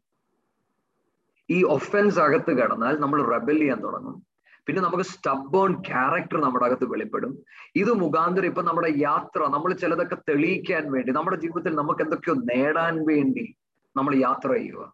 ഈ 1.50 1.64
ഒഫൻസ് 1.64 2.20
അകത്ത് 2.20 2.52
കടന്നാൽ 2.52 2.98
നമ്മൾ 3.00 3.24
റെബൽ 3.24 3.58
ചെയ്യാൻ 3.60 3.84
തുടങ്ങും. 3.84 4.26
പിന്നെ 4.68 4.82
നമുക്ക് 4.82 5.04
സ്റ്റബോൺ 5.04 5.82
ക്യാരക്ടർ 5.82 6.42
നമ്മുടെ 6.42 6.66
അകത്ത് 6.66 6.86
വെളിപ്പെടും. 6.86 7.46
ഇത് 7.76 7.94
മുഖാന്തരം 7.94 8.46
ഇപ്പൊ 8.46 8.62
നമ്മുടെ 8.62 8.94
യാത്ര 8.98 9.48
നമ്മൾ 9.48 9.74
ചിലതൊക്കെ 9.74 10.16
തെളിയിക്കാൻ 10.16 10.92
വേണ്ടി 10.92 11.12
നമ്മുടെ 11.12 11.38
ജീവിതത്തിൽ 11.38 11.76
നമുക്ക് 11.76 12.02
എന്തൊക്കെയോ 12.02 12.36
നേടാൻ 12.36 13.06
വേണ്ടി 13.08 13.56
നമ്മൾ 13.96 14.16
യാത്ര 14.16 14.54
ചെയ്യുക. 14.54 14.94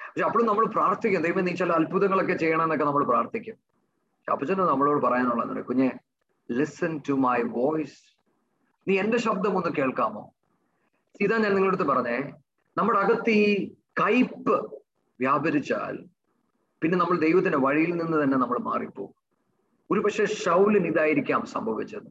പക്ഷെ 0.00 0.24
അപ്പോഴും 0.24 0.46
നമ്മൾ 0.46 0.66
പ്രാർത്ഥിക്കും 0.66 1.22
ദൈവം 1.22 1.44
നീ 1.44 1.52
ചില 1.52 1.72
അത്ഭുതങ്ങളൊക്കെ 1.72 2.32
ചെയ്യണമെന്നൊക്കെ 2.32 2.84
നമ്മൾ 2.84 3.04
പ്രാർത്ഥിക്കും. 3.04 3.54
അപ്പച്ചന് 4.32 4.58
നമ്മളോട് 4.58 5.02
പറയാനുള്ളത് 5.02 5.64
കുഞ്ഞെ 5.64 5.92
ലിസൺ 6.50 7.00
ടു 7.08 7.12
മൈ 7.12 7.42
വോയിസ് 7.42 8.18
നീ 8.88 8.98
എന്റെ 8.98 9.18
ശബ്ദം 9.18 9.56
ഒന്ന് 9.56 9.70
കേൾക്കാമോ? 9.76 10.35
ഇതാ 11.20 11.36
ഞാൻ 11.44 11.52
നിങ്ങളുടെ 11.54 11.72
അടുത്ത് 11.72 11.88
പറഞ്ഞേ 11.92 12.16
നമ്മുടെ 12.76 12.98
അകത്ത് 13.04 13.30
ഈ 13.42 13.46
കയ്പ് 14.00 14.54
വ്യാപരിച്ചാൽ 15.20 15.94
പിന്നെ 16.82 16.96
നമ്മൾ 16.98 17.16
ദൈവത്തിന്റെ 17.26 17.58
വഴിയിൽ 17.66 17.92
നിന്ന് 17.96 18.16
തന്നെ 18.22 18.36
നമ്മൾ 18.36 18.58
മാറിപ്പോകും. 18.58 19.12
ഒരു 19.90 20.00
പക്ഷെ 20.04 20.24
ഷൗലിന് 20.42 20.88
ഇതായിരിക്കാം 20.92 21.42
സംഭവിച്ചത്. 21.54 22.08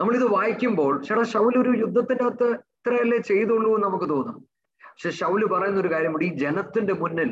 നമ്മൾ 0.00 0.12
ഇത് 0.16 0.26
വായിക്കുമ്പോൾ 0.36 0.92
ചേട്ടാ 1.06 1.22
ഷൗൽ 1.32 1.54
ഒരു 1.62 1.72
യുദ്ധത്തിന്റെ 1.82 2.24
അകത്ത് 2.24 2.48
ഇത്രയല്ലേ 2.76 3.18
ചെയ്തുള്ളൂ 3.30 3.70
എന്ന് 3.76 3.86
നമുക്ക് 3.86 4.08
തോന്നും. 4.14 4.36
പക്ഷെ 4.84 5.10
ഷൗൽ 5.10 5.42
പറയുന്ന 5.52 5.80
ഒരു 5.80 5.90
കാര്യമുണ്ട് 5.94 6.24
ഈ 6.24 6.32
ജനത്തിന്റെ 6.44 6.94
മുന്നിൽ 7.02 7.30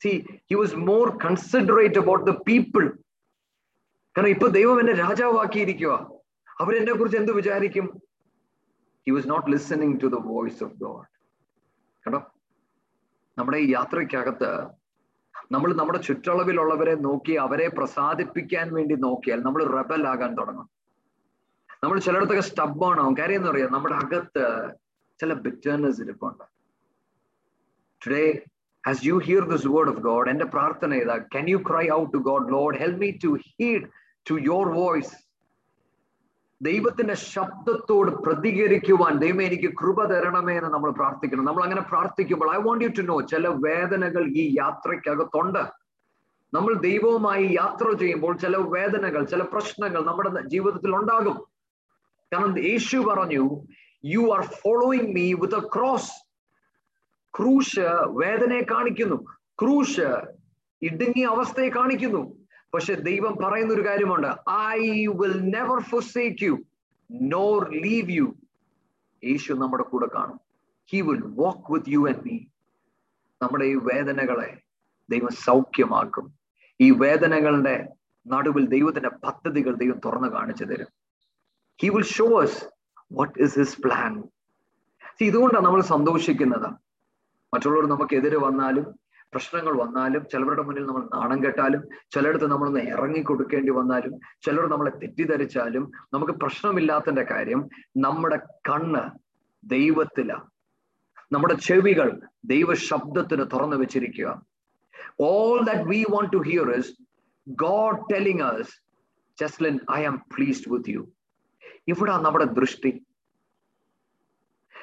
see 0.00 0.12
he 0.50 0.54
was 0.54 0.76
more 0.88 1.06
considerate 1.24 2.00
about 2.02 2.24
the 2.30 2.34
people 2.48 2.84
കാരണം 4.16 4.32
ഇപ്പൊ 4.36 4.48
ദൈവം 4.58 4.80
എന്നെ 4.80 4.92
രാജാവാക്കിയിരിക്കുക 5.04 5.92
അവരെന്നെ 6.60 6.92
കുറിച്ച് 6.92 7.18
എന്ത് 7.18 7.32
വിചാരിക്കും? 7.32 7.86
He 9.06 9.12
was 9.12 9.28
not 9.30 9.50
listening 9.50 10.00
to 10.02 10.06
the 10.06 10.14
voice 10.14 10.64
of 10.64 10.74
God 10.74 11.06
കേട്ടോ? 12.04 12.20
നമ്മുടെ 13.38 13.58
ഈ 13.58 13.68
യാത്രയ്ക്കകത്ത് 13.72 14.50
നമ്മൾ 15.52 15.74
നമ്മുടെ 15.74 15.98
ചുറ്റളവിലുള്ളവരെ 15.98 16.94
നോക്കി 16.94 17.32
അവരെ 17.32 17.68
പ്രസാദിപ്പിക്കാൻ 17.68 18.74
വേണ്ടി 18.74 18.94
നോക്കിയാൽ 18.94 19.40
നമ്മൾ 19.42 19.64
റബൽ 19.76 20.08
ആകാൻ 20.08 20.34
തുടങ്ങും. 20.38 20.68
നമ്മൾ 21.82 21.98
ചിലയിടത്തൊക്കെ 21.98 22.40
സ്റ്റബാണ് 22.40 23.00
ആവും. 23.00 23.14
കാര്യം 23.16 23.36
എന്ന് 23.36 23.50
പറയാം 23.50 23.72
നമ്മുടെ 23.72 23.94
അകത്ത് 23.94 24.44
ചില 25.20 25.32
ബിറ്റേർനെസ് 25.34 26.00
ഇരിപ്പുണ്ട്. 26.02 26.44
Today 28.02 28.24
as 28.88 29.06
you 29.06 29.18
hear 29.18 29.44
this 29.48 29.68
word 29.68 29.88
of 29.88 30.00
God 30.00 30.30
എന്റെ 30.30 30.44
പ്രാർത്ഥന 30.44 30.94
ഇതാ 30.94 31.16
can 31.36 31.50
you 31.50 31.56
cry 31.70 31.90
out 31.98 32.12
to 32.12 32.18
God 32.18 32.52
Lord 32.52 32.76
help 32.76 33.00
me 33.04 33.10
to 33.24 33.30
heed 33.50 33.86
to 34.30 34.34
your 34.50 34.68
voice 34.82 35.14
ദൈവത്തിന്റെ 36.62 37.14
ശബ്ദത്തോട് 37.14 38.10
പ്രതികരിക്കുവാൻ 38.10 39.18
ദൈവം 39.18 39.42
എനിക്ക് 39.42 39.74
കൃപ 39.78 40.04
തരണമേ 40.04 40.56
എന്ന് 40.56 40.70
നമ്മൾ 40.70 40.90
പ്രാർത്ഥിക്കണം. 40.90 41.44
നമ്മൾ 41.44 41.62
അങ്ങനെ 41.62 41.80
പ്രാർത്ഥിക്കുമ്പോൾ 41.80 42.54
I 42.54 42.62
want 42.62 42.84
you 42.84 42.88
to 42.88 43.02
know 43.02 43.20
ചില 43.20 43.48
വേദനകൾ 43.48 44.26
ഈ 44.28 44.56
യാത്രയ്ക്കകത്തുണ്ട്. 44.58 45.72
നമ്മൾ 46.54 46.74
ദൈവവുമായി 46.74 47.44
യാത്ര 47.44 47.92
ചെയ്യുമ്പോൾ 47.96 48.36
ചില 48.36 48.56
വേദനകൾ 48.56 49.24
ചില 49.24 49.42
പ്രശ്നങ്ങൾ 49.42 50.04
നമ്മുടെ 50.04 50.48
ജീവിതത്തിൽ 50.48 50.96
ഉണ്ടാകും. 50.96 51.46
കാരണം 52.32 52.58
യേശു 52.58 52.96
പറഞ്ഞു 52.96 53.62
you 54.04 54.30
are 54.34 54.42
following 54.42 55.14
me 55.14 55.32
with 55.32 55.54
a 55.54 55.68
cross 55.74 56.12
ക്രൂശ് 57.38 57.80
വേദനയെ 58.06 58.60
കാണിക്കുന്നു. 58.70 59.24
ക്രൂശ് 59.62 60.08
ഇടുങ്ങിയ 60.82 61.26
അവസ്ഥയെ 61.26 61.68
കാണിക്കുന്നു. 61.68 62.45
പക്ഷെ 62.76 62.94
ദൈവം 62.94 63.34
പറയുന്ന 63.44 63.74
ഒരു 63.74 63.84
കാര്യമുണ്ട് 63.86 64.50
I 64.50 65.06
will 65.20 65.36
never 65.54 65.78
forsake 65.82 66.44
you 66.44 66.54
nor 67.10 67.70
leave 67.70 68.10
you 68.10 68.26
യേശു 69.24 69.52
നമ്മുടെ 69.52 69.82
കൂടെ 69.82 70.06
കാണും. 70.14 70.40
He 70.86 71.00
will 71.00 71.22
walk 71.26 71.72
with 71.72 71.90
you 71.90 72.08
and 72.08 72.22
me 72.26 72.38
നമ്മുടെ 73.42 73.64
ഈ 73.64 73.74
വേദനകളെ 73.74 74.50
ദൈവം 75.10 75.28
സൗഖ്യമാക്കും. 75.28 76.26
ഈ 76.80 76.90
വേദനകളുടെ 76.90 77.88
നടുവിൽ 78.26 78.66
ദൈവത്തിന്റെ 78.66 79.08
പദ്ധതികൾ 79.08 79.74
ദൈവം 79.74 79.98
തുറന്നു 80.04 80.28
കാണിച്ചു 80.34 80.64
തരും. 80.64 80.90
He 81.82 81.88
will 81.88 82.04
show 82.04 82.40
us 82.42 82.64
what 83.12 83.42
is 83.42 83.58
his 83.58 83.82
plan 83.82 84.22
ഇതുകൊണ്ടാണ് 85.20 85.64
നമ്മൾ 85.64 85.80
സന്തോഷിക്കുന്നത്. 85.82 86.68
മറ്റുള്ളവർ 87.54 87.86
നമുക്കെതിരെ 87.88 88.38
വന്നാലും 88.38 89.05
പ്രശ്നങ്ങൾ 89.36 89.74
വന്നാലും 89.82 90.22
ചിലവരുടെ 90.32 90.62
മുന്നിൽ 90.66 90.84
നമ്മൾ 90.88 91.02
നാണം 91.14 91.38
കെട്ടാലും 91.44 91.82
ചിലയിടത്ത് 92.14 92.46
നമ്മളൊന്ന് 92.52 92.82
ഇറങ്ങി 92.96 93.22
കൊടുക്കേണ്ടി 93.30 93.72
വന്നാലും 93.78 94.12
ചിലർ 94.44 94.66
നമ്മളെ 94.72 94.92
തെറ്റിദ്ധരിച്ചാലും 95.00 95.84
നമുക്ക് 96.14 96.34
പ്രശ്നമില്ലാത്തതിന്റെ 96.42 97.24
കാര്യം 97.32 97.62
നമ്മുടെ 98.04 98.38
കണ്ണ് 98.68 99.02
ദൈവത്തിലാണ് 99.64 100.46
നമ്മുടെ 101.34 101.54
ചെവികൾ 101.66 102.08
ദൈവ 102.52 102.74
ശബ്ദത്തിന് 102.88 103.44
തുറന്നു 103.52 103.76
വെച്ചിരിക്കുക. 103.80 104.28
All 105.28 105.58
that 105.68 105.84
we 105.92 106.00
want 106.12 106.30
to 106.34 106.40
hear 106.48 106.68
is 106.78 106.92
God 107.46 108.00
telling 108.12 108.44
us 108.50 108.72
Jaslin 109.38 109.76
I 109.98 110.00
am 110.10 110.16
pleased 110.34 110.70
with 110.74 110.94
you 110.96 111.02
ഇവിടെ 111.92 112.14
നമ്മുടെ 112.26 112.46
ദൃഷ്ടി. 112.60 112.92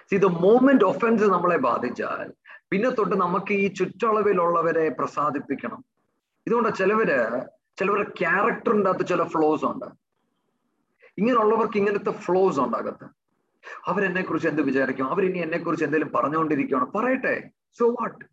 സി 0.10 0.18
ദ 0.26 0.30
മോമെന്റ് 0.46 0.86
ഒഫൻസ് 0.92 1.28
നമ്മളെ 1.36 1.60
ബാധിച്ചാൽ 1.70 2.28
പിന്നെ 2.72 2.90
തൊട്ട് 2.90 3.16
നമുക്ക് 3.16 3.54
ഈ 3.54 3.74
ചുറ്റളവിലുള്ളവരെ 3.74 4.90
പ്രസാദിപ്പിക്കണം. 4.90 5.84
ഇതുകൊണ്ട് 6.48 6.76
ചിലവര് 6.76 7.42
ചിലവരുടെ 7.80 8.10
ക്യാരക്ടറിന്റെ 8.10 8.90
അകത്ത് 8.90 9.08
ചില 9.08 9.24
ഫ്ലോസ് 9.24 9.66
ഉണ്ട്. 9.66 9.86
ഇങ്ങനെയുള്ളവർക്ക് 11.18 11.78
ഇങ്ങനത്തെ 11.78 12.12
ഫ്ലോസ് 12.12 12.60
ഉണ്ട് 12.60 12.78
അകത്ത്. 12.78 13.06
അവരെന്നെ 13.86 14.22
കുറിച്ച് 14.22 14.48
എന്ത് 14.48 14.62
വിചാരിക്കും? 14.62 15.10
അവരിനി 15.10 15.40
എന്നെ 15.40 15.58
കുറിച്ച് 15.58 15.86
എന്തെങ്കിലും 15.86 16.14
പറഞ്ഞുകൊണ്ടിരിക്കുകയാണ്? 16.14 16.92
പറയട്ടെ. 16.92 17.50
സോ 17.80 17.90
വാട്ട് 17.90 18.26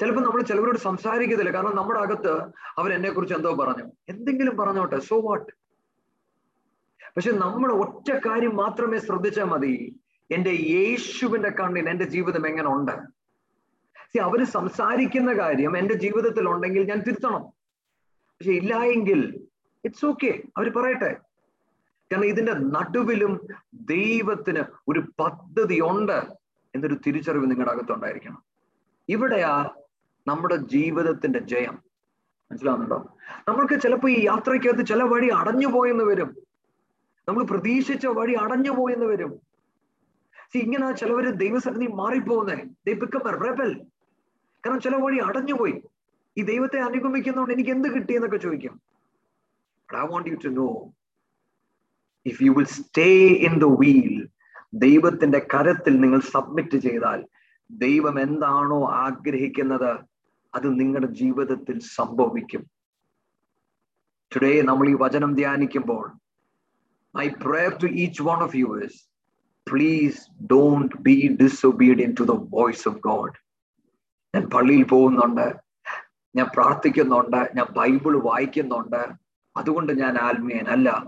ചിലപ്പോൾ 0.00 0.20
നമ്മൾ 0.20 0.42
ചിലവരോട് 0.42 0.78
സംസാരിക്കത്തില്ല. 0.78 1.54
കാരണം 1.54 1.76
നമ്മുടെ 1.76 2.00
അകത്ത് 2.00 2.32
അവരെന്നെ 2.78 3.10
കുറിച്ച് 3.10 3.34
എന്തോ 3.34 3.54
പറഞ്ഞു. 3.54 3.92
എന്തെങ്കിലും 4.08 4.56
പറഞ്ഞോട്ടെ. 4.56 4.98
സോ 4.98 5.20
വാട്ട് 5.20 5.52
പക്ഷെ 7.16 7.30
നമ്മൾ 7.30 7.72
ഒറ്റ 7.72 8.12
കാര്യം 8.26 8.56
മാത്രമേ 8.56 8.98
ശ്രദ്ധിച്ചാൽ 8.98 9.44
മതി. 9.44 10.00
എന്റെ 10.32 10.50
യേശുവിന്റെ 10.50 11.50
കണ്ണിൽ 11.50 11.88
എന്റെ 11.88 12.04
ജീവിതം 12.04 12.46
എങ്ങനെ 12.46 12.68
ഉണ്ട് 12.68 13.22
അവർ 14.20 14.44
സംസാരിക്കുന്ന 14.44 15.32
കാര്യം 15.32 15.78
എന്റെ 15.78 15.94
ജീവിതത്തിൽ 15.94 16.48
ഉണ്ടെങ്കിൽ 16.48 16.82
ഞാൻ 16.82 17.00
തിരുത്തണം. 17.00 17.42
പക്ഷെ 18.10 18.52
ഇല്ല 18.52 18.82
എങ്കിൽ 18.82 19.46
ഇറ്റ്സ് 19.84 20.06
ഓക്കെ 20.06 20.42
അവർ 20.56 20.72
പറയട്ടെ. 20.72 21.16
കാരണം 22.12 22.24
ഇതിന്റെ 22.24 22.52
നടുവിലും 22.52 23.46
ദൈവത്തിന് 23.74 24.62
ഒരു 24.88 25.04
പദ്ധതി 25.20 25.80
ഉണ്ട് 25.80 26.22
എന്നൊരു 26.74 26.96
തിരിച്ചറിവ് 27.06 27.50
നിങ്ങളുടെ 27.50 27.72
അകത്തുണ്ടായിരിക്കണം. 27.72 28.42
ഇവിടെയാ 29.08 29.68
നമ്മുടെ 30.26 30.56
ജീവിതത്തിന്റെ 30.56 31.38
ജയം. 31.38 31.78
മനസ്സിലാവുന്നുണ്ടോ? 32.50 33.16
നമ്മൾക്ക് 33.48 33.80
ചിലപ്പോൾ 33.80 34.10
ഈ 34.10 34.24
യാത്രയ്ക്കകത്ത് 34.24 34.86
ചില 34.86 35.02
വഴി 35.02 35.28
അടഞ്ഞു 35.28 35.66
പോയെന്ന് 35.66 36.04
വരും. 36.04 36.36
നമ്മൾ 37.28 37.44
പ്രതീക്ഷിച്ച 37.44 38.06
വഴി 38.06 38.34
അടഞ്ഞു 38.34 38.70
പോയെന്ന് 38.70 39.06
വരും. 39.06 39.51
ഇങ്ങനെ 40.58 40.92
ചിലവര് 40.92 41.38
ദൈവസന്നിധി 41.38 41.92
മാറിപ്പോകുന്നേ. 41.92 42.56
റെബൽ 43.44 43.80
കാരണം 44.66 44.80
ചില 44.80 44.96
വഴി 44.96 45.18
അടഞ്ഞുപോയി. 45.18 45.82
ഈ 46.38 46.42
ദൈവത്തെ 46.42 46.80
അനുഗമിക്കുന്നതുകൊണ്ട് 46.80 47.54
എനിക്ക് 47.54 47.70
എന്ത് 47.70 47.88
കിട്ടി 47.88 48.14
എന്നൊക്കെ 48.14 48.36
ചോദിക്കും. 48.36 48.82
I 49.96 50.06
want 50.06 50.28
you 50.28 50.34
to 50.34 50.48
know 50.48 50.92
if 52.26 52.42
you 52.42 52.52
will 52.52 52.64
stay 52.64 53.26
in 53.28 53.58
the 53.58 53.64
wheel 53.64 54.28
ദൈവത്തിന്റെ 54.74 55.46
കരത്തിൽ 55.54 56.00
നിങ്ങൾ 56.00 56.20
സബ്മിറ്റ് 56.20 56.76
ചെയ്താൽ 56.76 57.24
ദൈവം 57.70 58.20
എന്താണോ 58.20 58.90
ആഗ്രഹിക്കുന്നത് 58.90 59.98
അത് 60.54 60.80
നിങ്ങളുടെ 60.80 61.06
ജീവിതത്തിൽ 61.06 61.78
സംഭവിക്കും. 61.78 62.70
ടുഡേ 64.36 64.62
നമ്മൾ 64.62 64.88
ഈ 64.88 64.96
വചനം 65.00 65.34
ധ്യാനിക്കുമ്പോൾ 65.34 66.12
my 67.14 67.28
prayer 67.28 67.78
to 67.82 67.86
each 67.86 68.22
one 68.22 68.42
of 68.42 68.56
you 68.56 68.84
is 68.84 69.11
please 69.72 70.46
don't 70.46 70.96
be 70.96 71.36
disobedient 71.42 72.14
to 72.20 72.22
the 72.22 72.30
voice 72.30 72.88
of 72.88 72.98
God 72.98 73.32
ഞാൻ 74.34 74.44
പള്ളിയിൽ 74.50 74.84
പോകുന്നുണ്ട് 74.84 75.46
ഞാൻ 76.36 76.46
പ്രാർത്ഥിക്കുന്നുണ്ട് 76.54 77.50
ഞാൻ 77.54 77.66
ബൈബിൾ 77.70 78.18
വായിക്കുന്നുണ്ട്. 78.18 79.02
അതുകൊണ്ട് 79.56 79.92
ഞാൻ 79.92 80.18
ആത്മീയനല്ല. 80.18 81.06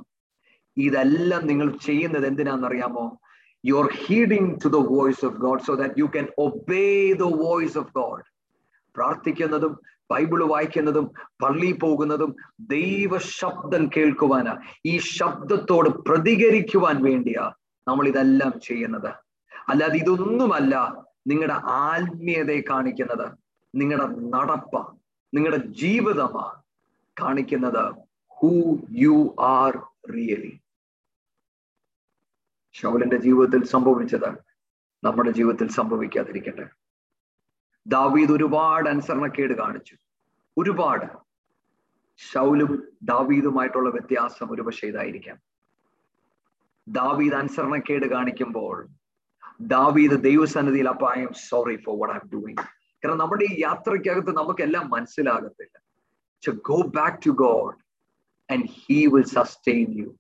ഇതെല്ലാം 0.77 1.47
നിങ്ങൾ 1.47 1.77
ചെയ്യുന്നത് 1.87 2.27
എന്തിനാണെന്നറിയാമോ? 2.27 3.19
You 3.67 3.75
are 3.75 3.89
heeding 3.93 4.55
to 4.65 4.69
the 4.69 4.77
voice 4.77 5.25
of 5.25 5.35
God 5.35 5.63
so 5.63 5.75
that 5.75 5.95
you 5.99 6.05
can 6.05 6.27
obey 6.39 7.13
the 7.13 7.23
voice 7.23 7.79
of 7.79 7.93
God 7.95 8.23
പ്രാർത്ഥിക്കുന്നതും 8.95 9.81
Bible 10.11 10.45
വായിക്കുന്നതും 10.45 11.11
പള്ളി 11.43 11.73
പോകുന്നതും 11.73 12.37
ദൈവ 12.61 13.19
ശബ്ദം 13.19 13.91
കേൾക്കുവാനാ. 13.97 14.57
ഈ 14.87 14.99
ശബ്ദത്തോട് 14.99 15.89
പ്രതികരിക്കുവാൻ 15.89 17.03
വേണ്ടിയാ. 17.03 17.53
നമ്മൾ 17.89 18.09
ഇതെല്ലാം 18.09 18.61
ചെയ്യുന്നത്. 18.61 19.15
അല്ലാതെ 19.69 19.97
ഇതൊന്നുമല്ല 19.97 21.05
നിങ്ങളുടെ 21.27 21.55
ആത്മീയതയെ 21.63 22.63
കാണിക്കുന്നത് 22.71 23.39
നിങ്ങളുടെ 23.75 24.07
നടപ്പ 24.07 24.97
നിങ്ങളുടെ 25.35 25.57
ജീവിതമാ 25.57 26.63
കാണിക്കുന്നത് 27.21 27.95
ഹൂ 28.29 28.77
യു 28.91 29.37
ആർ 29.41 29.77
റിയലി 30.13 30.61
ഷൗലിന്റെ 32.73 33.17
ജീവിതത്തിൽ 33.17 33.67
സംഭവിച്ചത് 33.67 34.29
നമ്മുടെ 35.05 35.31
ജീവിതത്തിൽ 35.31 35.69
സംഭവിക്കാതിരിക്കട്ടെ. 35.69 36.69
ദാവീദ് 37.87 38.33
ഒരുപാട് 38.33 38.89
അനുസരണക്കേട് 38.89 39.55
കാണിച്ചു. 39.55 39.97
ഒരുപാട്. 40.59 41.05
ഷൗലും 42.17 42.93
ദാവീദുമായിട്ടുള്ള 43.03 43.91
വ്യത്യാസം 43.91 44.53
ഒരുപക്ഷെ 44.53 44.87
ഇതായിരിക്കാം. 44.87 45.54
ദാവീദ് 46.89 47.35
അനുസരണക്കേട് 47.35 48.07
കാണിക്കുമ്പോൾ 48.07 48.89
ദാവീദ് 49.61 50.25
ദൈവസന്നിധിയിൽ 50.25 50.89
അപ്പൊ 50.89 51.15
I 51.19 51.23
am 51.23 51.33
sorry 51.49 51.77
for 51.77 52.09
what 52.09 52.15
I 52.15 52.29
doing 52.33 52.63
കാരണം 52.63 53.19
നമ്മുടെ 53.19 53.45
ഈ 53.45 53.61
യാത്രയ്ക്കകത്ത് 53.61 54.37
നമുക്കെല്ലാം 54.37 54.91
മനസ്സിലാകത്തില്ല. 54.91 55.81
Go 56.63 56.83
back 56.83 57.27
to 57.27 57.31
God 57.31 57.77
and 58.53 58.65
he 58.69 59.07
will 59.07 59.25
sustain 59.25 59.87
you 59.91 60.17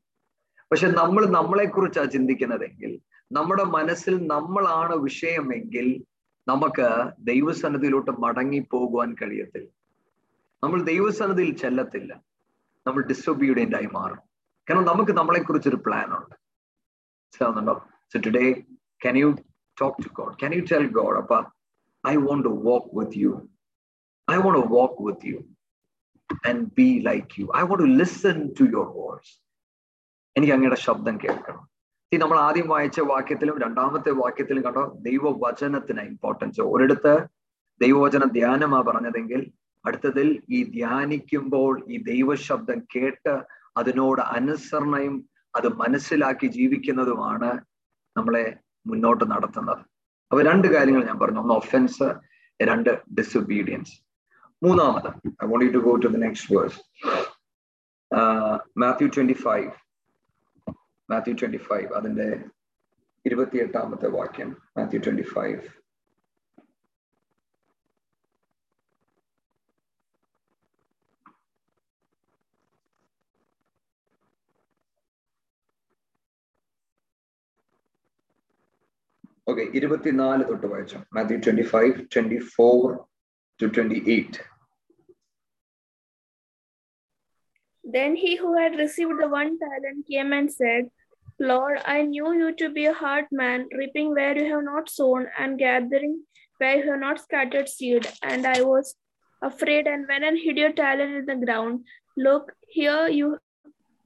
പക്ഷെ 0.71 0.87
നമ്മൾ 0.87 1.27
നമ്മളെ 1.27 1.65
കുറിച്ചാണ് 1.65 2.11
ചിന്തിക്കുന്നതെങ്കിൽ 2.11 3.01
നമ്മുടെ 3.33 3.65
മനസ്സിൽ 3.65 4.27
നമ്മളാണ് 4.27 4.97
വിഷയമെങ്കിൽ 4.97 6.05
നമുക്ക് 6.49 7.11
ദൈവസന്നിധിയിലോട്ട് 7.19 8.11
മടങ്ങി 8.11 8.67
പോകുവാൻ 8.71 9.15
കഴിയത്തില്ല. 9.23 9.69
നമ്മൾ 10.65 10.83
ദൈവസന്നിധിയിൽ 10.83 11.57
ചെല്ലത്തില്ല. 11.57 12.23
നമ്മൾ 12.87 13.03
ഡിസൊബീഡിയന്റ് 13.03 13.77
ആയി 13.77 13.89
മാറും. 13.93 14.19
കാരണം 14.71 14.85
നമുക്ക് 14.85 15.13
നമ്മളെ 15.13 15.43
കുറിച്ചൊരു 15.43 15.77
പ്ലാൻ 15.77 16.05
ഉണ്ട്. 16.05 16.44
മനസ്സിലാവുന്നുണ്ടോ 17.35 17.75
so 18.13 18.19
today 18.27 18.45
can 19.01 19.17
you 19.19 19.29
talk 19.77 20.03
to 20.05 20.11
God 20.19 20.35
can 20.41 20.53
you 20.57 20.63
tell 20.71 20.87
God 20.99 21.17
അപ്പ 21.23 21.35
I 22.05 22.15
want 22.25 22.45
to 22.49 22.53
walk 22.67 22.91
with 22.99 23.19
you 23.23 23.33
I 24.29 24.37
want 24.39 24.59
to 24.61 24.67
walk 24.75 24.99
with 25.07 25.27
you 25.31 25.39
and 26.45 26.65
be 26.79 26.89
like 27.09 27.41
you 27.41 27.47
I 27.57 27.65
want 27.65 27.83
to 27.85 27.91
listen 28.03 28.39
to 28.59 28.67
your 28.73 28.89
voice 28.99 29.33
എനിക്ക് 30.37 30.53
അങ്ങയുടെ 30.55 30.79
ശബ്ദം 30.85 31.17
കേൾക്കണം. 31.25 31.63
ഈ 32.13 32.17
നമ്മൾ 32.17 32.39
ആദ്യം 32.47 32.67
വായിച്ച 32.69 33.01
വാക്യത്തിലും 33.11 33.57
രണ്ടാമത്തെ 33.63 34.11
വാക്യത്തിലും 34.21 34.63
കണ്ടോ 34.67 34.83
ദൈവവചനത്തിന് 35.07 36.03
ഇമ്പോർട്ടൻസ് 36.11 36.63
ഒരിടത്ത് 36.73 37.13
ദൈവവചന 37.81 38.25
ധ്യാനമാ 38.35 38.81
പറഞ്ഞതെങ്കിൽ 38.89 39.41
അടുത്തതിൽ 39.85 40.29
ഈ 40.49 40.65
ധ്യാനിക്കുമ്പോൾ 40.75 41.73
ഈ 41.89 41.99
ദൈവശബ്ദം 42.11 42.79
കേട്ട് 42.95 43.33
അതിനോട് 43.77 44.21
അനുസരണയും 44.37 45.15
അത് 45.57 45.69
മനസ്സിലാക്കി 45.69 46.47
ജീവിക്കുന്നതുമാണ് 46.47 47.51
നമ്മളെ 48.17 48.57
മുന്നോട്ട് 48.87 49.31
നടത്തുന്നത്. 49.31 49.79
അപ്പൊ 50.31 50.43
രണ്ട് 50.43 50.69
കാര്യങ്ങൾ 50.69 51.05
ഞാൻ 51.05 51.19
പറഞ്ഞു. 51.19 51.41
ഒന്ന് 51.41 51.55
ഒഫൻസ് 51.55 52.09
രണ്ട് 52.63 52.91
ഡിസൊബീഡിയൻസ് 53.15 53.95
മൂന്നാമത് 54.63 55.09
I 55.45 55.47
want 55.47 55.65
you 55.65 55.71
to 55.71 55.79
go 55.79 55.97
to 55.97 56.09
the 56.09 56.17
next 56.17 56.57
verse 56.57 56.81
Matthew 58.79 59.09
twenty 59.09 59.33
five 59.33 59.71
Matthew 61.11 61.35
twenty 61.35 61.57
five 61.57 61.89
അതിന്റെ 61.93 62.45
ഇരുപത്തിയെട്ടാമത്തെ 63.27 64.09
വാക്യം. 64.09 64.57
മാത്യു 64.79 65.01
ട്വന്റി 65.01 65.23
ഫൈവ് 65.23 65.61
ഓക്കെ 79.50 79.64
ഇരുപത്തിനാല് 79.78 80.44
തൊട്ട് 80.52 80.68
വായിച്ചു 80.74 80.98
Matthew 81.18 81.38
twenty 81.46 81.66
five 81.74 81.94
twenty 82.14 82.40
four 82.56 82.86
to 83.60 83.68
twenty 83.78 84.00
eight 84.16 84.40
Then 87.84 88.16
he 88.16 88.32
who 88.40 88.50
had 88.58 88.74
received 88.78 89.20
the 89.20 89.28
one 89.30 89.58
talent 89.62 90.08
came 90.10 90.32
and 90.38 90.52
said, 90.58 90.84
Lord, 91.40 91.78
I 91.86 92.02
knew 92.04 92.34
you 92.34 92.50
to 92.56 92.70
be 92.70 92.86
a 92.86 92.94
hard 92.94 93.28
man, 93.32 93.68
reaping 93.72 94.10
where 94.18 94.38
you 94.38 94.46
have 94.52 94.64
not 94.64 94.90
sown, 94.90 95.22
and 95.38 95.58
gathering 95.58 96.14
where 96.60 96.76
you 96.78 96.84
have 96.90 97.00
not 97.00 97.20
scattered 97.20 97.70
seed. 97.70 98.04
And 98.22 98.46
I 98.46 98.62
was 98.62 98.96
afraid 99.42 99.88
and 99.88 100.08
went 100.08 100.24
and 100.24 100.38
hid 100.38 100.58
your 100.58 100.74
talent 100.74 101.16
in 101.16 101.26
the 101.26 101.46
ground. 101.46 101.76
Look, 102.18 102.46
here 102.68 103.08
you 103.20 103.28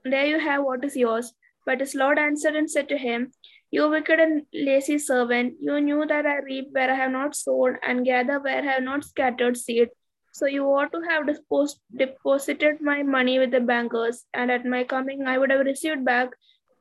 there 0.05 0.27
you 0.27 0.39
have 0.39 0.63
what 0.63 0.83
is 0.83 0.95
yours. 0.95 1.33
But 1.65 1.79
his 1.79 1.95
Lord 1.95 2.19
answered 2.19 2.55
and 2.55 2.69
said 2.69 2.87
to 2.89 2.97
him, 2.97 3.31
You 3.73 3.89
wicked 3.89 4.19
and 4.19 4.45
lazy 4.53 4.97
servant, 4.99 5.55
you 5.59 5.81
knew 5.81 6.05
that 6.05 6.25
I 6.25 6.37
reap 6.41 6.67
where 6.71 6.91
I 6.91 6.95
have 6.95 7.11
not 7.11 7.35
sown, 7.35 7.77
and 7.81 8.05
gather 8.05 8.39
where 8.39 8.61
I 8.61 8.73
have 8.73 8.83
not 8.83 9.03
scattered 9.03 9.57
seed. 9.57 9.89
So 10.35 10.45
you 10.47 10.63
ought 10.65 10.91
to 10.91 11.01
have 11.09 11.27
disposed, 11.27 11.79
deposited 11.95 12.81
my 12.81 12.99
money 13.15 13.39
with 13.39 13.51
the 13.51 13.59
bankers, 13.61 14.25
and 14.33 14.51
at 14.51 14.65
my 14.65 14.83
coming 14.83 15.27
I 15.27 15.37
would 15.37 15.51
have 15.51 15.65
received 15.65 16.03
back 16.05 16.29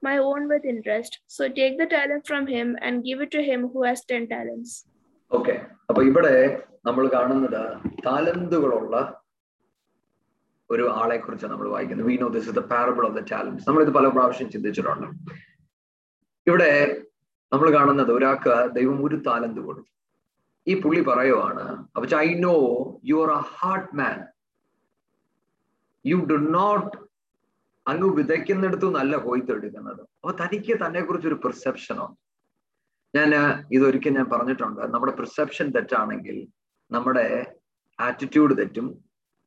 my 0.03 0.17
own 0.19 0.49
with 0.49 0.65
interest. 0.65 1.19
So 1.29 1.49
take 1.51 1.79
the 1.79 1.87
talent 1.87 2.27
from 2.27 2.47
him 2.47 2.77
and 2.83 3.05
give 3.05 3.21
it 3.21 3.31
to 3.33 3.43
him 3.43 3.69
who 3.73 3.83
has 3.85 4.03
ten 4.13 4.25
talents. 4.35 4.73
Okay 5.31 5.55
അപ്പൊ 5.89 6.01
ഇവിടെ 6.11 6.35
നമ്മൾ 6.87 7.05
കാണുന്നത് 7.17 7.61
താലന്തുകളുള്ള 8.07 8.95
ഒരു 10.71 10.85
ആളെ 11.01 11.17
കുറിച്ച് 11.25 11.47
നമ്മൾ 11.53 11.67
വായിക്കുന്നത് 11.75 12.09
we 12.11 12.17
know 12.23 12.29
this 12.37 12.47
is 12.51 12.57
the 12.61 12.65
parable 12.73 13.05
of 13.09 13.17
the 13.21 13.23
talents 13.33 13.65
നമ്മൾ 13.69 13.83
ഇത് 13.87 13.93
പല 13.99 14.07
പ്രാവശ്യം 14.17 14.49
ചിന്തിച്ചിട്ടുണ്ട് 14.55 15.07
ഇവിടെ 16.48 16.72
നമ്മൾ 17.52 17.68
കാണുന്നത് 17.78 18.12
ഒരാൾക്ക് 18.18 18.56
ദൈവം 18.78 18.98
ഒരു 19.08 19.18
താലന്ത് 19.28 19.62
കൊടുത്തു. 19.68 19.92
ഈ 20.68 20.74
പുള്ളി 20.84 21.02
പറയുവാണ് 21.10 21.66
അപ്പൊ 21.94 22.06
I 22.26 22.30
know 22.46 22.56
you 23.10 23.18
are 23.24 23.32
a 23.38 23.42
hard 23.58 23.92
man 24.00 24.18
you 26.06 26.18
do 26.32 26.38
not 26.58 26.94
അങ്ങ് 27.86 28.08
വിതയ്ക്കുന്നിടത്തു 28.20 28.88
നല്ല 29.00 29.16
കൊയ്ത്തെടുക്കുന്നത് 29.26 30.02
അപ്പൊ 30.22 30.34
തനിക്ക് 30.42 30.74
തന്നെ 30.84 31.02
കുറിച്ച് 31.08 31.28
ഒരു 31.32 31.38
പെർസെപ്ഷനോ 31.46 32.08
ഞാൻ 33.14 33.32
ഇതൊരിക്കൽ 33.76 34.14
ഞാൻ 34.20 34.28
പറഞ്ഞിട്ടുണ്ട്. 34.34 34.82
നമ്മുടെ 34.94 35.14
പെർസെപ്ഷൻ 35.20 35.68
തെറ്റാണെങ്കിൽ 35.76 36.38
നമ്മുടെ 36.92 37.28
ആറ്റിറ്റ്യൂഡ് 38.00 38.54
തെറ്റും 38.60 38.88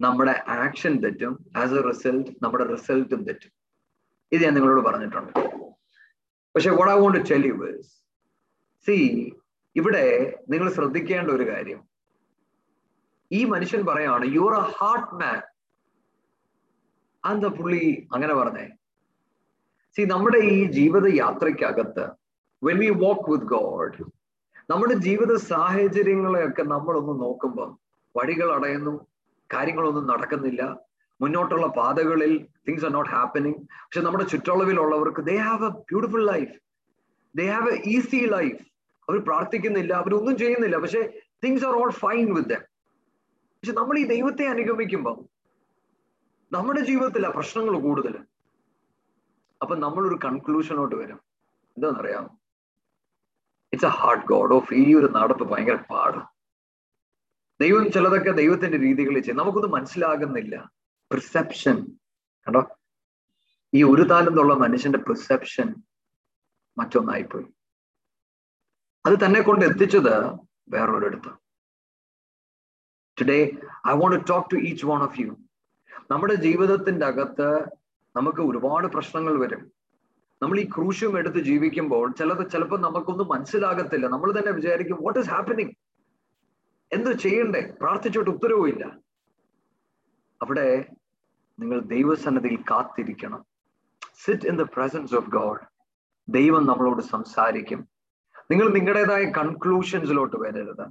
നമ്മുടെ 0.00 0.34
ആക്ഷൻ 0.64 0.94
തെറ്റും 1.04 1.32
ആസ് 1.62 1.76
എ 1.80 1.82
റിസൾട്ട് 1.88 2.30
നമ്മുടെ 2.44 2.64
റിസൾട്ടും 2.74 3.20
തെറ്റും. 3.28 3.52
ഇത് 4.32 4.40
ഞാൻ 4.44 4.54
നിങ്ങളോട് 4.56 4.82
പറഞ്ഞിട്ടുണ്ട്. 4.88 5.32
പക്ഷെ 6.54 6.70
what 6.78 6.90
I 6.92 6.96
want 7.02 7.18
to 7.18 7.24
tell 7.32 7.44
you 7.50 7.56
is 7.68 7.90
see 8.86 8.96
ഇവിടെ 9.76 10.04
നിങ്ങൾ 10.52 10.68
ശ്രദ്ധിക്കേണ്ട 10.76 11.28
ഒരു 11.36 11.44
കാര്യം. 11.50 11.80
ഈ 13.30 13.40
മനുഷ്യൻ 13.54 13.82
പറയാണ് 13.90 14.24
you 14.36 14.44
are 14.48 14.54
a 14.60 14.64
hard 14.76 15.14
man 15.20 15.40
അതെന്താ 17.24 17.50
പുള്ളി 17.58 17.82
അങ്ങനെ 18.14 18.34
പറഞ്ഞേ? 18.40 18.66
സി 19.96 20.02
നമ്മുടെ 20.14 20.40
ഈ 20.54 20.58
ജീവിത 20.78 21.06
യാത്രയ്ക്കകത്ത് 21.22 22.04
when 22.62 22.78
we 22.82 22.90
walk 23.04 23.26
with 23.32 23.48
God 23.54 24.04
നമ്മുടെ 24.70 24.94
ജീവിത 25.06 25.32
സാഹചര്യങ്ങളെയൊക്കെ 25.52 26.62
നമ്മളൊന്ന് 26.74 27.14
നോക്കുമ്പം 27.24 27.70
വഴികൾ 28.14 28.48
അടയുന്നു 28.56 28.94
കാര്യങ്ങളൊന്നും 29.50 30.06
നടക്കുന്നില്ല. 30.12 30.62
മുന്നോട്ടുള്ള 31.20 31.66
പാതകളിൽ 31.78 32.32
തിങ്സ് 32.68 32.84
ആർ 32.84 32.92
നോട്ട് 32.96 33.10
ഹാപ്പനിങ് 33.10 33.60
പക്ഷെ 33.84 34.02
നമ്മുടെ 34.06 34.24
ചുറ്റളവിലുള്ളവർക്ക് 34.32 35.22
they 35.30 35.36
have 35.48 35.64
a 35.68 35.72
beautiful 35.90 36.24
life 36.32 36.52
they 37.34 37.46
have 37.54 37.70
a 37.74 37.78
easy 37.94 38.20
life 38.36 38.60
അവർ 39.08 39.18
പ്രാർത്ഥിക്കുന്നില്ല 39.28 39.92
അവരൊന്നും 40.02 40.34
ചെയ്യുന്നില്ല. 40.38 40.76
പക്ഷെ 40.76 41.02
things 41.44 41.64
are 41.68 41.74
all 41.80 41.92
fine 42.02 42.26
with 42.34 42.50
them 42.52 42.64
പക്ഷെ 43.56 43.72
നമ്മൾ 43.80 43.98
ഈ 43.98 44.04
ദൈവത്തെ 44.14 44.44
അനുഗമിക്കുമ്പോൾ 44.54 45.16
നമ്മുടെ 46.52 46.80
ജീവിതത്തില 46.80 47.26
പ്രശ്നങ്ങൾ 47.36 47.74
കൂടുതൽ. 47.86 48.14
അപ്പൊ 49.60 49.74
നമ്മളൊരു 49.76 50.16
കൺക്ലൂഷനോട്ട് 50.24 50.96
വരും. 51.00 51.18
എന്താണെന്നറിയാം 51.76 52.24
it's 53.72 53.88
a 53.90 53.94
hard 53.98 54.26
God 54.32 54.54
of 54.54 54.74
ഈ 54.74 54.84
ഒരു 54.94 55.08
നടപ്പ് 55.16 55.44
ഭയങ്കര 55.52 55.78
പാടാണ് 55.90 56.26
ദൈവം 57.60 57.84
ചിലതൊക്കെ 57.94 58.32
ദൈവത്തിന്റെ 58.42 58.78
രീതികളിൽ 58.86 59.22
ചെയ്യും. 59.22 59.40
നമുക്കൊന്നും 59.40 59.74
മനസ്സിലാകുന്നില്ല. 59.76 60.56
പെർസെപ്ഷൻ 61.12 61.86
കണ്ടോ? 62.46 62.78
ഈ 63.74 63.82
ഒരു 63.82 64.02
താലന്തുള്ള 64.02 64.54
മനുഷ്യന്റെ 64.54 64.98
പെർസെപ്ഷൻ 64.98 65.74
മറ്റൊന്നായിപ്പോയി. 66.78 67.46
അത് 69.06 69.24
തന്നെ 69.24 69.40
കൊണ്ട് 69.40 69.64
എത്തിച്ചത് 69.64 70.32
വേറൊരിടത്ത്. 70.68 71.30
Today 73.20 73.52
I 73.88 73.92
want 73.94 74.16
to 74.16 74.24
talk 74.30 74.50
to 74.50 74.56
each 74.56 74.86
one 74.86 75.02
of 75.02 75.20
you 75.20 75.36
നമ്മുടെ 76.10 76.34
ജീവിതത്തിന്റെ 76.34 77.06
അകത്ത് 77.06 77.64
നമുക്ക് 78.16 78.40
ഒരുപാട് 78.40 78.86
പ്രശ്നങ്ങൾ 78.86 79.38
വരും. 79.38 79.72
നമ്മൾ 80.42 80.60
ഈ 80.60 80.68
ക്രൂശും 80.68 81.18
എടുത്ത് 81.18 81.38
ജീവിക്കുമ്പോൾ 81.38 82.12
ചിലത് 82.12 82.50
ചിലപ്പോൾ 82.50 82.80
നമുക്കൊന്നും 82.80 83.28
മനസ്സിലാകത്തില്ല. 83.28 84.06
നമ്മൾ 84.06 84.38
തന്നെ 84.38 84.52
വിചാരിക്കും 84.52 84.96
വാട്ട് 85.00 85.18
ഇസ് 85.18 85.30
ഹാപ്പനിങ് 85.30 85.70
എന്ത് 86.92 87.18
ചെയ്യണ്ടേ? 87.18 87.74
പ്രാർത്ഥിച്ചിട്ട് 87.80 88.30
ഉത്തരവുമില്ല. 88.30 88.98
അവിടെ 90.42 90.88
നിങ്ങൾ 91.60 91.80
ദൈവസന്നതിയിൽ 91.80 92.56
കാത്തിരിക്കണം. 92.70 93.44
Sit 94.24 94.46
in 94.46 94.56
the 94.56 94.62
presence 94.62 95.14
of 95.14 95.30
God 95.30 95.60
ദൈവം 96.28 96.66
നമ്മളോട് 96.66 97.02
സംസാരിക്കും. 97.02 97.88
നിങ്ങൾ 98.50 98.68
നിങ്ങളുടേതായ 98.68 99.24
കൺക്ലൂഷൻസിലോട്ട് 99.24 100.36
വരരുത്. 100.36 100.86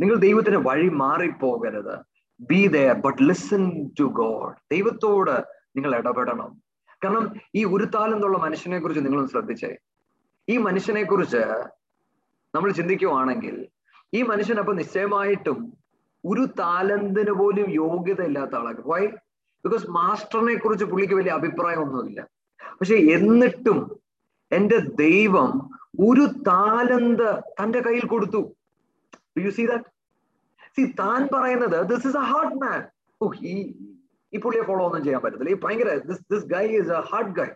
നിങ്ങൾ 0.00 0.16
ദൈവത്തിന് 0.16 0.56
വഴി 0.56 0.88
മാറിപ്പോകരുത്. 0.88 1.94
Be 2.40 2.66
there 2.66 2.94
but 3.00 3.22
listen 3.22 3.90
to 4.00 4.04
God 4.04 4.54
ദൈവത്തോട് 4.72 5.44
നിങ്ങൾ 5.76 5.96
ഇടപെടണം. 5.96 6.62
കാരണം 7.04 7.24
ഈ 7.54 7.64
ഒരു 7.64 7.84
താലെന്നുള്ള 7.84 8.38
മനുഷ്യനെ 8.38 8.78
കുറിച്ച് 8.78 9.04
നിങ്ങളൊന്ന് 9.04 9.30
ശ്രദ്ധിച്ചേ. 9.30 9.76
ഈ 10.48 10.56
മനുഷ്യനെ 10.56 11.04
കുറിച്ച് 11.04 11.42
നമ്മൾ 12.54 12.70
ചിന്തിക്കുവാണെങ്കിൽ 12.72 13.68
ഈ 14.14 14.22
മനുഷ്യൻ 14.22 14.58
അപ്പൊ 14.58 14.72
നിശ്ചയമായിട്ടും 14.72 15.58
ഒരു 16.24 16.42
താലന്തിന് 16.58 17.30
പോലും 17.30 17.66
യോഗ്യത 17.68 18.22
ഇല്ലാത്ത 18.22 18.54
ആളാണ് 18.54 18.80
വൈ 18.86 19.08
ബിക്കോസ് 19.64 19.90
മാസ്റ്ററിനെ 19.90 20.54
കുറിച്ച് 20.58 20.84
പുള്ളിക്ക് 20.84 21.14
വലിയ 21.14 21.30
അഭിപ്രായമൊന്നുമില്ല. 21.30 22.26
പക്ഷെ 22.80 22.94
എന്നിട്ടും 22.94 24.00
എന്റെ 24.52 24.78
ദൈവം 24.78 25.50
ഒരു 26.08 26.26
താലന്ത് 26.46 27.40
തന്റെ 27.62 27.80
കയ്യിൽ 27.80 28.06
കൊടുത്തു. 28.06 28.52
യു 29.38 29.50
സി 29.50 29.66
ദാറ്റ് 29.66 29.84
സി 30.76 30.92
താൻ 30.98 31.28
പറയുന്നത് 31.34 31.86
this 31.86 32.06
is 32.06 32.16
a 32.16 32.20
hard 32.20 32.54
man 32.54 32.82
ഓ 33.22 33.30
ഈ 33.42 33.54
ഈ 34.32 34.38
പുള്ളിയെ 34.40 34.62
ഫോളോ 34.62 34.84
ഒന്നും 34.84 35.02
ചെയ്യാൻ 35.04 35.22
പറ്റത്തില്ല. 35.22 35.50
ഈ 35.50 35.60
ഭയങ്കര 35.64 35.96
this 35.96 36.20
this 36.32 36.46
guy 36.46 36.66
is 36.68 36.90
a 36.90 37.00
hard 37.00 37.34
guy 37.34 37.48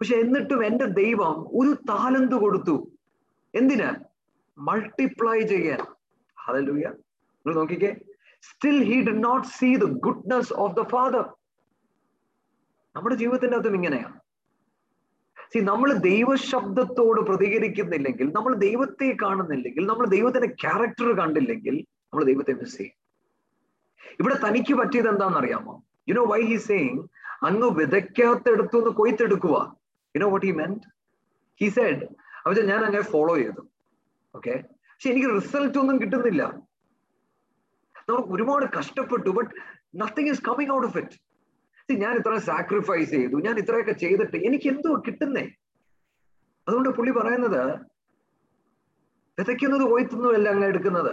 പക്ഷെ 0.00 0.16
എന്നിട്ടും 0.16 0.66
എന്റെ 0.66 0.84
ദൈവം 0.84 1.34
ഒരു 1.60 1.74
താലന്ത് 1.88 2.34
കൊടുത്തു. 2.34 2.90
എന്തിനാ? 3.54 3.94
മൾട്ടിപ്ലൈ 4.58 5.40
ചെയ്യാൻ. 5.40 5.80
അതല്ലൂയ 6.48 6.84
നിങ്ങൾ 6.84 7.54
നോക്കിക്കേ. 7.54 7.96
Still 8.48 8.78
he 8.90 8.98
did 9.08 9.14
not 9.26 9.46
see 9.58 9.70
the 9.84 9.86
goodness 10.06 10.52
of 10.64 10.74
the 10.78 10.84
father 10.94 11.24
നമ്മുടെ 12.96 13.16
ജീവിതത്തിന്റെ 13.22 13.56
അകത്തും 13.58 13.76
ഇങ്ങനെയാണ് 13.78 14.16
സി 15.52 15.60
നമ്മൾ 15.70 15.88
ദൈവശബ്ദത്തോട് 16.08 17.20
പ്രതികരിക്കുന്നില്ലെങ്കിൽ 17.28 18.26
നമ്മൾ 18.36 18.52
ദൈവത്തെ 18.66 19.08
കാണുന്നില്ലെങ്കിൽ 19.22 19.84
നമ്മൾ 19.90 20.06
ദൈവത്തിന്റെ 20.16 20.48
ക്യാരക്ടർ 20.62 21.08
കണ്ടില്ലെങ്കിൽ 21.20 21.74
നമ്മൾ 22.10 22.24
ദൈവത്തെ 22.30 22.52
മിസ് 22.60 22.76
ചെയ്യും. 22.78 22.96
ഇവിടെ 24.20 24.36
തനിക്ക് 24.44 24.74
പറ്റിയത് 24.80 25.08
എന്താണെന്ന് 25.12 25.40
അറിയാമോ 25.42 25.74
you 26.08 26.14
know 26.18 26.24
why 26.32 26.40
he 26.50 26.58
saying 26.68 27.00
അങ്ങ് 27.48 27.68
വിതയ്ക്കാത്തെടുത്തു 27.80 28.78
നിന്ന് 28.80 28.92
കൊയ്ത്തെടുക്കുക 29.00 29.56
you 30.14 30.20
know 30.24 30.28
what 30.34 30.46
he 30.48 30.52
meant 30.60 30.84
he 31.60 31.68
said 31.76 32.04
അവർ 32.44 32.58
ഞാൻ 32.72 32.80
അങ്ങനെ 32.88 33.04
ഫോളോ 33.14 33.34
ചെയ്തു. 33.42 33.62
ഓക്കെ 34.34 34.54
പക്ഷെ 34.92 35.08
എനിക്ക് 35.12 35.30
റിസൾട്ട് 35.38 35.76
ഒന്നും 35.82 35.96
കിട്ടുന്നില്ല. 36.02 36.42
നമ്മൾ 38.08 38.22
ഒരുപാട് 38.34 38.66
കഷ്ടപ്പെട്ടു 38.78 39.30
but 39.38 39.52
nothing 40.02 40.30
is 40.32 40.42
coming 40.48 40.72
out 40.76 40.88
of 40.88 40.98
it 41.02 41.18
ഞാൻ 42.04 42.14
ഇത്ര 42.20 42.34
സാക്രിഫൈസ് 42.50 43.10
ചെയ്തു 43.10 43.36
ഞാൻ 43.46 43.56
ഇത്രയൊക്കെ 43.62 43.94
ചെയ്തിട്ട് 44.02 44.36
എനിക്ക് 44.48 44.68
എന്തോ 44.72 44.90
കിട്ടുന്നേ? 45.06 45.42
അതുകൊണ്ട് 46.66 46.90
പുള്ളി 46.98 47.12
പറയുന്നത് 47.18 47.62
വിതയ്ക്കുന്നത് 49.38 49.84
കൊയ്ത്തുന്നതല്ല 49.90 50.48
അങ്ങ് 50.54 50.66
എടുക്കുന്നത്. 50.72 51.12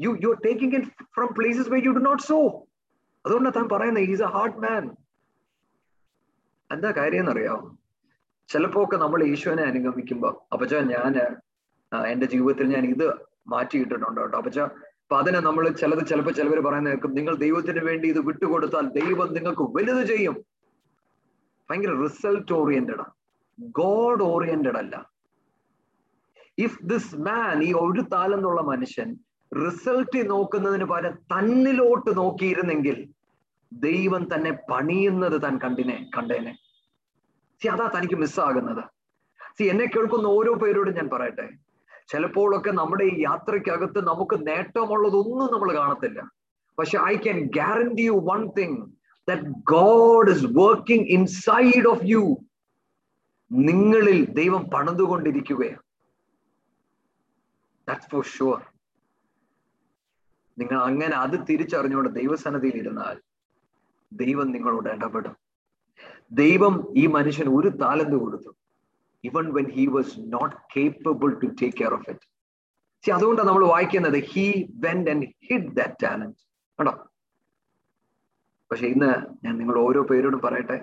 You 0.00 0.10
you 0.22 0.28
are 0.34 0.38
taking 0.46 0.76
in 0.78 0.84
from 1.16 1.28
places 1.38 1.70
where 1.72 1.78
you 1.86 1.92
do 1.98 2.02
not 2.08 2.22
sow 2.22 2.38
അതുകൊണ്ട് 3.24 3.50
താൻ 3.56 3.66
പറയുന്നത് 3.72 4.10
ഈസ് 4.12 4.24
എ 4.26 4.30
ഹാർഡ് 4.36 4.60
മാൻ 4.64 4.84
എന്താ 6.70 6.90
കാര്യം 6.98 7.22
എന്നറിയാം? 7.24 7.60
ചിലപ്പോ 8.48 8.80
ഒക്കെ 8.84 8.96
നമ്മൾ 9.04 9.20
ഈശോനെ 9.24 9.64
അനുഗമിക്കുമ്പോ 9.70 10.30
അപ്പച്ച 10.52 10.74
ഞാൻ 10.92 11.14
എന്റെ 12.12 12.26
ജീവിതത്തിൽ 12.34 12.66
ഞാൻ 12.74 12.84
ഇത് 12.94 13.06
മാറ്റിയിട്ടിട്ടുണ്ട് 13.52 14.20
കേട്ടോ. 14.20 14.36
അപ്പച്ച 14.38 14.58
അപ്പൊ 15.10 15.18
അതിനെ 15.20 15.40
നമ്മൾ 15.40 15.68
ചിലത് 15.68 16.06
ചിലപ്പോൾ 16.06 16.30
ചിലവർ 16.30 16.58
പറയുന്ന 16.60 16.88
കേൾക്കും. 16.88 17.14
നിങ്ങൾ 17.14 17.34
ദൈവത്തിന് 17.36 17.84
വേണ്ടി 17.84 18.08
ഇത് 18.08 18.18
വിട്ടുകൊടുത്താൽ 18.18 18.88
ദൈവം 18.88 19.34
നിങ്ങൾക്ക് 19.34 19.62
വലുത് 19.62 20.06
ചെയ്യും. 20.06 20.44
ഭയങ്കര 21.70 21.92
റിസൾട്ട് 22.02 22.52
ഓറിയന്റഡ് 22.52 23.04
ഗോഡ് 23.60 24.22
ഓറിയന്റഡ് 24.22 24.78
അല്ല. 24.78 25.10
ഇഫ് 26.58 26.78
ദിസ് 26.82 27.16
മാൻ 27.16 27.62
ഈ 27.64 27.72
ഒരു 27.72 28.02
താലെന്നുള്ള 28.12 28.60
മനുഷ്യൻ 28.60 29.18
റിസൾട്ട് 29.64 30.30
നോക്കുന്നതിന് 30.30 30.84
പകരം 30.84 31.14
തന്നിലോട്ട് 31.14 32.16
നോക്കിയിരുന്നെങ്കിൽ 32.16 33.08
ദൈവം 33.72 34.28
തന്നെ 34.34 34.52
പണിയുന്നത് 34.70 35.42
താൻ 35.42 35.58
കണ്ടിനെ 35.64 36.10
കണ്ടേനെ. 36.16 36.58
സി 37.62 37.68
അതാ 37.68 37.90
തനിക്ക് 37.96 38.14
മിസ്സാകുന്നത് 38.14 38.84
സി 39.58 39.64
എന്നെ 39.64 39.84
കേൾക്കുന്ന 39.84 40.26
ഓരോ 40.26 40.54
പേരോടും 40.54 40.94
ഞാൻ 40.94 41.08
പറയട്ടെ. 41.12 41.67
ചിലപ്പോഴൊക്കെ 42.08 42.70
നമ്മുടെ 42.70 43.04
ഈ 43.04 43.22
യാത്രയ്ക്കകത്ത് 43.22 44.06
നമുക്ക് 44.06 44.46
നേട്ടമുള്ളതൊന്നും 44.46 45.52
നമ്മൾ 45.52 45.74
കാണത്തില്ല. 45.74 46.30
പക്ഷെ 46.78 46.98
I 46.98 47.16
can 47.16 47.40
guarantee 47.40 48.02
you 48.02 48.12
one 48.12 48.48
thing 48.58 48.86
that 49.28 49.42
God 49.48 50.30
is 50.30 50.44
working 50.44 51.06
inside 51.08 51.88
of 51.88 52.00
you 52.04 52.38
നിങ്ങളിൽ 53.52 54.24
ദൈവം 54.34 54.64
പണിതുകൊണ്ടിരിക്കുകയാണ്. 54.64 55.82
ഫോർ 58.10 58.24
ഷുവർ 58.24 58.62
നിങ്ങൾ 60.58 60.82
അങ്ങനെ 60.82 61.16
അത് 61.16 61.46
തിരിച്ചറിഞ്ഞുകൊണ്ട് 61.48 62.20
ദൈവസന്നതിയിൽ 62.20 62.76
ഇരുന്നാൽ 62.76 63.20
ദൈവം 64.12 64.50
നിങ്ങളോട് 64.50 64.88
ഇടപെടും. 64.88 65.36
ദൈവം 66.32 66.92
ഈ 66.96 67.06
മനുഷ്യൻ 67.06 67.60
ഒരു 67.60 67.68
താലന്ത് 67.68 68.16
കൊടുത്തു. 68.16 68.57
Even 69.28 69.46
when 69.58 69.68
he 69.76 69.84
was 69.96 70.14
not 70.34 70.54
capable 70.74 71.30
to 71.42 71.48
take 71.60 71.76
care 71.80 71.94
of 71.98 72.08
it 72.12 72.26
see 73.04 73.10
അതുകൊണ്ടാണ് 73.16 73.48
നമ്മൾ 73.50 73.64
വായിക്കുന്നത് 73.74 74.18
he 74.32 74.46
went 74.86 75.00
and 75.12 75.28
hid 75.48 75.70
that 75.78 75.98
talent 76.04 76.40
കണ്ടോ? 76.78 76.94
പക്ഷെ 78.70 78.86
ഇന്ന് 78.94 79.12
ഞാൻ 79.44 79.54
നിങ്ങൾ 79.60 79.76
ഓരോ 79.86 80.00
പേരോടും 80.08 80.40
പറയട്ടെ. 80.46 80.78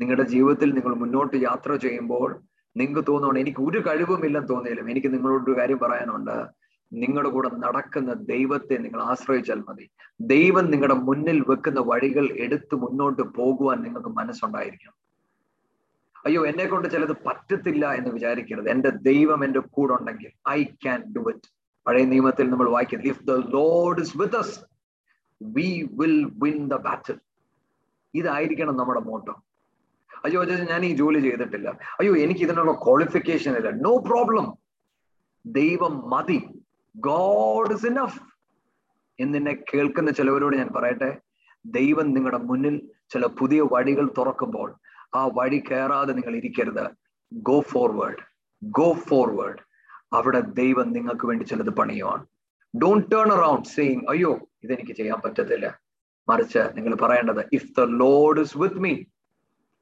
നിങ്ങളുടെ 0.00 0.24
ജീവിതത്തിൽ 0.32 0.68
നിങ്ങൾ 0.76 0.92
മുന്നോട്ട് 1.00 1.36
യാത്ര 1.48 1.70
ചെയ്യുമ്പോൾ 1.84 2.28
നിങ്ങൾക്ക് 2.76 3.02
തോന്നുകയാണ് 3.08 3.40
എനിക്ക് 3.42 3.60
ഒരു 3.68 3.78
കഴിവുമില്ലെന്ന് 3.86 4.50
തോന്നിയാലും 4.50 4.90
എനിക്ക് 4.92 5.08
നിങ്ങളോട് 5.14 5.46
ഒരു 5.48 5.54
കാര്യം 5.60 5.78
പറയാനുണ്ട്. 5.84 6.36
നിങ്ങളുടെ 6.92 7.30
കൂടെ 7.36 7.48
നടക്കുന്ന 7.64 8.10
ദൈവത്തെ 8.32 8.74
നിങ്ങൾ 8.84 9.00
ആശ്രയിച്ചാൽ 9.12 9.60
മതി. 9.68 9.84
ദൈവം 10.34 10.64
നിങ്ങളുടെ 10.72 10.96
മുന്നിൽ 11.08 11.38
വെക്കുന്ന 11.50 11.80
വഴികൾ 11.90 12.26
എടുത്ത് 12.44 12.74
മുന്നോട്ട് 12.84 13.22
പോകുവാൻ 13.38 13.78
നിങ്ങൾക്ക് 13.86 14.12
മനസ്സുണ്ടായിരിക്കണം. 14.20 14.96
അയ്യോ 16.26 16.46
എന്നെ 16.46 16.66
കൊണ്ട് 16.66 16.88
ചിലത് 16.88 17.12
പറ്റത്തില്ല 17.26 17.92
എന്ന് 17.92 18.10
വിചാരിക്കരുത്. 18.10 18.68
എന്റെ 18.68 18.90
ദൈവം 18.90 19.44
എന്റെ 19.44 19.58
കൂടെ 19.58 19.92
ഉണ്ടെങ്കിൽ 19.92 20.30
ഐ 20.48 20.64
ക്യാൻ 20.64 21.04
ഡു 21.16 21.28
ഇറ്റ് 21.28 21.50
പഴയ 21.86 22.04
നിയമത്തിൽ 22.04 22.50
നമ്മൾ 22.50 22.70
വായിക്കുന്നത് 22.70 23.08
if 23.08 23.24
the 23.24 23.30
Lord 23.30 24.00
is 24.00 24.18
with 24.18 24.36
us 24.36 24.50
we 25.42 25.88
will 25.92 26.30
win 26.42 26.68
the 26.68 26.74
battle 26.74 27.18
ഇതായിരിക്കണം 28.14 28.76
നമ്മുടെ 28.76 29.00
മോട്ടോ. 29.00 29.34
അയ്യോ 30.24 30.44
ഞാൻ 30.44 30.84
ഈ 30.84 30.96
ജോലി 30.96 31.20
ചെയ്തിട്ടില്ല. 31.20 31.68
അയ്യോ 32.00 32.16
എനിക്ക് 32.16 32.40
ഇതിനുള്ള 32.40 32.72
ക്വാളിഫിക്കേഷൻ 32.72 33.56
ഇല്ല. 33.56 33.70
നോ 33.70 33.96
പ്രോബ്ലം 33.96 34.46
ദൈവം 35.46 36.10
മതി. 36.10 36.38
ഗോഡ് 36.96 37.72
ഇസ് 37.74 37.86
ഇനഫ് 37.86 38.20
എന്നെ 39.18 39.54
കേൾക്കുന്ന 39.74 40.10
ചിലവരോട് 40.10 40.56
ഞാൻ 40.56 40.68
പറയട്ടെ 40.76 41.18
ദൈവം 41.66 42.10
നിങ്ങളുടെ 42.10 42.38
മുന്നിൽ 42.38 42.90
ചില 43.10 43.26
പുതിയ 43.26 43.60
വഴികൾ 43.60 44.10
തുറക്കുമ്പോൾ 44.18 44.74
ആ 45.12 45.22
വഴി 45.36 45.58
കയറാതെ 45.58 46.12
നിങ്ങൾ 46.12 46.34
ഇരിക്കരുത്. 46.36 46.84
ഗോ 47.32 47.60
ഫോർവേഡ് 47.60 48.22
ഗോ 48.62 48.88
ഫോർവേഡ് 49.08 49.60
അവിടെ 50.12 50.40
ദൈവം 50.60 50.88
നിങ്ങൾക്ക് 50.92 51.26
വേണ്ടി 51.26 51.44
ചിലത് 51.44 51.70
പണിയുവാണ് 51.70 52.24
ഡോണ്ട് 52.74 53.06
ടേൺ 53.12 53.28
അറൌണ്ട് 53.32 53.68
സെയിങ് 53.68 54.02
അയ്യോ 54.08 54.32
ഇതെനിക്ക് 54.64 54.92
ചെയ്യാൻ 54.92 55.18
പറ്റത്തില്ല. 55.24 55.66
മറിച്ച് 56.28 56.62
നിങ്ങൾ 56.76 56.94
പറയേണ്ടത് 56.94 57.42
if 57.52 57.70
the 57.78 57.84
Lord 58.02 58.40
is 58.40 58.58
with 58.58 58.76
me 58.76 58.94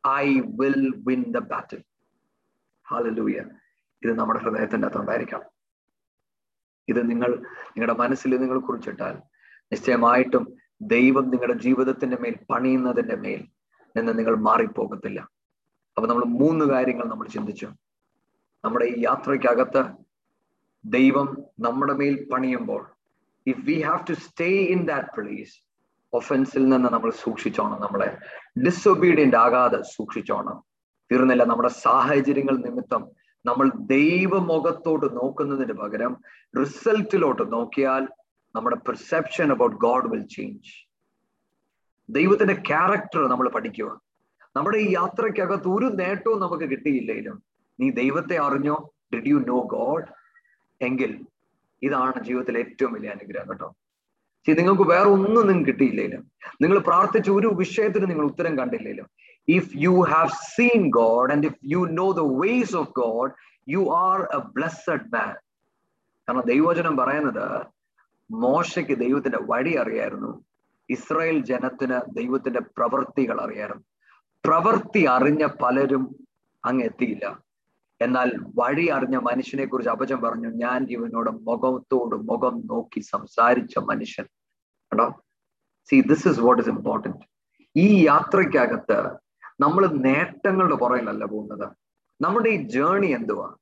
I 0.05 0.27
will 0.61 0.83
win 1.09 1.23
the 1.23 1.39
battle 1.53 1.81
hallelujah 2.87 3.39
ഇത് 4.03 4.13
നമ്മുടെ 4.19 4.41
ഹൃദയത്തിന്റെ 4.45 4.87
അകത്തുണ്ടായിരിക്കണം 4.87 5.51
ഇത് 6.89 7.11
നിങ്ങൾ 7.11 7.31
നിങ്ങളുടെ 7.73 7.97
മനസ്സിൽ 7.99 8.37
നിങ്ങൾ 8.37 8.59
കുറിച്ചിട്ടാൽ 8.59 9.15
നിശ്ചയമായിട്ടും 9.73 10.45
ദൈവം 10.95 11.31
നിങ്ങളുടെ 11.31 11.57
ജീവിതത്തിന്റെ 11.59 12.17
മേൽ 12.17 12.35
പണിയുന്നതിന്റെ 12.51 13.17
മേൽ 13.17 13.41
നിന്ന് 13.97 14.13
നിങ്ങൾ 14.19 14.35
മാറിപ്പോകത്തില്ല. 14.49 15.21
അപ്പൊ 15.97 16.07
നമ്മൾ 16.11 16.25
മൂന്ന് 16.41 16.65
കാര്യങ്ങൾ 16.73 17.07
നമ്മൾ 17.13 17.27
ചിന്തിച്ചു. 17.37 17.69
നമ്മുടെ 18.65 18.87
ഈ 18.93 18.97
യാത്രയ്ക്കകത്ത് 19.05 19.83
ദൈവം 20.85 21.29
നമ്മുടെ 21.61 21.95
മേൽ 22.01 22.17
പണിയുമ്പോൾ 22.33 22.83
if 23.47 23.63
we 23.69 23.77
have 23.89 24.03
to 24.11 24.15
stay 24.27 24.51
in 24.75 24.81
that 24.91 25.13
place 25.17 25.55
ഒഫൻസിൽ 26.13 26.65
നിന്ന് 26.69 26.89
നമ്മൾ 26.95 27.11
സൂക്ഷിച്ചോണം 27.25 27.79
നമ്മളെ 27.81 28.09
ഡിസൊബീഡിയന്റ് 28.67 29.37
ആകാതെ 29.37 29.81
സൂക്ഷിച്ചോണം. 29.97 30.59
തീർന്നില്ല 31.11 31.45
നമ്മുടെ 31.45 31.71
സാഹചര്യങ്ങൾ 31.87 32.57
നിമിത്തം 32.67 33.03
നമ്മൾ 33.45 33.67
ദൈവമുഖത്തോട്ട് 33.95 35.09
നോക്കുന്നതിന് 35.21 35.75
പകരം 35.83 36.13
റിസൾട്ടിലോട്ട് 36.61 37.45
നോക്കിയാൽ 37.53 38.05
നമ്മുടെ 38.55 38.77
perception 38.87 39.49
about 39.55 39.77
God 39.77 40.09
will 40.13 40.25
change 40.37 40.73
ദൈവത്തിന്റെ 42.09 42.55
ക്യാരക്ടർ 42.69 43.23
നമ്മൾ 43.33 43.49
പഠിക്കുക 43.49 43.89
നമ്മുടെ 44.57 44.79
ഈ 44.79 44.89
യാത്രയ്ക്കകത്ത് 44.95 45.69
ഒരു 45.69 45.87
നേട്ടവും 46.01 46.39
നമുക്ക് 46.41 46.67
കിട്ടിയില്ലെങ്കിലും 46.73 47.37
നീ 47.79 47.91
ദൈവത്തെ 47.91 48.37
അറിഞ്ഞോ? 48.37 48.77
ഡിഡ് 49.15 49.29
യു 49.29 49.39
നോ 49.53 49.59
ഗോഡ് 49.75 50.07
എങ്കിൽ 50.81 51.11
ഇതാണ് 51.83 52.25
ജീവിതത്തിലെ 52.25 52.59
ഏറ്റവും 52.59 52.93
വലിയ 52.93 53.11
അനുഗ്രഹം 53.11 53.49
കേട്ടോ. 53.49 53.69
ശരി 54.47 54.57
നിങ്ങൾക്ക് 54.61 54.83
വേറെ 54.83 55.09
ഒന്നും 55.09 55.47
നിങ്ങൾക്ക് 55.47 55.71
കിട്ടിയില്ലേലും 55.71 56.23
നിങ്ങൾ 56.63 56.79
പ്രാർത്ഥിച്ച 56.79 57.31
ഒരു 57.31 57.49
വിഷയത്തിന് 57.49 58.11
നിങ്ങൾ 58.11 58.25
ഉത്തരം 58.25 58.59
കണ്ടില്ലേലും 58.59 59.07
if 59.49 59.71
you 59.77 59.95
have 60.13 60.31
seen 60.53 60.91
God 60.91 61.33
and 61.33 61.47
if 61.47 61.59
you 61.73 61.81
know 62.01 62.07
the 62.13 62.25
ways 62.43 62.77
of 62.77 62.91
God 63.03 63.33
you 63.69 63.83
are 64.07 64.21
a 64.39 64.41
blessed 64.57 65.09
man 65.15 65.35
കാരണം 66.29 66.45
ദൈവവചനം 66.47 66.97
പറയുന്നത് 66.97 67.47
മോശയ്ക്ക് 68.31 68.95
ദൈവത്തിന്റെ 69.05 69.39
വഴി 69.51 69.73
അറിയായിരുന്നു. 69.75 70.31
ഇസ്രായേൽ 70.91 71.45
ജനത്തിന് 71.45 72.01
ദൈവത്തിന്റെ 72.17 72.61
പ്രവൃത്തികൾ 72.61 73.41
അറിയായിരുന്നു 73.41 73.83
പ്രവൃത്തി 74.45 75.05
അറിഞ്ഞ 75.05 75.47
പലരും 75.63 76.17
അങ്ങ് 76.65 76.85
എത്തിയില്ല. 76.85 77.39
എന്നാൽ 78.01 78.33
വഴി 78.59 78.87
അറിഞ്ഞ 78.87 79.17
മനുഷ്യനെ 79.17 79.65
കുറിച്ച് 79.67 79.91
അപചം 79.91 80.21
പറഞ്ഞു. 80.21 80.49
ഞാൻ 80.49 80.87
ഇവനോട് 80.91 81.31
മുഖത്തോട് 81.31 82.17
മുഖം 82.17 82.63
നോക്കി 82.67 83.01
സംസാരിച്ച 83.01 83.79
മനുഷ്യൻ. 83.79 84.25
കേട്ടോ 84.93 85.23
see 85.91 86.01
this 86.01 86.29
is 86.29 86.41
what 86.41 86.63
is 86.63 86.71
important 86.71 87.25
ഈ 87.77 88.07
യാത്രയ്ക്കകത്ത് 88.07 89.11
നമ്മൾ 89.61 89.87
നേട്ടങ്ങളുടെ 89.87 90.75
പുറകിലല്ല 90.75 91.25
പോകുന്നത്. 91.25 91.69
നമ്മുടെ 92.21 92.49
ഈ 92.49 92.63
ജേണി 92.69 93.07
എന്തുവാ? 93.07 93.55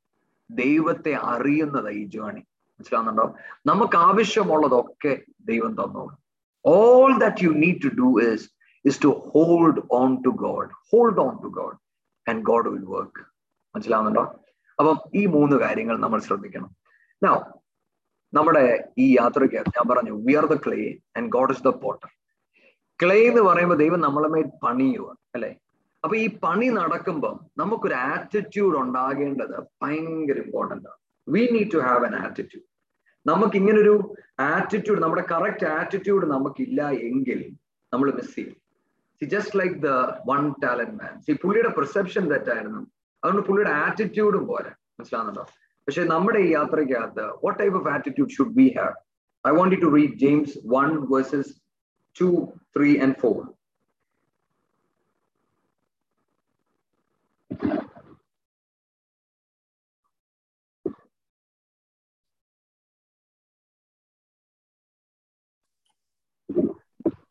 ദൈവത്തെ 0.50 1.12
അറിയുന്നത് 1.12 1.90
ഈ 1.90 2.04
ജേണി 2.04 2.40
മനസ്സിലാവുന്നുണ്ടോ? 2.70 3.34
നമുക്ക് 3.66 3.96
ആവശ്യമുള്ളതൊക്കെ 3.96 5.22
ദൈവം 5.40 5.72
തന്നോളൂ. 5.72 6.23
All 6.66 7.18
that 7.18 7.44
you 7.44 7.50
need 7.50 7.82
to 7.84 7.88
do 7.88 8.32
is 8.32 8.50
is 8.84 9.04
to 9.04 9.08
hold 9.08 9.82
on 9.90 10.22
to 10.22 10.28
God 10.28 10.68
hold 10.92 11.20
on 11.20 11.34
to 11.42 11.50
God. 11.58 11.74
And 12.28 12.42
God 12.42 12.68
will 12.68 12.84
work 12.84 13.22
മനസ്സിലാവുന്നുണ്ടോ? 13.76 14.22
അപ്പം 14.78 15.00
ഈ 15.14 15.26
മൂന്ന് 15.26 15.56
കാര്യങ്ങൾ 15.56 15.98
നമ്മൾ 15.98 16.20
ശ്രദ്ധിക്കണം. 16.20 16.76
നോ 17.22 17.62
നമ്മുടെ 18.34 18.84
ഈ 18.98 19.16
യാത്രയ്ക്ക് 19.16 19.56
ഞാൻ 19.56 19.88
പറഞ്ഞു 19.88 20.24
we 20.26 20.34
are 20.34 20.44
the 20.44 20.54
clay 20.54 20.98
and 21.16 21.28
God 21.28 21.52
is 21.52 21.64
the 21.64 21.68
potter 21.68 22.08
clay 23.02 23.28
എന്ന് 23.28 23.42
പറയുമ്പോൾ 23.42 23.74
ദൈവം 23.74 24.00
നമ്മളെ 24.00 24.28
മേൽ 24.28 24.50
പണിയുവാണ് 24.62 25.16
അല്ലെ? 25.34 25.56
അപ്പൊ 26.04 26.16
ഈ 26.16 26.38
പണി 26.38 26.68
നടക്കുമ്പം 26.68 27.40
നമുക്കൊരു 27.58 27.94
ആറ്റിറ്റ്യൂഡ് 27.94 28.76
ഉണ്ടാകേണ്ടത് 28.76 29.64
ഭയങ്കര 29.82 30.38
ഇമ്പോർട്ടന്റ് 30.38 30.88
ആണ്. 30.88 30.98
We 31.28 31.48
need 31.52 31.72
to 31.74 31.78
have 31.78 32.04
an 32.04 32.14
attitude 32.14 32.66
നമുക്ക് 33.26 33.56
ഇങ്ങനെ 33.60 33.78
ഒരു 33.84 33.94
ആറ്റിറ്റ്യൂഡ് 34.54 35.00
നമ്മുടെ 35.02 35.24
കറക്റ്റ് 35.32 35.66
ആറ്റിറ്റ്യൂഡ് 35.78 36.26
നമുക്കില്ല 36.34 36.80
എങ്കിൽ 37.08 37.40
നമ്മൾ 37.92 38.08
മിസ് 38.18 38.34
ചെയ്യും. 38.36 38.56
See 39.22 39.26
just 39.34 39.58
like 39.60 39.76
the 39.86 39.90
one 40.30 40.42
talent 40.64 40.96
man 41.02 41.14
see 41.26 41.32
പുള്ളിയുടെ 41.42 41.70
പെർസെപ്ഷൻ 41.78 42.24
തെറ്റായിരുന്നു. 42.32 42.82
അതുകൊണ്ട് 43.22 43.44
പുള്ളിയുടെ 43.48 43.72
ആറ്റിറ്റ്യൂഡും 43.84 44.44
പോലെ 44.52 44.70
മനസ്സിലാകുന്നുണ്ടോ 44.98 45.44
പക്ഷെ 45.88 46.02
നമ്മുടെ 46.04 46.38
ഈ 46.46 46.50
യാത്രയ്ക്കകത്ത് 46.52 47.24
what 47.44 47.58
type 47.60 47.76
of 47.80 47.88
attitude 47.94 48.32
should 48.36 48.56
be 48.60 48.66
have 48.78 48.94
I 49.44 49.52
want 49.58 49.76
to 49.84 49.88
read 49.96 50.16
James 50.24 50.54
one 50.74 50.90
verses 51.12 51.52
two 52.16 52.28
three 52.76 52.90
and 53.04 53.16
four 53.22 53.38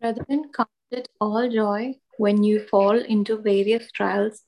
Brethren, 0.03 0.51
count 0.51 0.69
it 0.91 1.07
all 1.21 1.49
joy 1.49 1.95
when 2.17 2.43
you 2.43 2.59
fall 2.61 2.97
into 2.97 3.37
various 3.37 3.89
trials, 3.91 4.41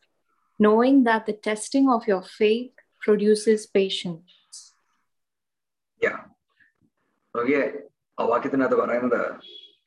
knowing 0.59 1.05
that 1.05 1.25
the 1.25 1.31
testing 1.31 1.89
of 1.89 2.05
your 2.05 2.23
faith 2.23 2.73
produces 3.01 3.65
patience. 3.67 4.33
Yeah. 6.01 6.19
Okay. 7.35 7.63
ആ 8.17 8.25
വാക്യത്തിനകത്ത് 8.31 8.77
പറയുന്നത് 8.81 9.21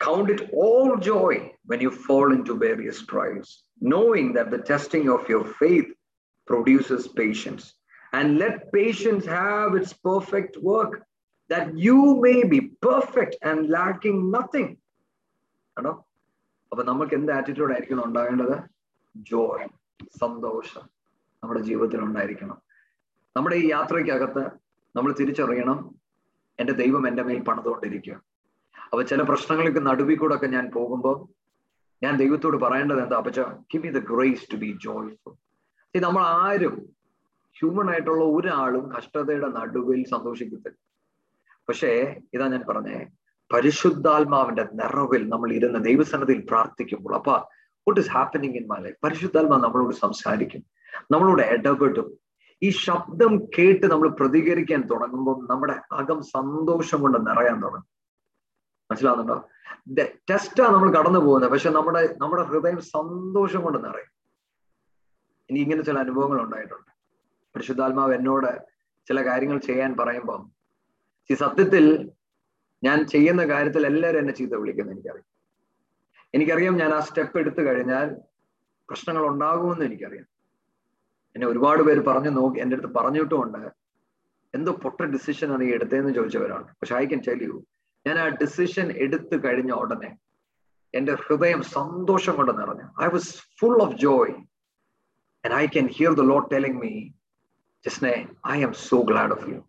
count 0.00 0.30
it 0.32 0.46
all 0.64 0.90
joy 1.06 1.38
when 1.70 1.78
you 1.84 1.92
fall 2.06 2.26
into 2.48 2.54
various 2.64 3.04
trials 3.12 3.52
knowing 3.92 4.32
that 4.36 4.52
the 4.56 4.60
testing 4.72 5.08
of 5.14 5.30
your 5.32 5.46
faith 5.60 5.92
produces 6.48 7.08
patience 7.20 7.68
and 8.12 8.32
let 8.42 8.60
patience 8.76 9.28
have 9.38 9.70
its 9.78 9.96
perfect 10.10 10.66
work 10.70 10.98
that 11.50 11.80
you 11.88 12.00
may 12.26 12.34
be 12.52 12.60
perfect 12.88 13.40
and 13.52 13.64
lacking 13.78 14.22
nothing 14.36 14.72
ആണോ? 15.78 16.04
അപ്പൊ 16.72 16.84
നമുക്ക് 16.84 17.14
എന്ത് 17.14 17.32
attitude 17.32 17.72
ആയിരിക്കണം 17.72 18.04
ഉണ്ടാകേണ്ടത്? 18.04 18.56
ജോയ് 19.16 19.68
സന്തോഷം 20.20 20.80
നമ്മുടെ 21.42 21.60
ജീവിതത്തിൽ 21.60 22.00
ഉണ്ടായിരിക്കണം. 22.00 22.62
നമ്മുടെ 23.36 23.56
ഈ 23.56 23.70
യാത്രയ്ക്കകത്ത് 23.70 24.50
നമ്മൾ 24.96 25.14
തിരിച്ചറിയണം 25.20 25.94
എന്റെ 26.60 26.72
ദൈവം 26.72 27.08
എന്റെ 27.08 27.22
മേൽ 27.22 27.40
പണിതുകൊണ്ടിരിക്കുക. 27.40 28.14
അപ്പൊ 28.84 29.02
ചില 29.02 29.22
പ്രശ്നങ്ങൾക്ക് 29.22 29.86
നടുവിൽ 29.86 30.18
കൂടെ 30.18 30.34
ഒക്കെ 30.34 30.46
ഞാൻ 30.46 30.70
പോകുമ്പോൾ 30.74 31.28
ഞാൻ 32.02 32.16
ദൈവത്തോട് 32.16 32.56
പറയേണ്ടത് 32.56 33.02
എന്താ 33.02 33.16
അപ്പച്ച 33.16 33.40
give 33.40 33.82
me 33.82 33.88
the 33.88 33.98
grace 33.98 34.52
to 34.52 34.56
be 34.56 34.78
joyful 34.84 35.34
നമ്മൾ 36.00 36.22
ആരും 36.22 36.74
ഹ്യൂമൺ 37.58 37.90
ആയിട്ടുള്ള 37.90 38.24
ഒരാളും 38.24 38.92
കഷ്ടതയുടെ 38.92 39.48
നടുവിൽ 39.48 40.04
സന്തോഷിക്കത്തില്ല. 40.04 40.76
പക്ഷേ 41.68 42.20
ഇതാ 42.34 42.48
ഞാൻ 42.48 42.64
പറഞ്ഞേ 42.68 43.06
പരിശുദ്ധാത്മാവിന്റെ 43.52 44.68
നിറവിൽ 44.72 45.28
നമ്മൾ 45.28 45.52
ഇരുന്ന് 45.52 45.84
ദൈവസന്നതിയിൽ 45.84 46.40
പ്രാർത്ഥിക്കുമ്പോൾ 46.40 47.14
അപ്പൊ 47.14 47.32
what 47.32 48.00
is 48.00 48.10
happening 48.10 48.54
in 48.54 48.66
my 48.66 48.82
life 48.82 48.96
പരിശുദ്ധാത്മാവ് 49.04 49.62
നമ്മളോട് 49.62 49.94
സംസാരിക്കും. 49.94 50.64
നമ്മളോട് 51.10 51.42
ഇടപെടും. 51.42 52.18
ഈ 52.62 52.70
ശബ്ദം 52.70 53.46
കേട്ട് 53.58 53.86
നമ്മൾ 53.86 54.08
പ്രതികരിക്കാൻ 54.08 54.80
തുടങ്ങുമ്പോൾ 54.80 55.46
നമ്മുടെ 55.50 55.80
അകം 55.92 56.22
സന്തോഷം 56.22 57.02
കൊണ്ട് 57.02 57.26
നിറയാൻ 57.26 57.62
തുടങ്ങും. 57.62 57.86
മനസ്സിലാവുന്നുണ്ടോ? 58.90 59.48
ടെസ്റ്റാ 60.30 60.66
നമ്മൾ 60.66 60.94
കടന്നു 60.94 61.18
പോകുന്നത് 61.18 61.50
പക്ഷെ 61.50 61.70
നമ്മുടെ 61.70 62.16
നമ്മുടെ 62.20 62.42
ഹൃദയം 62.42 62.80
സന്തോഷം 62.80 63.62
കൊണ്ട് 63.62 63.78
നിറയും. 63.78 64.12
ഇനി 65.50 65.58
ഇങ്ങനെ 65.58 65.82
ചില 65.82 65.98
അനുഭവങ്ങൾ 65.98 66.42
ഉണ്ടായിട്ടുണ്ട്. 66.42 66.90
പരിശുദ്ധാത്മാവ് 67.56 68.14
എന്നോട് 68.14 68.62
ചില 69.08 69.30
കാര്യങ്ങൾ 69.30 69.58
ചെയ്യാൻ 69.58 69.96
പറയുമ്പം 69.96 70.50
ഈ 71.30 71.34
സത്യത്തിൽ 71.34 72.10
ഞാൻ 72.84 73.06
ചെയ്യുന്ന 73.06 73.44
കാര്യത്തിൽ 73.44 73.86
എല്ലാവരും 73.86 74.18
എന്നെ 74.18 74.32
ചീത്ത 74.32 74.52
വിളിക്കുന്നു 74.52 74.92
എനിക്കറിയാം. 74.92 75.26
എനിക്കറിയാം 76.34 76.76
ഞാൻ 76.76 76.90
ആ 76.90 77.00
സ്റ്റെപ്പ് 77.00 77.38
എടുത്തു 77.38 77.62
കഴിഞ്ഞാൽ 77.62 78.16
പ്രശ്നങ്ങൾ 78.88 79.26
ഉണ്ടാകുമെന്ന് 79.26 79.84
എനിക്കറിയാം. 79.84 80.26
എന്നെ 81.34 81.46
ഒരുപാട് 81.46 81.82
പേര് 81.82 82.00
പറഞ്ഞു 82.00 82.30
നോക്കി 82.30 82.60
എന്റെ 82.60 82.76
അടുത്ത് 82.76 82.94
പറഞ്ഞിട്ടുമുണ്ട്. 82.94 83.70
എന്തോ 84.54 84.72
പൊട്ട 84.72 85.00
ഡിസിഷൻ 85.00 85.52
ആണ് 85.52 85.62
ഈ 85.62 85.72
എടുത്തതെന്ന് 85.72 86.14
ചോദിച്ചവരാണ്. 86.14 86.64
പക്ഷെ 86.64 86.94
ഐ 86.94 87.06
കൻ 87.06 87.20
ടെൽ 87.28 87.42
യു 87.42 87.64
ഞാൻ 88.06 88.18
ആ 88.18 88.28
ഡിസിഷൻ 88.28 88.92
എടുത്തു 88.92 89.36
കഴിഞ്ഞ 89.36 89.72
ഉടനെ 89.72 90.18
എന്റെ 90.94 91.14
ഹൃദയം 91.14 91.62
സന്തോഷം 91.62 92.36
കൊണ്ട് 92.36 92.52
നിറഞ്ഞു. 92.58 93.04
I 93.04 93.06
was 93.06 93.34
full 93.60 93.82
of 93.82 93.96
joy 93.96 94.32
and 95.44 95.54
I 95.54 95.66
can 95.66 95.86
hear 95.86 96.12
the 96.12 96.20
Lord 96.20 96.50
telling 96.50 96.78
me 96.78 97.08
ജസ്നെ 97.86 98.28
I 98.48 98.64
am 98.64 98.72
so 98.72 99.00
glad 99.00 99.32
of 99.32 99.48
you 99.50 99.67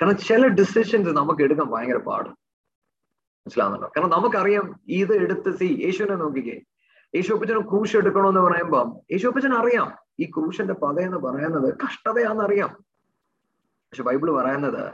കാരണം 0.00 0.16
ചില 0.16 0.46
ഡിസിഷൻസ് 0.46 1.10
നമുക്ക് 1.10 1.42
എടുക്കാൻ 1.42 1.66
ഭയങ്കര 1.66 1.96
പാട്. 1.96 2.28
മനസ്സിലാവുന്നുണ്ടോ? 2.28 3.92
കാരണം 3.96 4.10
നമുക്കറിയാം 4.10 4.80
ഇത് 4.88 5.12
എടുത്ത് 5.12 5.56
സി 5.56 5.80
യേശുവിനെ 5.84 6.14
നോക്കിക്കേ. 6.14 6.60
യേശു 7.14 7.16
യേശുപ്പച്ചന് 7.16 7.58
ക്രൂശ് 7.58 7.96
എടുക്കണമെന്ന് 7.96 8.40
യേശു 9.12 9.26
അപ്പച്ചൻ 9.26 9.54
അറിയാം. 9.54 9.98
ഈ 10.20 10.24
ക്രൂശന്റെ 10.24 10.74
പത 10.74 11.00
എന്ന് 11.00 11.16
പറയുന്നത് 11.16 11.74
കഷ്ടതയാണെന്നറിയാം 11.84 12.84
പക്ഷെ 13.58 14.02
ബൈബിൾ 14.02 14.30
പറയുന്നത് 14.30 14.92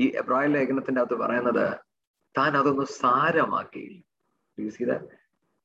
ഈ 0.00 0.08
എബ്രായ 0.08 0.46
ലേഖനത്തിന്റെ 0.46 1.00
അകത്ത് 1.00 1.14
പറയുന്നത് 1.14 1.78
താൻ 2.38 2.56
അതൊന്ന് 2.56 2.84
സാരമാക്കിയില്ല 2.84 4.98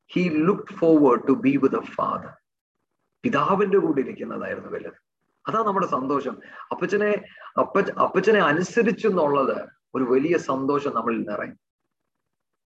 he 0.07 0.29
look 0.29 0.63
forward 0.63 1.27
to 1.27 1.31
be 1.31 1.59
with 1.63 1.79
father 1.79 2.29
പിതാവിന്റെ 3.23 3.77
കൂടെ 3.77 3.99
ഇരിക്കുന്നതായിരുന്നു 3.99 4.69
വലുത്. 4.69 5.04
അതാ 5.47 5.59
നമ്മുടെ 5.63 5.87
സന്തോഷം. 5.87 6.35
അപ്പച്ചനെ 6.71 7.11
അപ്പ 7.59 7.79
അപ്പച്ചനെ 7.79 8.39
അനുസരിച്ചു 8.39 9.07
എന്നുള്ളത് 9.07 9.57
ഒരു 9.95 10.03
വലിയ 10.03 10.37
സന്തോഷം 10.37 10.95
നമ്മളിൽ 10.95 11.21
നിറയും. 11.29 11.57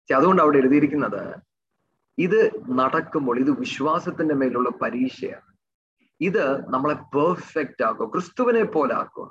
അതുകൊണ്ട് 0.10 0.42
അവിടെ 0.42 0.58
എഴുതിയിരിക്കുന്നത് 0.58 1.36
ഇത് 2.18 2.40
നടക്കുമ്പോൾ 2.70 3.40
ഇത് 3.40 3.52
വിശ്വാസത്തിന്റെ 3.60 4.36
മേലുള്ള 4.36 4.70
പരീക്ഷയാണ്. 4.82 5.50
ഇത് 6.22 6.46
നമ്മളെ 6.74 6.96
പെർഫെക്റ്റ് 7.16 7.84
ആക്കുക 7.84 8.08
ക്രിസ്തുവിനെ 8.08 8.64
പോലെ 8.64 8.94
ആക്കുക. 8.94 9.28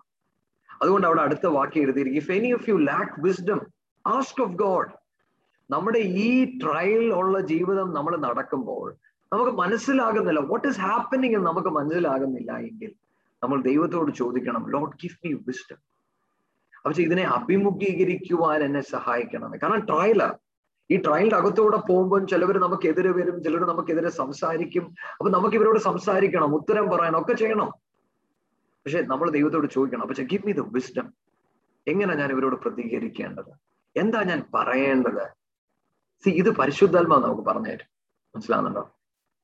അതുകൊണ്ട് 0.83 1.07
അവിടെ 1.07 1.21
അടുത്ത 1.21 1.47
വാക്യം 1.47 1.83
എഴുതിയിരിക്കും 1.83 2.21
if 2.23 2.33
any 2.33 2.53
of 2.53 2.71
you 2.71 2.75
lack 2.75 3.13
wisdom 3.27 3.61
ask 4.05 4.43
of 4.43 4.53
God 4.53 4.91
നമ്മുടെ 5.71 5.99
ഈ 5.99 6.59
ട്രയൽ 6.63 7.13
ഉള്ള 7.13 7.41
ജീവിതം 7.41 7.93
നമ്മൾ 7.93 8.17
നടക്കുമ്പോൾ 8.17 8.87
നമുക്ക് 9.33 9.51
മനസ്സിലാകുന്നില്ല 9.51 10.41
വാട്ട് 10.41 10.69
ഈസ് 10.69 10.81
ഹാപ്പനിങ് 10.81 11.35
എന്ന് 11.35 11.47
നമുക്ക് 11.47 11.69
മനസ്സിലാകുന്നില്ല 11.69 12.53
എങ്കിൽ 12.71 12.93
നമ്മൾ 13.43 13.59
ദൈവത്തോട് 13.63 14.11
ചോദിക്കണം 14.21 14.63
ലോഡ് 14.75 14.97
ഗിഫ് 15.03 15.19
മീ 15.25 15.33
വിസ്ഡം 15.49 15.81
അപ്പൊ 16.77 16.93
ഇതിനെ 17.07 17.25
അഭിമുഖീകരിക്കുവാൻ 17.37 18.61
എന്നെ 18.67 18.83
സഹായിക്കണം 18.95 19.55
കാരണം 19.63 19.83
ട്രയലാ 19.91 20.29
ഈ 20.91 20.97
ട്രയലിന്റെ 21.05 21.37
അകത്തൂടെ 21.37 21.79
പോകുമ്പോൾ 21.89 22.21
ചിലവർ 22.33 22.57
നമുക്കെതിരെ 22.65 23.11
വരും 23.17 23.37
ചിലർ 23.45 23.63
നമുക്കെതിരെ 23.71 24.11
സംസാരിക്കും. 24.21 24.85
അപ്പൊ 25.19 25.31
നമുക്ക് 25.35 25.57
ഇവരോട് 25.59 25.81
സംസാരിക്കണം 25.89 26.55
ഉത്തരം 26.59 26.87
പറയണം 26.93 27.19
ഒക്കെ 27.23 27.35
ചെയ്യണം. 27.43 27.71
പക്ഷെ 28.87 29.01
നമ്മൾ 29.03 29.27
ദൈവത്തോട് 29.37 29.67
ചോദിക്കണം 29.77 30.07
പക്ഷെ 30.11 30.25
ഗിവ് 30.31 30.47
മീ 30.47 30.53
ദ 30.61 30.65
വിസ്ഡം 30.77 31.09
എങ്ങനെ 31.87 32.15
ഞാൻ 32.21 32.31
ഇവരോട് 32.35 32.57
പ്രതികരിക്കേണ്ടത്? 32.65 33.53
എന്താ 33.97 34.21
ഞാൻ 34.31 34.41
പറയേണ്ടത്? 34.55 35.25
സി 36.25 36.31
ഇത് 36.43 36.51
പരിശുദ്ധാത്മ 36.61 37.19
നമുക്ക് 37.27 37.45
പറഞ്ഞു 37.51 37.71
തരും. 37.73 37.91
മനസ്സിലാകുന്നുണ്ടോ 38.35 38.85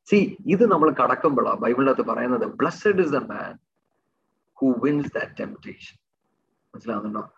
സി 0.08 0.18
ഇത് 0.54 0.64
നമ്മൾ 0.72 0.88
കടക്കുമ്പോഴാണ് 1.00 1.60
ബൈബിളിനകത്ത് 1.64 2.04
പറയുന്നത് 2.12 2.46
blessed 2.60 3.02
is 3.04 3.12
the 3.16 3.20
man 3.32 3.52
who 4.54 4.74
wins 4.82 5.12
that 5.14 5.38
temptation 5.40 5.96
മനസ്സിലാകുന്നുണ്ടോ 6.74 7.32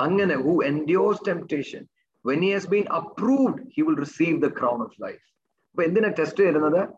അങ്ങനെ 0.00 0.36
who 0.36 0.64
endures 0.64 1.20
temptation 1.28 1.86
when 2.26 2.40
he 2.40 2.52
has 2.52 2.68
been 2.68 2.84
approved 2.84 3.62
he 3.76 3.82
will 3.82 3.98
receive 3.98 4.42
the 4.42 4.48
crown 4.48 4.80
of 4.80 5.02
life 5.02 5.30
അപ്പൊ 5.70 5.82
എന്തിനാ 5.82 6.08
ടെസ്റ്റ് 6.18 6.40
ചെയ്യുന്നത് 6.40 6.88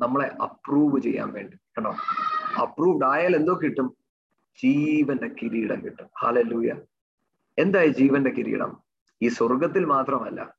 നമ്മളെ 0.00 0.26
അപ്രൂവ് 0.42 1.02
ചെയ്യാൻ 1.02 1.32
വേണ്ടി. 1.32 1.56
കേട്ടോ 1.56 1.94
അപ്രൂവ്ഡ് 2.62 3.04
ആയാൽ 3.04 3.36
എന്തോ 3.36 3.58
കിട്ടും? 3.62 3.96
ജീവന്റെ 4.62 5.28
കിരീടം 5.28 5.84
കിട്ടും. 5.84 6.06
ഹാലലൂയ 6.22 6.70
എന്തായി 7.58 7.88
ജീവന്റെ 7.88 8.30
കിരീടം? 8.30 8.80
ഈ 9.22 9.28
സ്വർഗത്തിൽ 9.28 9.84
മാത്രമല്ല. 9.84 10.54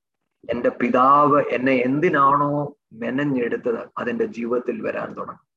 എന്റെ 0.49 0.70
പിതാവ് 0.70 1.43
എന്നെ 1.43 1.74
എന്തിനാണോ 1.74 2.76
മെനഞ്ഞെടുത്തത്? 2.93 3.89
അതെന്റെ 3.97 4.26
ജീവിതത്തിൽ 4.26 4.82
വരാൻ 4.82 5.14
തുടങ്ങും. 5.14 5.50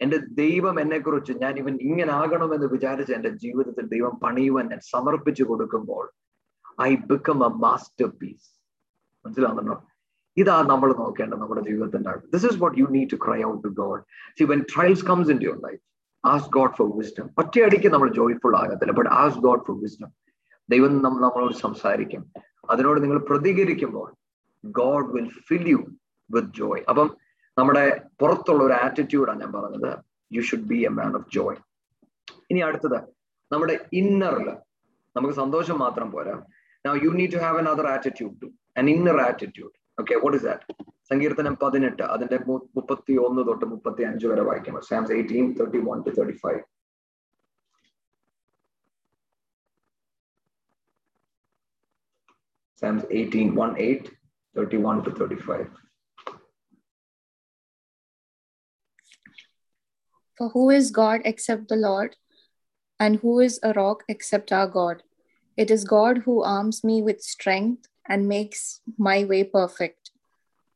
എന്റെ 0.00 0.18
ദൈവം 0.38 0.76
എന്നെക്കുറിച്ച് 0.80 1.32
ഞാൻ 1.42 1.54
ഇവൻ 1.60 1.74
ഇങ്ങനെ 1.86 2.12
ആകണമെന്ന് 2.18 2.68
വിചാരിച്ച് 2.72 3.12
എന്റെ 3.16 3.30
ജീവിതത്തിൽ 3.42 3.84
ദൈവം 3.92 4.14
പണിയുവാൻ 4.24 4.66
ഞാൻ 4.72 4.82
സമർപ്പിച്ചു 4.90 5.44
കൊടുക്കുമ്പോൾ 5.50 6.04
I 6.82 6.90
become 7.10 7.40
a 7.44 7.52
master 7.64 8.08
piece 8.20 8.48
മനസ്സിലാവുന്നുണ്ടോ? 9.24 9.76
ഇതാ 10.36 10.56
നമ്മൾ 10.70 10.88
നോക്കേണ്ടത് 11.00 11.40
നമ്മുടെ 11.40 11.62
ജീവിതത്തിന്റെ 11.68 12.10
all 12.10 12.18
this 12.32 12.46
is 12.48 12.58
what 12.62 12.76
you 12.80 12.86
need 12.94 13.10
to 13.12 13.20
cry 13.24 13.38
out 13.44 13.62
to 13.66 13.72
God 13.80 14.00
see 14.38 14.46
when 14.52 14.62
trials 14.72 15.04
comes 15.10 15.30
in 15.30 15.40
your 15.42 15.58
life 15.64 15.82
ask 16.24 16.48
God 16.50 16.74
for 16.78 16.88
wisdom 16.98 17.26
ഒറ്റയടിക്ക് 17.38 17.88
നമ്മൾ 17.94 18.08
ജോയ്ഫുൾ 18.18 18.54
ആകത്തില്ല 18.60 18.94
but 18.98 19.12
ask 19.18 19.38
God 19.40 19.64
for 19.66 19.76
wisdom 19.82 20.10
ദൈവം 20.68 20.92
നമ്മളോട് 21.06 21.54
സംസാരിക്കും. 21.62 22.22
അതിനോട് 22.70 22.98
നിങ്ങൾ 23.02 23.18
പ്രതികരിക്കുമ്പോൾ 23.28 24.08
God 24.64 25.08
will 25.14 25.28
fill 25.48 25.66
you 25.68 25.80
with 26.30 26.52
joy 26.58 26.82
അപ്പം 26.88 27.08
നമ്മുടെ 27.56 27.84
പുറത്തുള്ള 28.20 28.62
ഒരു 28.62 28.74
ആറ്റിറ്റ്യൂഡാണ് 28.84 29.40
ഞാൻ 29.42 29.52
പറഞ്ഞത് 29.52 29.90
you 30.30 30.42
should 30.48 30.68
be 30.72 30.78
a 30.82 30.90
man 30.98 31.12
of 31.18 31.28
joy 31.36 31.58
ഇനി 32.50 32.60
അടുത്തത് 32.68 32.98
നമ്മുടെ 33.50 33.74
ഇന്നറിൽ 34.00 34.48
നമുക്ക് 35.16 35.34
സന്തോഷം 35.42 35.76
മാത്രം 35.84 36.08
പോരാ 36.14 36.36
Now 36.84 36.92
you 36.94 37.14
need 37.14 37.30
to 37.30 37.40
have 37.40 37.56
another 37.56 37.86
attitude 37.88 38.38
too, 38.40 38.52
an 38.76 38.88
inner 38.88 39.18
attitude. 39.20 39.72
Okay, 39.98 40.16
what 40.22 40.34
is 40.34 40.44
that? 40.48 40.62
സങ്കീർത്തനം 41.10 41.54
പതിനെട്ട് 41.62 42.04
അതിന്റെ 42.14 42.36
മുപ്പത്തി 42.76 43.14
ഒന്ന് 43.24 43.42
തൊട്ട് 43.48 43.66
മുപ്പത്തി 43.72 44.02
അഞ്ച് 44.08 44.26
വരെ 44.30 44.42
വായിക്കണം 44.48 44.82
Psalms 44.88 45.12
eighteen 45.16 45.46
thirty 45.58 45.80
one 45.88 45.98
to 46.06 46.12
thirty 46.18 46.36
five 46.44 46.62
Psalms 52.82 53.04
18, 53.08 53.42
1, 53.56 53.76
8, 53.78 54.08
31 54.56 55.04
to 55.04 55.10
35. 55.12 55.66
For 60.36 60.48
who 60.50 60.70
is 60.70 60.90
God 60.90 61.20
except 61.24 61.68
the 61.68 61.76
Lord? 61.76 62.16
And 62.98 63.16
who 63.16 63.40
is 63.40 63.60
a 63.62 63.72
rock 63.72 64.04
except 64.08 64.52
our 64.52 64.68
God? 64.68 65.02
It 65.56 65.70
is 65.70 65.84
God 65.84 66.18
who 66.18 66.42
arms 66.42 66.82
me 66.82 67.02
with 67.02 67.22
strength 67.22 67.88
and 68.08 68.28
makes 68.28 68.80
my 68.98 69.24
way 69.24 69.44
perfect. 69.44 70.10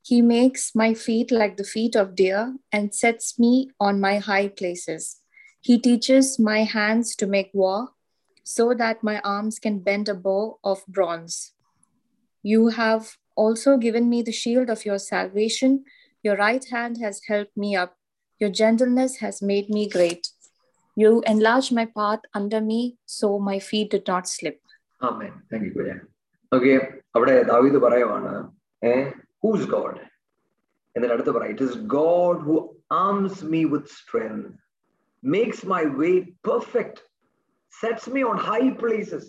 He 0.03 0.23
makes 0.23 0.75
my 0.75 0.95
feet 0.95 1.31
like 1.31 1.57
the 1.57 1.65
feet 1.65 1.95
of 1.95 2.15
deer 2.15 2.57
and 2.73 2.95
sets 2.95 3.39
me 3.39 3.71
on 3.79 4.01
my 4.01 4.19
high 4.19 4.49
places. 4.49 5.21
He 5.61 5.79
teaches 5.79 6.39
my 6.39 6.63
hands 6.63 7.15
to 7.17 7.27
make 7.27 7.51
war 7.53 7.91
so 8.43 8.73
that 8.73 9.05
my 9.05 9.21
arms 9.21 9.59
can 9.59 9.81
bend 9.81 10.09
a 10.09 10.15
bow 10.15 10.59
of 10.65 10.87
bronze. 10.87 11.53
You 12.43 12.69
have 12.69 13.19
also 13.37 13.77
given 13.77 14.09
me 14.09 14.23
the 14.23 14.33
shield 14.33 14.71
of 14.71 14.87
your 14.87 14.99
salvation. 14.99 15.85
Your 16.23 16.37
right 16.37 16.65
hand 16.65 16.97
has 17.03 17.21
helped 17.29 17.55
me 17.57 17.77
up. 17.77 17.98
Your 18.41 18.51
gentleness 18.53 19.17
has 19.17 19.43
made 19.43 19.69
me 19.69 19.89
great. 19.89 20.29
You 20.97 21.23
enlarged 21.25 21.73
my 21.73 21.87
path 21.89 22.21
under 22.33 22.61
me 22.63 22.81
so 23.07 23.39
my 23.41 23.59
feet 23.61 23.91
did 23.91 24.07
not 24.07 24.29
slip. 24.29 24.59
Amen. 25.01 25.33
Thank 25.51 25.65
you, 25.65 25.73
Kuya. 25.73 25.97
Okay, 26.53 26.77
അവിടെ 27.15 27.35
ദാവീദ് 27.49 27.79
പറയുവാണ് 27.85 28.31
ഏ 28.83 28.93
whose 29.45 29.67
God 29.73 30.01
എന്നിട്ട് 30.95 31.15
അടുത്ത് 31.15 31.33
പറയാം 31.37 31.53
it 31.55 31.67
is 31.69 31.79
God 31.95 32.41
who 32.47 32.57
arms 32.99 33.41
me 33.53 33.61
with 33.73 33.93
strength 33.97 34.47
makes 35.23 35.67
my 35.73 35.83
way 36.01 36.11
perfect 36.49 37.03
sets 37.75 38.11
me 38.15 38.23
on 38.31 38.39
high 38.49 38.61
places 38.83 39.29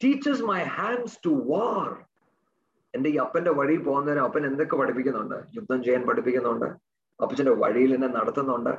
teaches 0.00 0.44
my 0.52 0.60
hands 0.78 1.18
to 1.26 1.32
war 1.52 1.88
എന്റെ 2.94 3.10
ഈ 3.14 3.18
അപ്പന്റെ 3.24 3.54
വഴി 3.60 3.78
പോകുന്നതിന് 3.88 4.22
അപ്പൻ 4.26 4.44
എന്തൊക്കെ 4.50 4.78
പഠിപ്പിക്കുന്നുണ്ട് 4.82 5.38
യുദ്ധം 5.58 5.80
ചെയ്യാൻ 5.86 6.04
പഠിപ്പിക്കുന്നുണ്ട് 6.10 6.68
അപ്പച്ചന്റെ 7.20 7.52
വഴിയിൽ 7.52 7.94
എന്നെ 7.94 8.08
നടത്തുന്നുണ്ട്. 8.08 8.72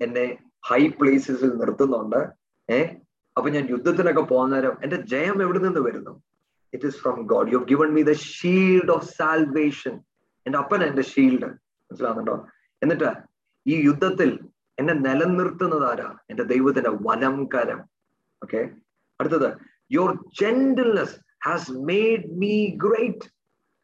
എന്നെ 0.00 0.24
ഹൈ 0.64 0.88
പ്ലേസസിൽ 0.88 1.50
നിർത്തുന്നുണ്ട്. 1.56 2.20
ഏഹ് 2.68 2.88
അപ്പൊ 3.36 3.50
ഞാൻ 3.50 3.68
യുദ്ധത്തിനൊക്കെ 3.68 4.22
പോകുന്ന 4.22 4.54
നേരം 4.54 4.78
എന്റെ 4.82 4.96
ജയം 4.96 5.42
എവിടെ 5.42 5.58
നിന്ന് 5.58 5.80
വരുന്നു 5.80 6.12
it 6.72 6.86
is 6.86 6.96
from 6.96 7.22
God 7.22 7.52
you 7.52 7.58
given 7.64 7.88
me 7.92 8.02
the 8.02 8.12
shield 8.12 8.90
of 8.90 9.06
salvation 9.12 9.94
എന്റെ 10.46 10.58
അപ്പൻ 10.58 10.82
എന്റെ 10.84 11.02
ഷീൽഡ് 11.02 11.48
മനസ്സിലാകുന്നുണ്ടോ 11.90 12.36
എന്നിട്ട് 12.82 13.10
ഈ 13.66 13.74
യുദ്ധത്തിൽ 13.86 14.30
എന്നെ 14.78 14.94
നിലനിർത്തുന്നത് 14.94 15.84
ആരാ? 15.86 16.18
എന്റെ 16.30 16.42
ദൈവത്തിന്റെ 16.44 16.90
വനം 17.02 17.44
കരം 17.46 17.80
ഓക്കെ 18.42 18.60
അടുത്തത് 19.20 19.48
your 19.90 20.12
gentleness 20.40 21.16
has 21.44 21.72
made 21.72 22.24
me 22.32 22.54
great 22.76 23.26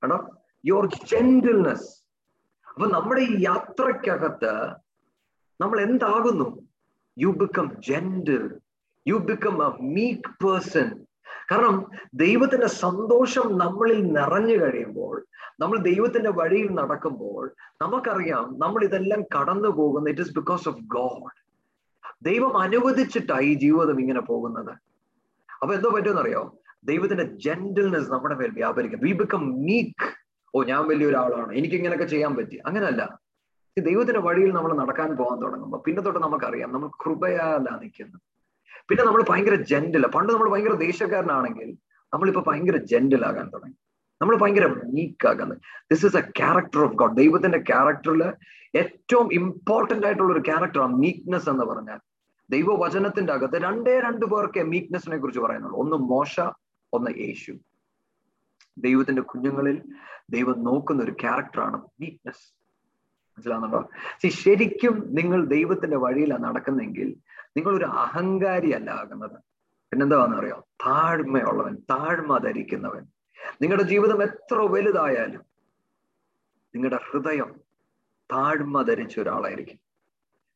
ആണോ? 0.03 0.19
യുവർ 0.65 0.87
ജെന്റിൽനെസ് 1.11 1.89
അപ്പൊ 2.81 2.93
നമ്മുടെ 2.93 3.23
ഈ 3.23 3.35
യാത്രക്കകത്ത് 3.45 4.53
നമ്മൾ 5.61 5.81
എന്താകുന്നു? 5.81 6.47
You 7.17 7.31
become 7.41 7.67
gentle 7.89 8.45
you 9.07 9.17
become 9.31 9.57
a 9.67 9.83
meek 9.97 10.31
person 10.45 10.89
കാരണം 11.51 11.77
ദൈവത്തിന്റെ 12.15 12.67
സന്തോഷം 12.85 13.59
നമ്മളിൽ 13.59 14.13
നിറഞ്ഞു 14.13 14.57
കഴിയുമ്പോൾ 14.63 15.15
നമ്മൾ 15.61 15.79
ദൈവത്തിന്റെ 15.79 16.31
വഴിയിൽ 16.31 16.71
നടക്കുമ്പോൾ 16.81 17.45
നമുക്കറിയാം 17.83 18.47
നമ്മൾ 18.59 18.85
ഇതെല്ലാം 18.85 19.23
കടന്നു 19.37 19.69
പോകുന്നത് 19.69 20.11
it 20.11 20.21
is 20.21 20.35
because 20.35 20.69
of 20.69 20.81
God 20.97 21.37
ദൈവം 22.23 22.57
അനുവദിച്ചിട്ടാണ് 22.63 23.43
ഈ 23.43 23.55
ജീവിതം 23.55 24.01
ഇങ്ങനെ 24.01 24.21
പോകുന്നത്. 24.21 24.73
അപ്പൊ 25.63 25.75
എന്തോ 25.75 25.91
പറ്റുമെന്നറിയോ? 25.91 26.43
ദൈവത്തിന്റെ 26.85 27.25
ജെന്റിൽനെസ് 27.25 28.11
നമ്മുടെ 28.11 28.35
മേൽ 28.35 28.51
വ്യാപരിക്കും 28.51 29.01
വി 29.01 29.13
ബിക്കം 29.13 29.45
മീക്ക് 29.69 30.09
ഓ 30.55 30.63
ഞാൻ 30.63 30.89
വലിയൊരാളാണ്. 30.89 31.53
എനിക്ക് 31.53 31.75
ഇങ്ങനെയൊക്കെ 31.75 32.07
ചെയ്യാൻ 32.07 32.37
പറ്റി. 32.37 32.57
അങ്ങനല്ല 32.57 33.19
ദൈവത്തിന്റെ 33.79 34.21
വഴിയിൽ 34.21 34.51
നമ്മൾ 34.55 34.77
നടക്കാൻ 34.77 35.17
പോകാൻ 35.17 35.43
തുടങ്ങുമ്പോൾ 35.43 35.83
പിന്നെ 35.87 36.03
തൊട്ട് 36.03 36.21
നമുക്കറിയാം 36.21 36.73
നമ്മൾ 36.73 36.89
കൃപയാല 36.89 37.77
നിൽക്കുന്നത് 37.81 38.21
പിന്നെ 38.89 39.05
നമ്മൾ 39.05 39.25
ഭയങ്കര 39.29 39.55
ജെന്റില 39.55 40.07
പണ്ട് 40.07 40.33
നമ്മൾ 40.33 40.49
ഭയങ്കര 40.51 40.73
ദേശക്കാരനാണെങ്കിൽ 40.73 41.77
നമ്മളിപ്പോ 42.13 42.45
ഭയങ്കര 42.47 42.77
ജെന്റിലാകാൻ 42.77 43.51
തുടങ്ങി. 43.55 43.77
നമ്മൾ 44.23 44.37
ഭയങ്കര 44.37 44.67
മീക്ക് 44.67 45.29
ആകുന്നത് 45.29 45.59
this 45.91 46.07
is 46.07 46.17
a 46.17 46.21
character 46.21 46.81
of 46.85 46.93
God 46.93 47.17
ദൈവത്തിന്റെ 47.17 47.59
ക്യാരക്ടറിൽ 47.59 48.23
ഏറ്റവും 48.77 49.33
ഇമ്പോർട്ടന്റ് 49.33 50.07
ആയിട്ടുള്ള 50.07 50.33
ഒരു 50.33 50.41
ക്യാരക്ടറാണ് 50.41 50.95
മീക്ക്നെസ് 50.97 51.49
എന്ന് 51.49 51.65
പറഞ്ഞാൽ. 51.65 52.01
ദൈവവചനത്തിന്റെ 52.51 53.33
അകത്ത് 53.33 53.63
രണ്ടേ 53.63 54.01
രണ്ട് 54.01 54.27
പേർക്ക് 54.27 54.63
മീക്നെസിനെ 54.63 55.19
കുറിച്ച് 55.19 55.41
പറയുന്നുള്ളൂ. 55.41 55.79
ഒന്ന് 55.79 55.97
മോശ 55.97 56.41
ഒന്ന് 56.93 57.11
യേശു. 57.19 57.53
ദൈവത്തിന്റെ 58.87 59.23
കുഞ്ഞുങ്ങളിൽ 59.31 59.77
ദൈവം 60.35 60.57
നോക്കുന്ന 60.69 61.01
ഒരു 61.07 61.15
ക്യാരക്ടറാണ് 61.23 61.79
മീക്നെസ് 62.01 62.45
മനസ്സിലാകുന്നുണ്ടോ 63.31 63.81
ശരിക്കും 64.43 64.95
നിങ്ങൾ 65.19 65.41
ദൈവത്തിന്റെ 65.55 65.99
വഴിയിലാണ് 66.05 66.45
നടക്കുന്നെങ്കിൽ 66.49 67.09
നിങ്ങൾ 67.57 67.73
ഒരു 67.79 67.87
അഹങ്കാരി 68.03 68.71
അല്ല 68.79 68.91
ആകുന്നത്. 69.01 69.37
പിന്നെന്താണെന്ന് 69.93 70.39
അറിയോ 70.41 70.59
താഴ്മയുള്ളവൻ 70.85 71.75
താഴ്മ 71.93 72.33
ധരിക്കുന്നവൻ. 72.47 73.05
നിങ്ങളുടെ 73.63 73.87
ജീവിതം 73.93 74.19
എത്ര 74.27 74.59
വലുതായാലും 74.75 75.45
നിങ്ങളുടെ 76.75 76.99
ഹൃദയം 77.07 77.51
താഴ്മ 78.31 78.83
ധരിച്ച 78.89 79.15
ഒരാളായിരിക്കും. 79.23 79.79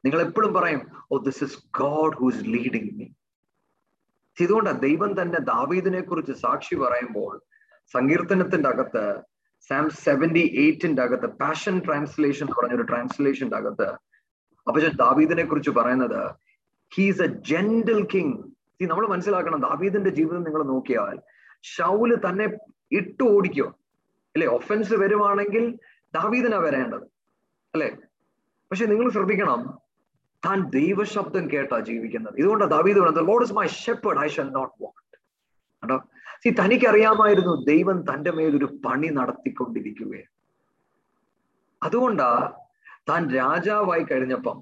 നിങ്ങൾ 0.05 0.21
എപ്പോഴും 0.27 0.53
പറയും 0.57 0.83
ഓ 1.13 1.19
this 1.29 1.43
is 1.47 1.59
God 1.81 2.17
who's 2.21 2.43
leading 2.55 2.93
me 2.99 3.07
ഇതുകൊണ്ടാണ് 4.37 4.81
ദൈവം 4.87 5.11
തന്നെ 5.21 5.39
ദാവീദിനെ 5.53 6.01
കുറിച്ച് 6.01 6.35
സാക്ഷി 6.45 6.77
പറയുമ്പോൾ 6.83 7.35
സങ്കീർത്തനത്തിന്റെ 7.87 8.69
അകത്ത് 8.69 9.23
സാം 9.69 9.91
സെവന്റി 9.91 10.39
എയ്റ്റിന്റെ 10.39 11.03
അകത്ത് 11.03 11.27
പാഷൻ 11.27 11.85
ട്രാൻസ്ലേഷൻ 11.85 12.47
എന്ന് 12.47 12.57
പറഞ്ഞൊരു 12.61 12.83
ട്രാൻസ്ലേഷന്റെ 12.83 13.57
അകത്ത് 13.57 13.89
അപ്പൊ 14.69 14.81
ദാവീദിനെ 14.81 15.45
കുറിച്ച് 15.45 15.71
പറയുന്നത് 15.71 16.35
ഹീസ് 16.97 17.23
എ 17.23 17.27
ജെന്റിൽ 17.27 18.07
കിങ് 18.15 18.55
നമ്മൾ 18.83 19.07
മനസ്സിലാക്കണം 19.07 19.61
ദാവീദിന്റെ 19.61 20.11
ജീവിതം 20.11 20.45
നിങ്ങൾ 20.45 20.63
നോക്കിയാൽ 20.63 21.19
ഷൗൽ 21.63 22.31
തന്നെ 22.31 22.49
ഇട്ടു 22.93 23.23
ഓടിക്കോ. 23.23 23.67
അല്ലെ? 24.35 24.47
ഒഫൻസ് 24.47 24.95
വരുവാണെങ്കിൽ 24.95 25.79
ദാവീദിനാ 26.15 26.59
വരേണ്ടത്. 26.59 27.03
അല്ലെ? 27.75 27.97
പക്ഷെ 28.71 28.87
നിങ്ങൾ 28.87 29.11
ശ്രദ്ധിക്കണം 29.11 29.79
താൻ 30.47 30.71
ദൈവശബ്ദം 30.71 31.51
കേട്ടാ 31.51 31.79
ജീവിക്കുന്നത്. 31.81 32.35
ഇതുകൊണ്ട് 32.39 32.65
ദാവീദ് 32.65 32.99
പറയുന്നത് 32.99 33.29
Lord 33.29 33.45
is 33.45 33.53
my 33.53 33.67
shepherd 33.67 34.19
I 34.19 34.29
shall 34.29 34.51
not 34.51 34.83
want 34.83 35.19
കേട്ടോ 35.83 36.14
സി 36.45 36.51
തനിക്കറിയാമായിരുന്നു 36.61 37.53
ദൈവം 37.65 37.99
തന്റെ 38.01 38.31
മേലൊരു 38.31 38.81
പണി 38.85 39.09
നടത്തിക്കൊണ്ടിരിക്കുകയാണ്. 39.09 40.31
അതുകൊണ്ടാ 41.83 42.57
താൻ 43.09 43.31
രാജാവായി 43.31 44.05
കഴിഞ്ഞപ്പം 44.11 44.59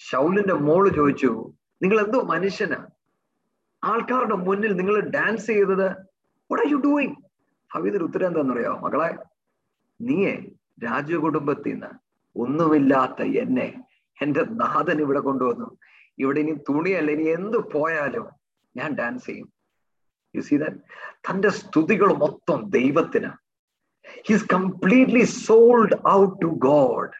ഷൗലിന്റെ 0.00 0.54
മോൾ 0.54 0.88
ചോദിച്ചു 0.88 1.54
നിങ്ങൾ 1.82 2.04
എന്തോ 2.04 2.20
മനുഷ്യനാ? 2.22 2.88
ആൾക്കാരുടെ 3.84 4.34
മുന്നിൽ 4.34 4.72
നിങ്ങൾ 4.76 5.00
ഡാൻസ് 5.00 5.46
ചെയ്തത്? 5.46 5.88
വട്ട് 6.50 6.62
ആർ 6.62 6.70
യു 6.70 6.76
ഡൂയിങ് 6.76 7.16
ഹവീദിന്റെ 7.70 8.04
ഉത്തരം 8.04 8.26
എന്താണെന്നറിയോ? 8.26 8.74
മകളെ 8.78 9.10
നീയെ 10.00 10.34
രാജകുടുംബത്തിൽ 10.84 11.72
നിന്ന് 11.72 11.90
ഒന്നുമില്ലാത്ത 12.36 13.22
എന്നെ 13.22 13.68
എന്റെ 14.22 14.42
നാഥൻ 14.42 15.00
ഇവിടെ 15.00 15.20
കൊണ്ടുവന്നു. 15.20 15.78
ഇവിടെ 16.18 16.40
ഇനി 16.40 16.52
തുണിയല്ല 16.68 17.10
ഇനി 17.10 17.22
എന്ത് 17.22 17.58
പോയാലും 17.72 18.28
ഞാൻ 18.76 18.94
ഡാൻസ് 18.94 19.26
ചെയ്യും. 19.26 19.48
യു 20.34 20.40
സീ 20.40 20.56
ദാറ്റ് 20.56 20.74
തന്റെ 21.14 21.48
സ്തുതികൾ 21.48 22.12
മൊത്തം 22.12 22.70
ദൈവത്തിന്. 22.70 23.30
He's 24.26 24.48
completely 24.52 25.24
sold 25.24 26.08
out 26.08 26.42
to 26.42 26.46
God 26.46 27.10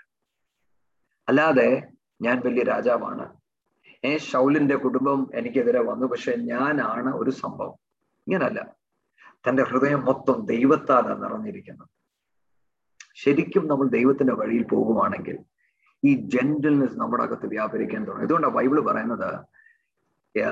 അല്ലാതെ 1.29 1.89
ഞാൻ 2.23 2.43
വലിയ 2.45 2.63
രാജാവാണ്. 2.63 3.37
ഏ 4.05 4.19
ഷൗലിന്റെ 4.19 4.77
കുടുംബം 4.77 5.31
എനിക്കെതിരെ 5.35 5.81
വന്നു. 5.83 6.07
പക്ഷെ 6.07 6.35
ഞാനാണ് 6.37 7.15
ഒരു 7.15 7.31
സംഭവം. 7.31 7.75
ഇങ്ങനല്ല. 8.29 8.77
തന്റെ 9.49 9.63
ഹൃദയം 9.63 10.05
മൊത്തം 10.05 10.47
ദൈവത്താലാണ് 10.47 11.23
നിറഞ്ഞിരിക്കുന്നത്. 11.23 11.89
ശരിക്കും 13.15 13.69
നമ്മൾ 13.69 13.89
ദൈവത്തിന്റെ 13.89 14.35
വഴിയിൽ 14.35 14.63
പോകുവാണെങ്കിൽ 14.63 15.39
ഈ 16.05 16.15
ജെന്റിൽനെസ് 16.15 16.99
നമ്മുടെ 16.99 17.23
അകത്ത് 17.23 17.47
വ്യാപരിക്കാൻ 17.47 18.05
തുടങ്ങും. 18.05 18.25
ഇതുകൊണ്ടാണ് 18.25 18.55
ബൈബിൾ 18.55 18.81
പറയുന്നത് 18.81 19.35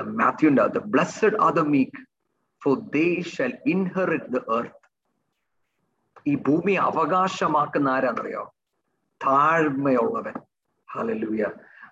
മാത്യുവിന്റെ 0.01 0.61
അകത്ത് 0.61 0.79
blessed 0.79 1.41
are 1.41 1.53
the 1.53 1.59
meek 1.59 2.10
for 2.63 2.79
they 2.79 3.21
shall 3.21 3.57
inherit 3.65 4.25
the 4.25 4.35
earth 4.35 4.81
ഈ 6.27 6.35
ഭൂമി 6.35 6.71
അവകാശമാക്കുന്ന 6.71 7.89
ആരാന്നറിയോ? 7.89 8.53
താഴ്മയുള്ളവൻ. 9.25 10.33
ഹലലൂയ 10.91 11.45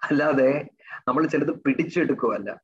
അല്ലാതെ 0.03 0.69
നമ്മൾ 1.07 1.25
ചിലത് 1.25 1.51
പിടിച്ചെടുക്കുവല്ല 1.51 2.61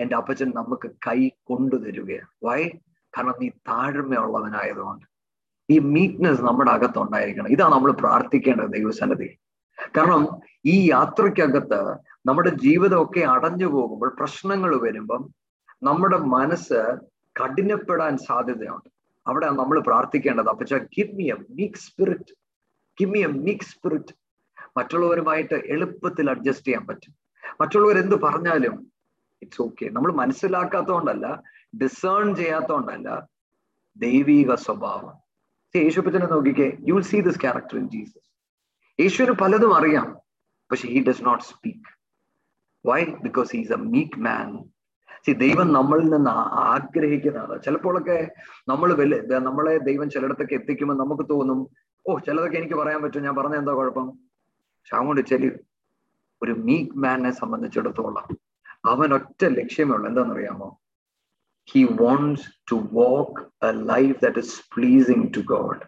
എന്റെ 0.00 0.16
അപ്പച്ചൻ 0.16 0.52
നമുക്ക് 0.56 0.90
കൈ 0.90 1.28
കൊണ്ടു 1.28 1.76
തരികയാണ്. 1.76 2.28
വൈ 2.44 2.68
കാരണം 3.16 3.34
നീ 3.40 3.48
താഴ്മയുള്ളവനായതുകൊണ്ട്. 3.48 5.06
ഈ 5.70 5.78
മീക്നെസ് 5.78 6.42
നമ്മുടെ 6.42 6.70
അകത്തുണ്ടായിരിക്കണം. 6.70 7.48
ഇതാ 7.48 7.68
നമ്മൾ 7.68 7.92
പ്രാർത്ഥിക്കേണ്ടത് 7.92 8.72
ദൈവസന്നതി 8.72 9.38
കാരണം 9.96 10.28
ഈ 10.64 10.90
യാത്രയ്ക്കകത്ത് 10.90 11.92
നമ്മുടെ 12.26 12.48
ജീവിതമൊക്കെ 12.48 13.20
അടഞ്ഞു 13.20 13.66
പോകുമ്പോൾ 13.66 14.14
പ്രശ്നങ്ങൾ 14.18 14.80
വരുമ്പം 14.80 15.34
നമ്മുടെ 15.82 16.16
മനസ്സ് 16.16 16.96
കഠിനപ്പെടാൻ 17.40 18.14
സാധ്യതയുണ്ട്. 18.28 18.88
അവിടെ 19.26 19.46
നമ്മൾ 19.60 19.76
പ്രാർത്ഥിക്കേണ്ടത് 19.88 20.48
അപ്പച്ച 20.52 20.74
give 20.96 21.14
me 21.18 21.26
a 21.34 21.36
meek 21.58 21.80
spirit 21.86 22.32
give 22.98 23.12
me 23.14 23.20
a 23.26 23.30
meek 23.44 23.66
spirit 23.72 24.14
മറ്റുള്ളവരുമായിട്ട് 24.76 25.56
എളുപ്പത്തിൽ 25.74 26.26
അഡ്ജസ്റ്റ് 26.30 26.66
ചെയ്യാൻ 26.66 26.84
പറ്റും. 26.86 27.12
മറ്റുള്ളവർ 27.60 27.96
എന്ത് 28.04 28.16
പറഞ്ഞാലും 28.26 28.76
ഇറ്റ്സ് 29.42 29.62
ഓക്കെ 29.62 29.86
നമ്മൾ 29.88 30.10
മനസ്സിലാക്കാത്തതുകൊണ്ടല്ല 30.12 31.26
ഡിസേൺ 31.82 32.26
ചെയ്യാത്തതുകൊണ്ടല്ല 32.36 33.08
ദൈവീക 33.96 34.54
സ്വഭാവം. 34.66 35.14
യേശുപ്പച്ചനെ 35.74 36.26
നോക്കിക്കേ 36.26 36.66
you 36.88 36.92
will 36.94 37.06
see 37.12 37.20
this 37.20 37.40
character 37.40 37.76
in 37.78 37.86
Jesus 37.94 38.28
യേശുവിന് 38.98 39.34
പലതും 39.42 39.72
അറിയാം 39.76 40.08
പക്ഷെ 40.70 40.86
he 40.88 41.00
does 41.08 41.24
not 41.24 41.44
speak 41.44 41.90
why 42.84 43.00
because 43.26 43.50
he's 43.56 43.72
a 43.72 43.80
meek 43.94 44.18
man 44.18 44.48
see 45.26 45.32
ദൈവം 45.32 45.72
നമ്മളിൽ 45.72 46.08
നിന്ന് 46.08 46.30
ആഗ്രഹിക്കുന്നതാണ്. 46.72 47.62
ചിലപ്പോഴൊക്കെ 47.62 48.30
നമ്മൾ 48.68 48.94
വലിയ 48.94 49.38
നമ്മളെ 49.38 49.78
ദൈവം 49.78 50.10
ചിലയിടത്തൊക്കെ 50.10 50.54
എത്തിക്കുമ്പോൾ 50.54 50.94
നമുക്ക് 50.94 51.22
തോന്നും 51.30 51.68
ഓ 52.08 52.18
ചിലതൊക്കെ 52.18 52.56
എനിക്ക് 52.56 52.74
പറയാൻ 52.74 53.02
പറ്റും. 53.02 53.22
ഞാൻ 53.22 53.36
പറഞ്ഞ 53.36 53.54
എന്താ 53.54 53.72
കുഴപ്പം? 53.72 54.06
പക്ഷെ 54.78 54.96
അങ്ങോട്ട് 54.96 55.20
ചെലി 55.20 55.50
ഒരു 56.42 56.52
മീക്ക് 56.52 56.98
മാനെ 56.98 57.30
സംബന്ധിച്ചിടത്തോളം 57.30 58.26
അവൻ 58.84 59.14
ഒറ്റ 59.14 59.44
ലക്ഷ്യമേ 59.44 59.94
ഉള്ളൂ. 59.94 60.08
എന്താണെന്നറിയാമോ? 60.08 60.78
He 61.68 61.84
wants 61.84 62.48
to 62.72 62.74
walk 62.92 63.66
a 63.66 63.70
life 63.72 64.20
that 64.22 64.38
is 64.38 64.60
pleasing 64.76 65.34
to 65.36 65.40
God 65.40 65.80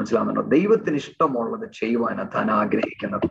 മനസ്സിലാവുന്നുണ്ടോ? 0.00 0.42
ദൈവത്തിന് 0.42 0.96
ഇഷ്ടമുള്ളത് 0.96 1.72
ചെയ്യുവാനാണ് 1.72 2.30
താൻ 2.34 2.50
ആഗ്രഹിക്കുന്നത്. 2.50 3.26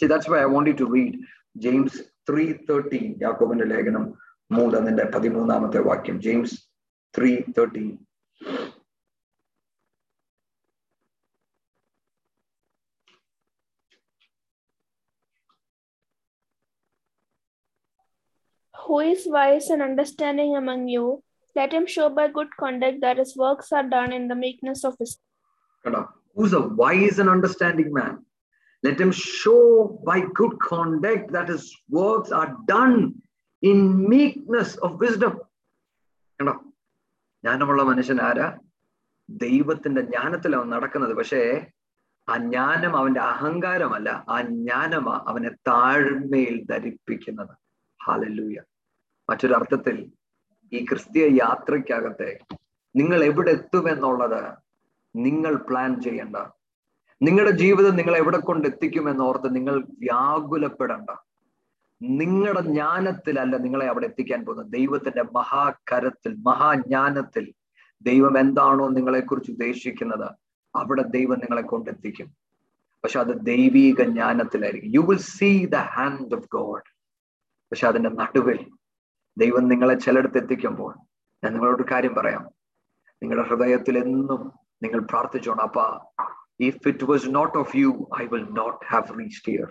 See 0.00 0.06
that's 0.06 0.30
why 0.30 0.40
I 0.40 0.44
want 0.44 0.70
to 0.80 0.84
read 0.94 1.18
James 1.56 2.00
three 2.30 2.52
thirteen 2.52 3.14
യാക്കോബിന്റെ 3.22 3.64
ലേഖനം. 3.64 4.14
മൂന്നിന്റെ 4.49 5.03
പതിമൂന്നാമത്തെ 5.03 5.79
വാക്യം 5.79 6.21
James 6.21 6.57
three 7.17 7.41
thirteen 7.57 7.99
Who 18.87 18.99
is 18.99 19.25
wise 19.25 19.69
and 19.71 19.81
understanding 19.81 20.55
among 20.55 20.87
you? 20.87 21.23
Let 21.55 21.73
him 21.73 21.87
show 21.87 22.09
by 22.09 22.27
good 22.27 22.47
conduct 22.59 23.01
that 23.01 23.17
his 23.17 23.35
works 23.35 23.71
are 23.71 23.83
done 23.83 24.13
in 24.13 24.27
the 24.27 24.35
meekness 24.35 24.83
of 24.83 24.95
his. 24.99 25.17
Who's 26.35 26.53
a 26.53 26.59
wise 26.59 27.19
and 27.19 27.29
understanding 27.29 27.91
man? 27.91 28.25
Let 28.83 28.99
him 28.99 29.11
show 29.11 29.99
by 30.05 30.21
good 30.33 30.59
conduct 30.59 31.31
that 31.31 31.49
his 31.49 31.75
works 31.89 32.31
are 32.31 32.55
done 32.67 33.15
in 33.66 33.78
meekness 34.06 34.80
of 34.82 35.02
wisdom 35.02 35.40
കണ്ടോ? 36.40 36.52
ജ്ഞാനമുള്ള 37.44 37.82
മനുഷ്യൻ 37.82 38.20
ആരാ? 38.20 38.58
ദൈവത്തിന്റെ 39.30 40.00
ജ്ഞാനത്തിലാണ് 40.00 40.72
നടക്കുന്നത്. 40.72 41.14
പക്ഷേ 41.14 41.66
ആ 42.28 42.36
ജ്ഞാനം 42.36 42.96
അവന്റെ 42.96 43.20
അഹങ്കാരമല്ല. 43.20 44.24
ആ 44.28 44.42
ജ്ഞാനമാ 44.42 45.24
അവനെ 45.26 45.48
താഴ്മയിൽ 45.48 46.64
ധരിപ്പിക്കുന്നത്. 46.64 47.56
ഹാലലൂയ 48.06 48.56
മറ്റൊരർത്ഥത്തിൽ 49.30 50.12
ഈ 50.72 50.84
ക്രിസ്തീയ 50.84 51.36
യാത്രയ്ക്കകത്തെ 51.36 52.38
നിങ്ങൾ 52.96 53.24
എവിടെ 53.24 53.50
എത്തുമെന്നുള്ളത് 53.50 54.52
നിങ്ങൾ 55.16 55.54
പ്ലാൻ 55.54 56.02
ചെയ്യണ്ട. 56.02 56.36
നിങ്ങളുടെ 57.22 57.50
ജീവിതം 57.50 57.96
നിങ്ങൾ 57.96 58.16
എവിടെ 58.16 58.38
കൊണ്ട് 58.38 58.68
എത്തിക്കുമെന്നോർത്ത് 58.68 59.54
നിങ്ങൾ 59.54 59.78
വ്യാകുലപ്പെടണ്ട. 59.80 61.10
നിങ്ങളുടെ 62.02 62.60
ജ്ഞാനത്തിലല്ല 62.60 63.56
നിങ്ങളെ 63.56 63.86
അവിടെ 63.86 64.06
എത്തിക്കാൻ 64.06 64.44
പോകുന്നത്. 64.44 64.72
ദൈവത്തിന്റെ 64.72 65.22
മഹാകരത്തിൽ 65.22 66.36
മഹാജ്ഞാനത്തിൽ 66.46 67.52
ദൈവം 68.02 68.38
എന്താണോ 68.38 68.88
നിങ്ങളെക്കുറിച്ച് 68.88 69.50
ഉദ്ദേശിക്കുന്നത് 69.50 70.28
അവിടെ 70.74 71.02
ദൈവം 71.02 71.38
നിങ്ങളെ 71.38 71.62
കൊണ്ടെത്തിക്കും. 71.62 72.28
പക്ഷെ 73.04 73.20
അത് 73.20 73.32
ദൈവീക 73.46 74.02
ജ്ഞാനത്തിലായിരിക്കും. 74.02 74.92
You 74.94 75.00
will 75.00 75.18
see 75.18 75.64
the 75.64 75.74
hand 75.74 76.34
of 76.34 76.48
God 76.52 76.88
പക്ഷെ 77.72 77.88
അതിന്റെ 77.88 78.10
നടുവിൽ 78.10 78.70
ദൈവം 79.38 79.68
നിങ്ങളെ 79.68 79.94
ചിലയിടത്ത് 79.94 80.38
എത്തിക്കുമ്പോൾ 80.38 80.94
ഞാൻ 81.44 81.52
നിങ്ങളോട് 81.52 81.82
കാര്യം 81.90 82.14
പറയാം. 82.14 82.50
നിങ്ങളുടെ 83.22 83.48
ഹൃദയത്തിൽ 83.48 83.98
എന്നും 83.98 84.52
നിങ്ങൾ 84.82 85.00
പ്രാർത്ഥിച്ചോണം 85.00 85.62
അപ്പ 85.62 85.80
if 86.60 86.88
it 86.88 87.04
was 87.04 87.34
not 87.34 87.58
of 87.58 87.76
you 87.76 88.10
I 88.22 88.26
will 88.26 88.46
not 88.50 88.86
have 88.86 89.18
reached 89.18 89.52
here 89.52 89.68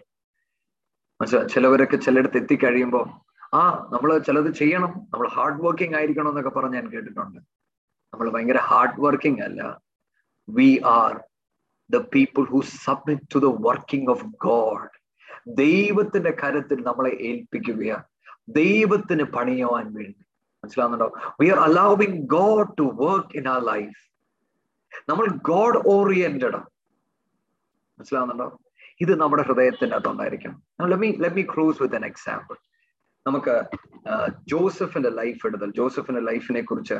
മനസ്സിലായി 1.22 1.48
ചിലവരൊക്കെ 1.48 1.98
ചിലയിടത്ത് 1.98 2.38
എത്തിക്കഴിയുമ്പോൾ 2.38 3.10
ആ 3.54 3.90
നമ്മൾ 3.92 4.18
ചിലത് 4.18 4.54
ചെയ്യണം. 4.54 4.90
നമ്മൾ 5.14 5.28
ഹാർഡ് 5.28 5.62
വർക്കിംഗ് 5.62 5.96
ആയിരിക്കണം 5.96 6.30
എന്നൊക്കെ 6.30 6.50
പറഞ്ഞ് 6.50 6.74
ഞാൻ 6.74 6.92
കേട്ടിട്ടുണ്ട്. 6.92 7.40
നമ്മൾ 8.14 8.30
ഭയങ്കര 8.30 8.58
ഹാർഡ് 8.58 9.00
വർക്കിംഗ് 9.00 9.42
അല്ല. 9.42 9.82
We 10.50 10.82
are 10.86 11.24
the 11.90 11.98
people 11.98 12.44
who 12.44 12.62
submit 12.62 13.22
to 13.36 13.40
the 13.40 13.46
working 13.46 14.10
of 14.10 14.26
God 14.26 14.90
ദൈവത്തിന്റെ 15.48 16.32
കരത്തിൽ 16.32 16.84
നമ്മളെ 16.84 17.10
ഏൽപ്പിക്കുകയാണ് 17.10 18.04
ദൈവത്തിന് 18.50 19.24
പണിയുവാൻ 19.24 19.94
വേണ്ടി. 19.94 20.26
മനസ്സിലാവുന്നുണ്ടോ? 20.64 21.20
We 21.42 21.50
are 21.50 21.60
allowing 21.60 22.28
God 22.28 22.78
to 22.80 22.84
work 22.84 23.38
in 23.38 23.48
our 23.48 23.62
life 23.64 24.10
നമ്മൾ 25.10 25.26
ഗോഡ് 25.28 25.88
ഓറിയന്റഡ് 25.88 26.60
മനസ്സിലാവുന്നുണ്ടോ? 28.00 28.60
ഇത് 29.02 29.22
നമ്മുടെ 29.22 29.44
ഹൃദയത്തിന്റെ 29.44 29.96
അകത്തുണ്ടായിരിക്കണം 29.96 30.58
ക്രൂസ് 31.56 31.82
വിത്ത് 31.84 31.96
എൻ 31.96 32.06
എക്സാമ്പിൾ 32.06 32.58
നമുക്ക് 33.28 33.64
ജോസഫിന്റെ 34.48 35.10
ലൈഫ് 35.10 35.48
എടുത്താൽ 35.48 35.72
ജോസഫിന്റെ 35.72 36.22
ലൈഫിനെ 36.22 36.62
കുറിച്ച് 36.62 36.98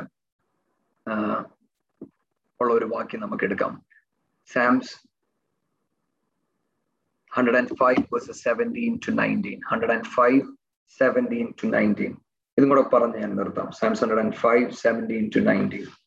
ഉള്ള 2.60 2.72
ഒരു 2.72 2.84
വാക്യം 2.84 3.20
നമുക്ക് 3.20 3.44
എടുക്കാം. 3.44 3.86
Psalms 4.52 4.92
hundred 7.32 7.56
and 7.56 7.68
five 7.68 8.02
verses 8.12 8.44
seventeen 8.44 8.98
to 9.08 9.12
nineteen 9.12 9.60
hundred 9.70 9.92
and 9.92 10.04
five 10.04 10.42
seventeen 11.00 11.54
to 11.62 11.66
nineteen 11.66 12.16
ഇതും 12.58 12.68
കൂടെ 12.68 12.82
പറഞ്ഞ് 12.82 13.16
ഞാൻ 13.16 13.36
നിർത്താം. 13.36 13.70
Psalms 13.72 14.04
105 14.04 14.70
17 14.84 15.30
to 15.36 15.40
19 15.40 15.99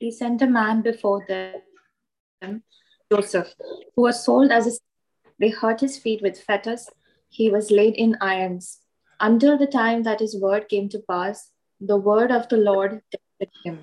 He 0.00 0.10
sent 0.12 0.42
a 0.42 0.46
man 0.48 0.82
before 0.82 1.20
them, 1.26 2.62
Joseph, 3.10 3.50
who 3.94 4.02
was 4.02 4.24
sold 4.24 4.50
as 4.50 4.66
a 4.66 4.72
they 5.40 5.50
hurt 5.50 5.80
his 5.80 5.98
feet 5.98 6.20
with 6.22 6.40
fetters. 6.40 6.82
He 7.28 7.50
was 7.50 7.70
laid 7.70 7.94
in 7.96 8.16
irons. 8.22 8.66
Until 9.20 9.54
the 9.58 9.66
time 9.66 10.02
that 10.04 10.20
his 10.20 10.34
word 10.38 10.68
came 10.68 10.88
to 10.90 11.00
pass, 11.10 11.50
the 11.80 11.98
word 11.98 12.30
of 12.30 12.48
the 12.48 12.60
Lord 12.70 12.92
tested 13.12 13.50
him. 13.64 13.76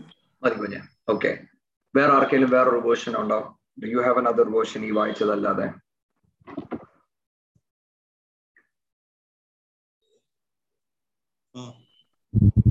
മതി 0.43 0.55
കുഞ്ഞ് 0.61 0.79
okay 1.11 1.31
വേറെ 1.93 2.11
ആർക്കെങ്കിലും 2.17 2.51
വേറൊരു 2.55 2.79
version 2.87 3.13
ഉണ്ടോ 3.21 3.39
do 3.81 3.87
you 3.93 3.99
have 4.05 4.19
another 4.21 4.47
version 4.55 4.81
ഈ 4.87 4.91
വായിച്ചതല്ലാതെ 4.99 5.67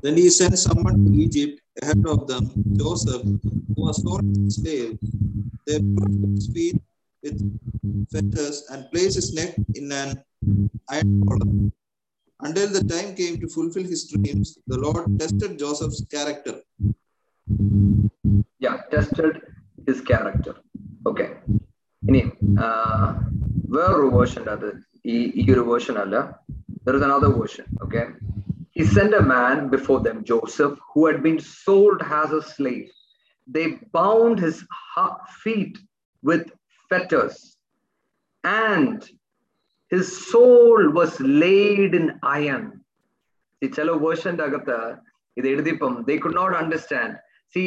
Then 0.03 0.17
he 0.17 0.29
sent 0.31 0.59
someone 0.59 0.97
to 1.05 1.11
Egypt 1.17 1.61
ahead 1.81 2.05
of 2.07 2.27
them, 2.27 2.45
Joseph, 2.75 3.23
who 3.23 3.81
was 3.87 4.03
sold 4.03 4.25
as 4.31 4.39
a 4.49 4.51
slave. 4.61 4.99
They 5.67 5.79
brought 5.81 6.17
his 6.35 6.47
feet 6.49 6.79
with 7.23 7.39
fetters 8.13 8.57
and 8.71 8.91
placed 8.93 9.17
his 9.17 9.33
neck 9.33 9.55
in 9.75 9.93
an 9.93 10.11
iron 10.89 11.13
collar. 11.29 11.51
Until 12.41 12.69
the 12.69 12.85
time 12.85 13.15
came 13.15 13.39
to 13.41 13.49
fulfill 13.49 13.85
his 13.85 14.03
dreams, 14.05 14.59
the 14.67 14.79
Lord 14.79 15.05
tested 15.19 15.59
Joseph's 15.59 16.05
character. 16.07 16.55
Yeah, 18.59 18.79
tested 18.91 19.35
his 19.87 20.01
character. 20.03 20.55
Okay. 21.07 21.29
ഇനി 22.03 22.21
വേറൊരു 23.75 24.09
version 24.15 24.45
അത് 24.55 24.69
ഈ 25.13 25.17
ഈ 25.41 25.45
ഒരു 25.55 25.63
version 25.69 25.97
അല്ല 26.03 26.17
there 26.87 26.97
is 26.99 27.05
another 27.09 27.31
version 27.41 27.67
okay 27.85 28.03
He 28.78 28.86
sent 28.86 29.14
a 29.16 29.24
man 29.24 29.70
before 29.70 30.02
them, 30.02 30.24
Joseph, 30.24 30.78
who 30.90 31.08
had 31.08 31.24
been 31.24 31.40
sold 31.40 32.02
as 32.20 32.32
a 32.32 32.42
slave. 32.44 32.90
They 33.48 33.80
bound 33.92 34.40
his 34.40 34.64
feet 35.42 35.76
with 36.24 36.46
fetters, 36.92 37.58
and 38.44 39.04
his 39.92 40.06
soul 40.28 40.92
was 40.92 41.20
laid 41.20 41.96
in 41.96 42.08
iron. 42.40 42.66
ഈ 43.62 43.68
ചില 43.78 43.92
വേർഷന്റെ 44.04 44.44
അകത്ത് 44.44 44.78
ഇത് 45.38 45.48
എഴുതിയപ്പം 45.48 45.94
they 46.10 46.16
could 46.18 46.38
not 46.38 46.56
understand 46.58 47.16
see 47.54 47.64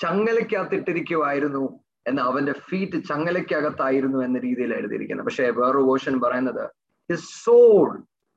ചങ്ങലക്കകത്തിട്ടിരിക്കുമായിരുന്നു 0.00 1.64
എന്ന് 2.06 2.22
അവന്റെ 2.28 2.54
feet 2.68 2.98
ചങ്ങലക്കകത്തായിരുന്നു 3.10 4.18
എന്ന 4.18 4.38
രീതിയിൽ 4.46 4.72
എഴുതിയിരിക്കുന്നത് 4.80 5.26
പക്ഷേ 5.28 5.46
വേറൊരു 5.60 5.84
വേർഷൻ 5.90 6.14
പറയുന്നത് 6.26 6.64
his 7.10 7.28
soul 7.44 7.88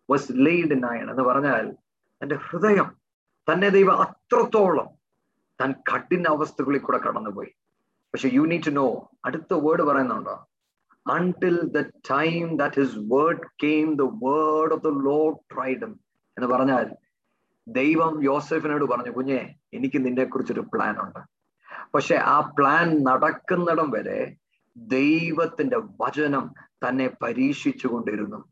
was 0.10 0.28
laid 0.48 0.74
in 0.78 0.84
iron 0.92 1.08
എന്ന് 1.14 1.26
പറഞ്ഞാൽ 1.32 1.66
തന്റെ 2.26 2.36
ഹൃദയം 2.36 2.98
തന്നെ 3.52 3.70
ദൈവം 3.70 4.02
അത്രത്തോളം 4.02 4.88
താൻ 5.62 5.72
കഠിന 5.72 6.28
അവസ്ഥകളിൽ 6.28 6.80
കൂടെ 6.80 6.98
കടന്നുപോയി. 6.98 7.48
പക്ഷെ 8.14 8.30
യു 8.34 8.42
നീഡ് 8.42 8.66
ടു 8.66 8.70
നോ 8.70 9.10
അടുത്ത 9.26 9.54
വേർഡ് 9.54 9.82
പറയുന്നുണ്ടോ? 9.82 10.48
Until 11.12 11.62
the 11.62 11.82
time 11.82 12.58
that 12.58 12.82
his 12.82 12.98
word 12.98 13.42
came 13.64 13.96
the 13.96 14.02
word 14.02 14.74
of 14.74 14.84
the 14.84 14.88
Lord 14.88 15.56
tried him 15.56 16.00
എന്ന് 16.38 16.48
പറഞ്ഞാൽ 16.48 16.96
ദൈവം 17.68 18.24
യോസഫിനോട് 18.24 18.86
പറഞ്ഞു 18.86 19.12
കുഞ്ഞെ 19.12 19.56
എനിക്ക് 19.74 20.06
നിന്നെ 20.06 20.26
കുറിച്ചൊരു 20.26 20.60
പ്ലാൻ 20.60 21.00
ഉണ്ട്. 21.00 21.20
പക്ഷെ 21.94 22.16
ആ 22.16 22.40
പ്ലാൻ 22.40 23.04
നടക്കുന്നിടം 23.04 23.92
വരെ 23.92 24.38
ദൈവത്തിന്റെ 24.78 25.78
വചനം 25.78 26.54
തന്നെ 26.88 27.10
പരീക്ഷിച്ചു 27.22 27.88
കൊണ്ടിരുന്നു 27.88 28.46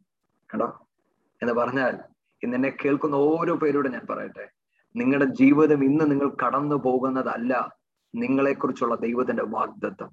കണ്ടോ? 0.54 0.88
എന്ന് 1.42 1.54
പറഞ്ഞാൽ 1.54 2.13
ഇന്ന് 2.44 2.56
എന്നെ 2.56 2.70
കേൾക്കുന്ന 2.70 3.16
ഓരോ 3.16 3.56
പേരോട് 3.56 3.90
ഞാൻ 3.90 4.06
പറയട്ടെ. 4.10 4.48
നിങ്ങളുടെ 4.96 5.26
ജീവിതം 5.26 5.84
ഇന്ന് 5.84 6.12
നിങ്ങൾ 6.12 6.30
കടന്നു 6.46 6.76
പോകുന്നതല്ല 6.76 7.72
നിങ്ങളെക്കുറിച്ചുള്ള 8.16 8.96
ദൈവത്തിന്റെ 8.96 9.44
വാഗ്ദത്വം 9.44 10.12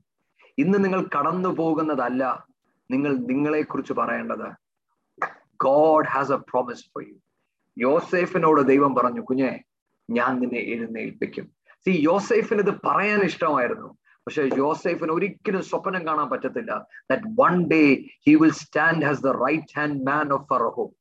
ഇന്ന് 0.59 0.85
നിങ്ങൾ 0.85 1.09
കടന്നു 1.19 1.49
പോകുന്നതല്ല 1.49 2.47
നിങ്ങൾ 2.91 3.17
നിങ്ങളെക്കുറിച്ച് 3.17 3.93
പറയേണ്ടത്. 3.93 4.49
God 5.65 6.07
has 6.07 6.33
a 6.33 6.37
promise 6.37 6.85
for 6.85 7.05
you 7.09 7.17
യോസേഫിനോട് 7.79 8.61
ദൈവം 8.61 8.95
പറഞ്ഞു 8.95 9.21
കുഞ്ഞെ 9.21 9.61
ഞാൻ 10.11 10.41
നിന്നെ 10.41 10.59
എഴുന്നേൽപ്പിക്കും. 10.59 11.51
സി 11.85 11.91
യോസേഫിന് 11.91 12.61
ഇത് 12.61 12.75
പറയാൻ 12.87 13.21
ഇഷ്ടമായിരുന്നു. 13.21 13.99
പക്ഷെ 14.27 14.51
യോസേഫിന് 14.57 15.13
ഒരിക്കലും 15.13 15.63
സ്വപ്നം 15.63 16.07
കാണാൻ 16.07 16.31
പറ്റത്തില്ല. 16.31 16.87
That 17.11 17.23
one 17.41 17.67
day 17.67 17.83
he 18.27 18.35
will 18.35 18.51
stand 18.51 19.05
has 19.05 19.23
the 19.23 19.27
right 19.27 19.79
hand 19.79 20.07
man 20.07 20.33
of 20.33 20.47
Pharaoh 20.51 20.93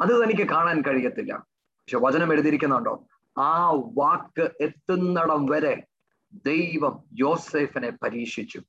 അത് 0.00 0.24
തനിക്ക് 0.24 0.46
കാണാൻ 0.50 0.82
കഴിയത്തില്ല. 0.82 1.34
പക്ഷെ 1.62 1.98
വചനം 1.98 2.32
എഴുതിയിരിക്കുന്നുണ്ടോ? 2.32 3.06
ആ 3.38 3.70
വാക്ക് 3.70 4.50
എത്തുന്നിടം 4.60 5.46
വരെ 5.46 5.82
ദൈവം 6.46 7.04
യോസേഫിനെ 7.12 7.90
പരീക്ഷിച്ചു. 7.90 8.62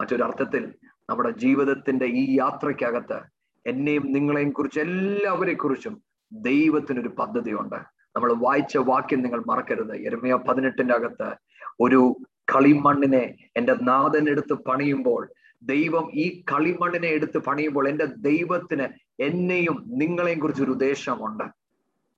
മറ്റൊരർത്ഥത്തിൽ 0.00 0.74
നമ്മുടെ 1.10 1.30
ജീവിതത്തിന്റെ 1.30 2.06
ഈ 2.06 2.36
യാത്രയ്ക്കകത്ത് 2.38 3.20
എന്നെയും 3.66 4.12
നിങ്ങളെയും 4.12 4.50
കുറിച്ച് 4.50 4.80
എല്ലാവരെ 4.80 5.54
കുറിച്ചും 5.54 6.02
ദൈവത്തിനൊരു 6.32 7.08
പദ്ധതിയുണ്ട്. 7.08 7.76
നമ്മൾ 8.16 8.32
വായിച്ച 8.32 8.76
വാക്യം 8.76 9.22
നിങ്ങൾ 9.22 9.42
മറക്കരുത്. 9.46 9.96
എരുമയ 9.96 10.32
പതിനെട്ടിന്റെ 10.32 10.94
അകത്ത് 10.94 11.34
ഒരു 11.80 12.16
കളിമണ്ണിനെ 12.54 13.34
എന്റെ 13.56 13.74
നാഥൻ 13.82 14.28
എടുത്ത് 14.28 14.54
പണിയുമ്പോൾ 14.54 15.28
ദൈവം 15.62 16.10
ഈ 16.14 16.44
കളിമണ്ണിനെ 16.52 17.08
എടുത്ത് 17.08 17.38
പണിയുമ്പോൾ 17.38 17.88
എന്റെ 17.88 18.04
ദൈവത്തിന് 18.04 18.88
എന്നെയും 19.20 19.84
നിങ്ങളെയും 19.86 20.38
കുറിച്ച് 20.38 20.62
ഒരു 20.62 20.70
ഉദ്ദേശമുണ്ട്. 20.70 21.44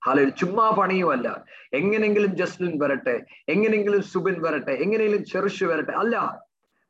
ഹാല 0.05 0.29
ചുമ്മാ 0.29 0.69
പണിയുമല്ല. 0.69 1.45
എങ്ങനെങ്കിലും 1.73 2.35
ജസ്ലിൻ 2.35 2.83
വരട്ടെ 2.83 3.25
എങ്ങനെങ്കിലും 3.49 4.01
സുബിൻ 4.01 4.41
വരട്ടെ 4.41 4.71
എങ്ങനെയെങ്കിലും 4.71 5.25
ചെറുഷ് 5.25 5.63
വരട്ടെ. 5.63 5.91
അല്ല 5.91 6.47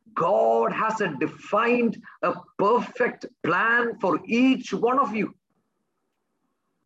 God 0.08 0.74
has 0.74 1.04
a 1.04 1.06
defined 1.06 2.28
a 2.28 2.30
perfect 2.30 3.30
plan 3.46 4.00
for 4.00 4.16
each 4.16 4.80
one 4.86 5.00
of 5.00 5.16
you 5.16 5.26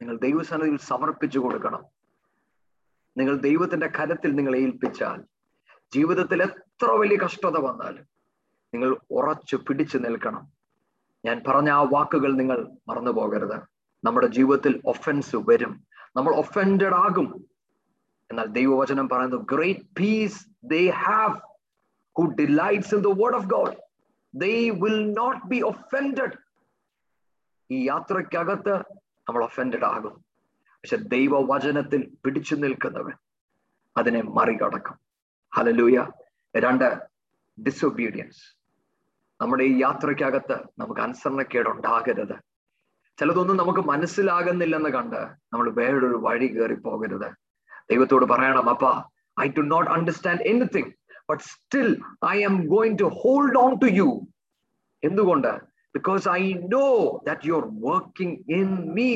നിങ്ങൾ 0.02 0.18
ദൈവസന്നിധിയിൽ 0.18 0.78
സമർപ്പിച്ചു 0.78 1.40
കൊടുക്കണം. 1.40 1.84
നിങ്ങൾ 3.18 3.36
ദൈവത്തിന്റെ 3.38 3.88
കരത്തിൽ 3.88 4.36
നിങ്ങൾ 4.36 4.56
ഏൽപ്പിച്ചാൽ 4.56 5.22
ജീവിതത്തിൽ 5.94 6.44
എത്ര 6.44 6.92
വലിയ 6.92 7.18
കഷ്ടത 7.18 7.58
വന്നാലും 7.58 8.06
നിങ്ങൾ 8.74 8.98
ഉറച്ചു 9.12 9.56
പിടിച്ചു 9.56 9.98
നിൽക്കണം. 9.98 10.61
ഞാൻ 11.26 11.44
പറഞ്ഞ 11.48 11.70
ആ 11.70 11.82
വാക്കുകൾ 11.82 12.34
നിങ്ങൾ 12.34 12.72
മറന്നു 12.88 13.12
പോകരുത് 13.12 13.62
നമ്മുടെ 14.06 14.28
ജീവിതത്തിൽ 14.28 14.82
ഒഫൻസ് 14.86 15.36
വരും. 15.36 15.84
നമ്മൾ 16.16 16.36
ഒഫൻഡഡ് 16.36 16.94
ആകും. 16.94 17.50
എന്നാൽ 18.32 18.46
ദൈവവചനം 18.46 19.10
പറയുന്നു 19.10 19.38
great 19.38 19.80
peace 20.00 20.48
they 20.64 20.90
have 20.90 21.40
who 22.22 22.32
delights 22.32 22.96
in 22.96 23.04
the 23.04 23.14
word 23.14 23.36
of 23.36 23.44
God, 23.44 23.76
they 24.38 24.80
will 24.80 25.14
not 25.14 25.40
be 25.54 25.70
offended. 25.70 26.38
ഈ 27.72 27.88
യാത്രയ്ക്കകത്ത് 27.88 28.76
നമ്മൾ 29.30 29.44
ഒഫൻഡഡ് 29.44 29.86
ആകും. 29.86 30.26
പക്ഷെ 30.76 30.96
ദൈവവചനത്തിൽ 30.96 32.12
പിടിച്ചു 32.26 32.56
നിൽക്കുന്നവൻ 32.56 33.14
അതിനെ 33.98 34.22
മറികടക്കും. 34.22 35.00
ഹലലൂയ 35.56 36.12
രണ്ട് 36.58 37.00
ഡിസൊബീഡിയൻസ് 37.64 38.61
നമ്മുടെ 39.42 39.64
ഈ 39.64 39.82
യാത്രയ്ക്കകത്ത് 39.82 40.58
നമുക്ക് 40.80 41.02
അനുസരണക്കേട് 41.02 41.70
ഉണ്ടാകരുത് 41.70 42.36
ചിലതൊന്നും 43.20 43.58
നമുക്ക് 43.58 43.80
മനസ്സിലാകുന്നില്ലെന്ന് 43.80 44.90
കണ്ട് 44.90 45.22
നമ്മൾ 45.54 45.70
വേറൊരു 45.72 46.20
വഴി 46.22 46.48
കയറി 46.48 46.74
പോകരുത്. 46.74 47.30
ദൈവത്തോട് 47.90 48.26
പറയണം 48.26 48.70
അപ്പ 48.70 48.86
I 49.42 49.48
do 49.50 49.62
not 49.62 49.92
understand 49.92 50.42
anything 50.42 50.92
but 51.30 51.44
still 51.44 52.02
I 52.30 52.44
am 52.44 52.68
going 52.68 53.00
to 53.00 53.04
hold 53.04 53.58
on 53.58 53.74
to 53.74 53.86
you 53.86 54.10
എന്തുകൊണ്ട്? 55.04 55.52
Because 55.96 56.30
I 56.30 56.54
know 56.54 56.86
that 57.28 57.42
you 57.46 57.54
are 57.54 57.66
working 57.92 58.38
in 58.60 58.94
me 58.94 59.10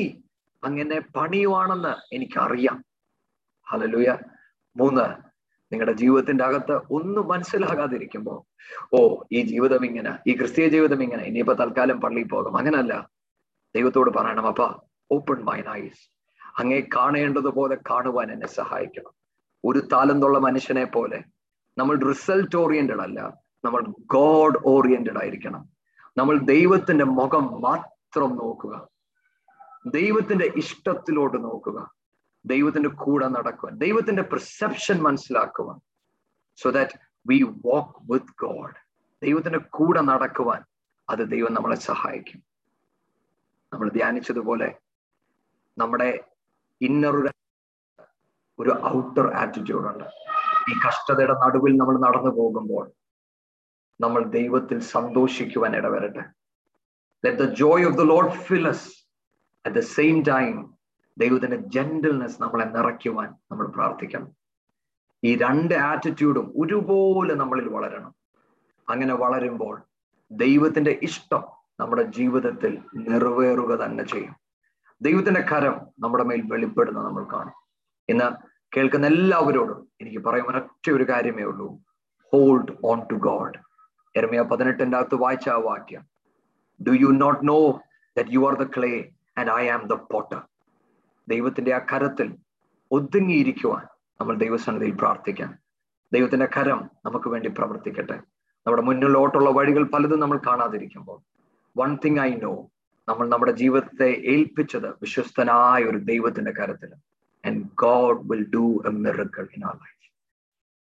അങ്ങനെ 0.64 0.98
പണിയുവാണെന്ന് 1.16 2.14
എനിക്കറിയാം. 2.14 2.84
ഹലലുയ 3.66 4.18
മൂന്ന് 4.76 5.25
നിങ്ങളുടെ 5.72 5.92
ജീവിതത്തിന്റെ 5.92 6.44
അകത്ത് 6.44 6.72
ഒന്നും 6.90 7.28
മനസ്സിലാകാതിരിക്കുമ്പോ 7.28 8.46
ഓ 8.94 9.22
ഈ 9.32 9.42
ജീവിതം 9.42 9.86
ഇങ്ങനെ 9.86 10.18
ഈ 10.26 10.36
ക്രിസ്തീയ 10.36 10.68
ജീവിതം 10.68 11.02
ഇങ്ങനെ 11.02 11.22
ഇനിയിപ്പോ 11.22 11.52
തൽക്കാലം 11.54 12.00
പള്ളിയിൽ 12.00 12.28
പോകും. 12.28 12.56
അങ്ങനല്ല. 12.56 13.10
ദൈവത്തോട് 13.76 14.10
പറയണം 14.10 14.46
അപ്പ 14.46 14.62
ഓപ്പൺ 15.12 15.44
മൈൻഡ് 15.44 15.68
ഐസ് 15.68 16.10
അങ്ങേ 16.58 16.80
കാണേണ്ടതുപോലെ 16.96 17.78
കാണുവാൻ 17.90 18.32
എന്നെ 18.32 18.46
സഹായിക്കണം. 18.46 19.12
ഒരു 19.64 19.78
താലന്തുള്ള 19.92 20.38
മനുഷ്യനെ 20.38 20.84
പോലെ 20.84 21.24
നമ്മൾ 21.78 21.98
റിസൾട്ട് 21.98 22.56
ഓറിയന്റഡ് 22.56 23.00
അല്ല 23.00 23.34
നമ്മൾ 23.64 23.82
ഗോഡ് 24.06 24.58
ഓറിയന്റഡ് 24.66 25.18
ആയിരിക്കണം. 25.18 25.68
നമ്മൾ 26.16 26.38
ദൈവത്തിന്റെ 26.38 27.04
മുഖം 27.04 27.60
മാത്രം 27.60 28.36
നോക്കുക. 28.36 28.88
ദൈവത്തിന്റെ 29.86 30.52
ഇഷ്ടത്തിലോട്ട് 30.56 31.44
നോക്കുക. 31.44 31.95
ദൈവത്തിന്റെ 32.46 32.90
കൂടെ 33.04 33.28
നടക്കുവാൻ 33.36 33.74
ദൈവത്തിന്റെ 33.84 34.22
പെർസെപ്ഷൻ 34.32 34.96
മനസ്സിലാക്കുവാൻ 35.06 35.78
so 36.58 36.70
that 36.78 36.96
we 37.26 37.38
walk 37.66 37.94
with 38.10 38.34
God 38.44 38.76
ദൈവത്തിന്റെ 39.22 39.60
കൂടെ 39.76 40.00
നടക്കുവാൻ 40.10 40.60
അത് 41.08 41.22
ദൈവം 41.32 41.52
നമ്മളെ 41.54 41.78
സഹായിക്കും. 41.90 42.40
നമ്മൾ 43.72 43.88
ധ്യാനിച്ചതുപോലെ 43.88 44.68
നമ്മുടെ 45.76 46.10
ഇന്നർ 46.80 47.16
ഒരു 48.58 48.72
ഔട്ടർ 48.96 49.26
ആറ്റിറ്റ്യൂഡ് 49.42 49.86
ഉണ്ട്. 49.92 50.06
ഈ 50.70 50.74
കഷ്ടതയുടെ 50.86 51.34
നടുവിൽ 51.44 51.72
നമ്മൾ 51.80 51.96
നടന്നു 52.06 52.32
പോകുമ്പോൾ 52.38 52.84
നമ്മൾ 54.00 54.22
ദൈവത്തിൽ 54.38 54.78
സന്തോഷിക്കുവാൻ 54.94 55.72
ഇടവരട്ടെ. 55.76 56.24
Let 57.24 57.38
the 57.42 57.46
joy 57.62 57.84
of 57.88 57.98
the 58.00 58.04
Lord 58.12 58.32
fills 58.48 58.86
at 59.64 59.76
the 59.78 59.82
same 59.96 60.16
time 60.32 60.54
ദൈവത്തിന്റെ 61.18 61.56
ജെന്റിൽനെസ് 61.56 62.42
നമ്മളെ 62.42 62.64
നിറയ്ക്കുവാൻ 62.64 63.34
നമ്മൾ 63.50 63.66
പ്രാർത്ഥിക്കണം. 63.66 64.28
ഈ 65.24 65.36
രണ്ട് 65.36 65.74
ആറ്റിറ്റ്യൂഡും 65.74 66.52
ഒരുപോലെ 66.56 67.34
നമ്മളിൽ 67.34 67.68
വളരണം. 67.68 68.14
അങ്ങനെ 68.88 69.14
വളരുമ്പോൾ 69.14 69.82
ദൈവത്തിന്റെ 70.30 70.98
ഇഷ്ടം 71.02 71.44
നമ്മുടെ 71.80 72.02
ജീവിതത്തിൽ 72.02 72.82
നിറവേറുക 72.94 73.84
തന്നെ 73.84 74.04
ചെയ്യും. 74.04 74.36
ദൈവത്തിന്റെ 75.02 75.40
കരം 75.40 75.80
നമ്മുടെ 75.98 76.24
മേൽ 76.24 76.42
വെളിപ്പെടുന്ന 76.44 77.02
നമ്മൾ 77.02 77.24
കാണും. 77.24 77.52
ഇന്ന് 78.08 78.56
കേൾക്കുന്ന 78.76 79.06
എല്ലാവരോടും 79.06 79.88
എനിക്ക് 80.00 80.18
പറയാൻ 80.18 80.46
ഒരൊറ്റ 80.46 80.90
ഒരു 80.90 81.04
കാര്യമേ 81.04 81.42
ഉള്ളൂ. 81.42 81.78
ഹോൾഡ് 82.32 82.72
ഓൺ 82.84 83.00
ടു 83.00 83.14
ഗോഡ് 83.14 83.58
എരമയ 84.16 84.40
പതിനെട്ടിന്റെ 84.40 84.96
അകത്ത് 84.96 85.14
വായിച്ച 85.14 85.48
ആ 85.48 85.56
വാക്യം. 85.56 86.02
Do 86.86 86.90
you 86.90 87.06
not 87.06 87.48
know 87.48 87.80
that 88.18 88.30
you 88.30 88.48
are 88.48 88.62
the 88.62 88.70
clay 88.76 89.10
and 89.38 89.50
I 89.50 89.68
am 89.68 89.86
the 89.86 89.92
potter 89.92 90.42
ദൈവത്തിന്റെ 91.28 91.74
ആ 91.74 91.78
കരത്തിൽ 91.78 92.36
ഒതുങ്ങിയിരിക്കുവാൻ 92.90 93.84
നമ്മൾ 94.20 94.36
ദൈവസന്നിധിയിൽ 94.36 94.94
പ്രാർത്ഥിക്കാം. 94.94 95.58
ദൈവത്തിന്റെ 96.12 96.46
കരം 96.46 96.90
നമുക്ക് 97.06 97.28
വേണ്ടി 97.28 97.48
പ്രവർത്തിക്കട്ടെ. 97.48 98.14
നമ്മുടെ 98.66 98.82
മുന്നിലോട്ടുള്ള 98.82 99.50
വഴികൾ 99.50 99.84
പലതും 99.84 100.20
നമ്മൾ 100.20 100.40
കാണാതിരിക്കുമ്പോൾ 100.46 101.20
വൺ 101.78 101.98
തിങ് 102.04 102.18
ഐ 102.18 102.34
നോ 102.34 102.70
നമ്മൾ 103.08 103.28
നമ്മുടെ 103.28 103.52
ജീവിതത്തെ 103.52 104.10
ഏൽപ്പിച്ചത് 104.10 104.88
വിശ്വസ്തനായ 104.88 105.84
ഒരു 105.84 105.98
ദൈവത്തിന്റെ 105.98 106.50
കരത്തിൽ. 106.50 106.94
And 107.46 107.64
God 107.74 108.30
will 108.30 108.50
do 108.50 108.82
a 108.86 108.88
miracle 108.88 109.48
in 109.56 109.64
our 109.66 109.74
life 109.74 110.12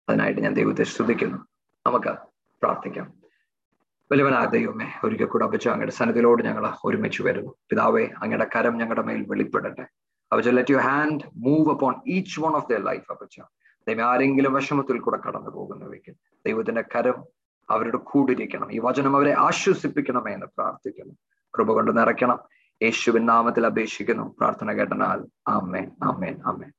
അതിനായിട്ട് 0.08 0.40
ഞാൻ 0.40 0.54
ദൈവത്തെ 0.54 0.82
സ്തുതിക്കുന്നു. 0.82 1.36
നമുക്ക് 1.86 2.14
പ്രാർത്ഥിക്കാം. 2.62 3.12
വലിയവനായ 4.12 4.46
ദൈവമേ 4.46 4.86
ഒരിക്കൽ 5.04 5.24
കൂടെ 5.24 5.44
അപ്പച്ച 5.44 5.68
അങ്ങയുടെ 5.68 5.92
സന്നിധിയിലോട് 5.92 6.42
ഞങ്ങൾ 6.42 6.74
ഒരുമിച്ച് 6.84 7.22
വരുന്നു. 7.22 7.54
പിതാവേ 7.70 8.06
അങ്ങയുടെ 8.06 8.46
കരം 8.56 8.76
ഞങ്ങളുടെ 8.76 9.02
മേൽ 9.02 9.24
വെളിപ്പെടട്ടെ. 9.28 9.86
അപ്പച്ച 10.32 10.48
let 10.48 10.72
you 10.72 10.76
hand 10.76 11.20
move 11.36 11.70
upon 11.70 11.94
each 12.06 12.40
one 12.40 12.52
of 12.52 12.72
the 12.72 12.76
life 12.76 13.12
അപ്പച്ച 13.12 13.40
ദൈവം 13.88 14.04
ആരെങ്കിലും 14.04 14.52
വിഷമത്തിൽ 14.52 15.00
കൂടെ 15.00 15.18
കടന്നു 15.28 15.50
പോകുന്നവയ്ക്ക് 15.50 16.16
ദൈവത്തിന്റെ 16.46 16.82
കരം 16.82 17.24
അവരുടെ 17.70 17.96
കൂടിരിക്കണം 17.96 18.72
ഈ 18.72 18.78
വചനം 18.78 19.16
അവരെ 19.16 19.34
ആശ്വസിപ്പിക്കണമേ 19.38 20.32
എന്ന് 20.32 20.46
പ്രാർത്ഥിക്കുന്നു. 20.46 21.14
കൃപ 21.56 21.72
കൊണ്ട് 21.72 21.98
നിറയ്ക്കണം. 21.98 22.38
യേശുവിൻ 22.82 23.26
നാമത്തിൽ 23.26 23.66
അപേക്ഷിക്കുന്നു. 23.66 24.34
പ്രാർത്ഥന 24.38 24.72
കേട്ടനാൽ 24.72 25.26
ആമേൻ 25.48 25.90
ആമേൻ 26.02 26.40
ആമേൻ. 26.46 26.72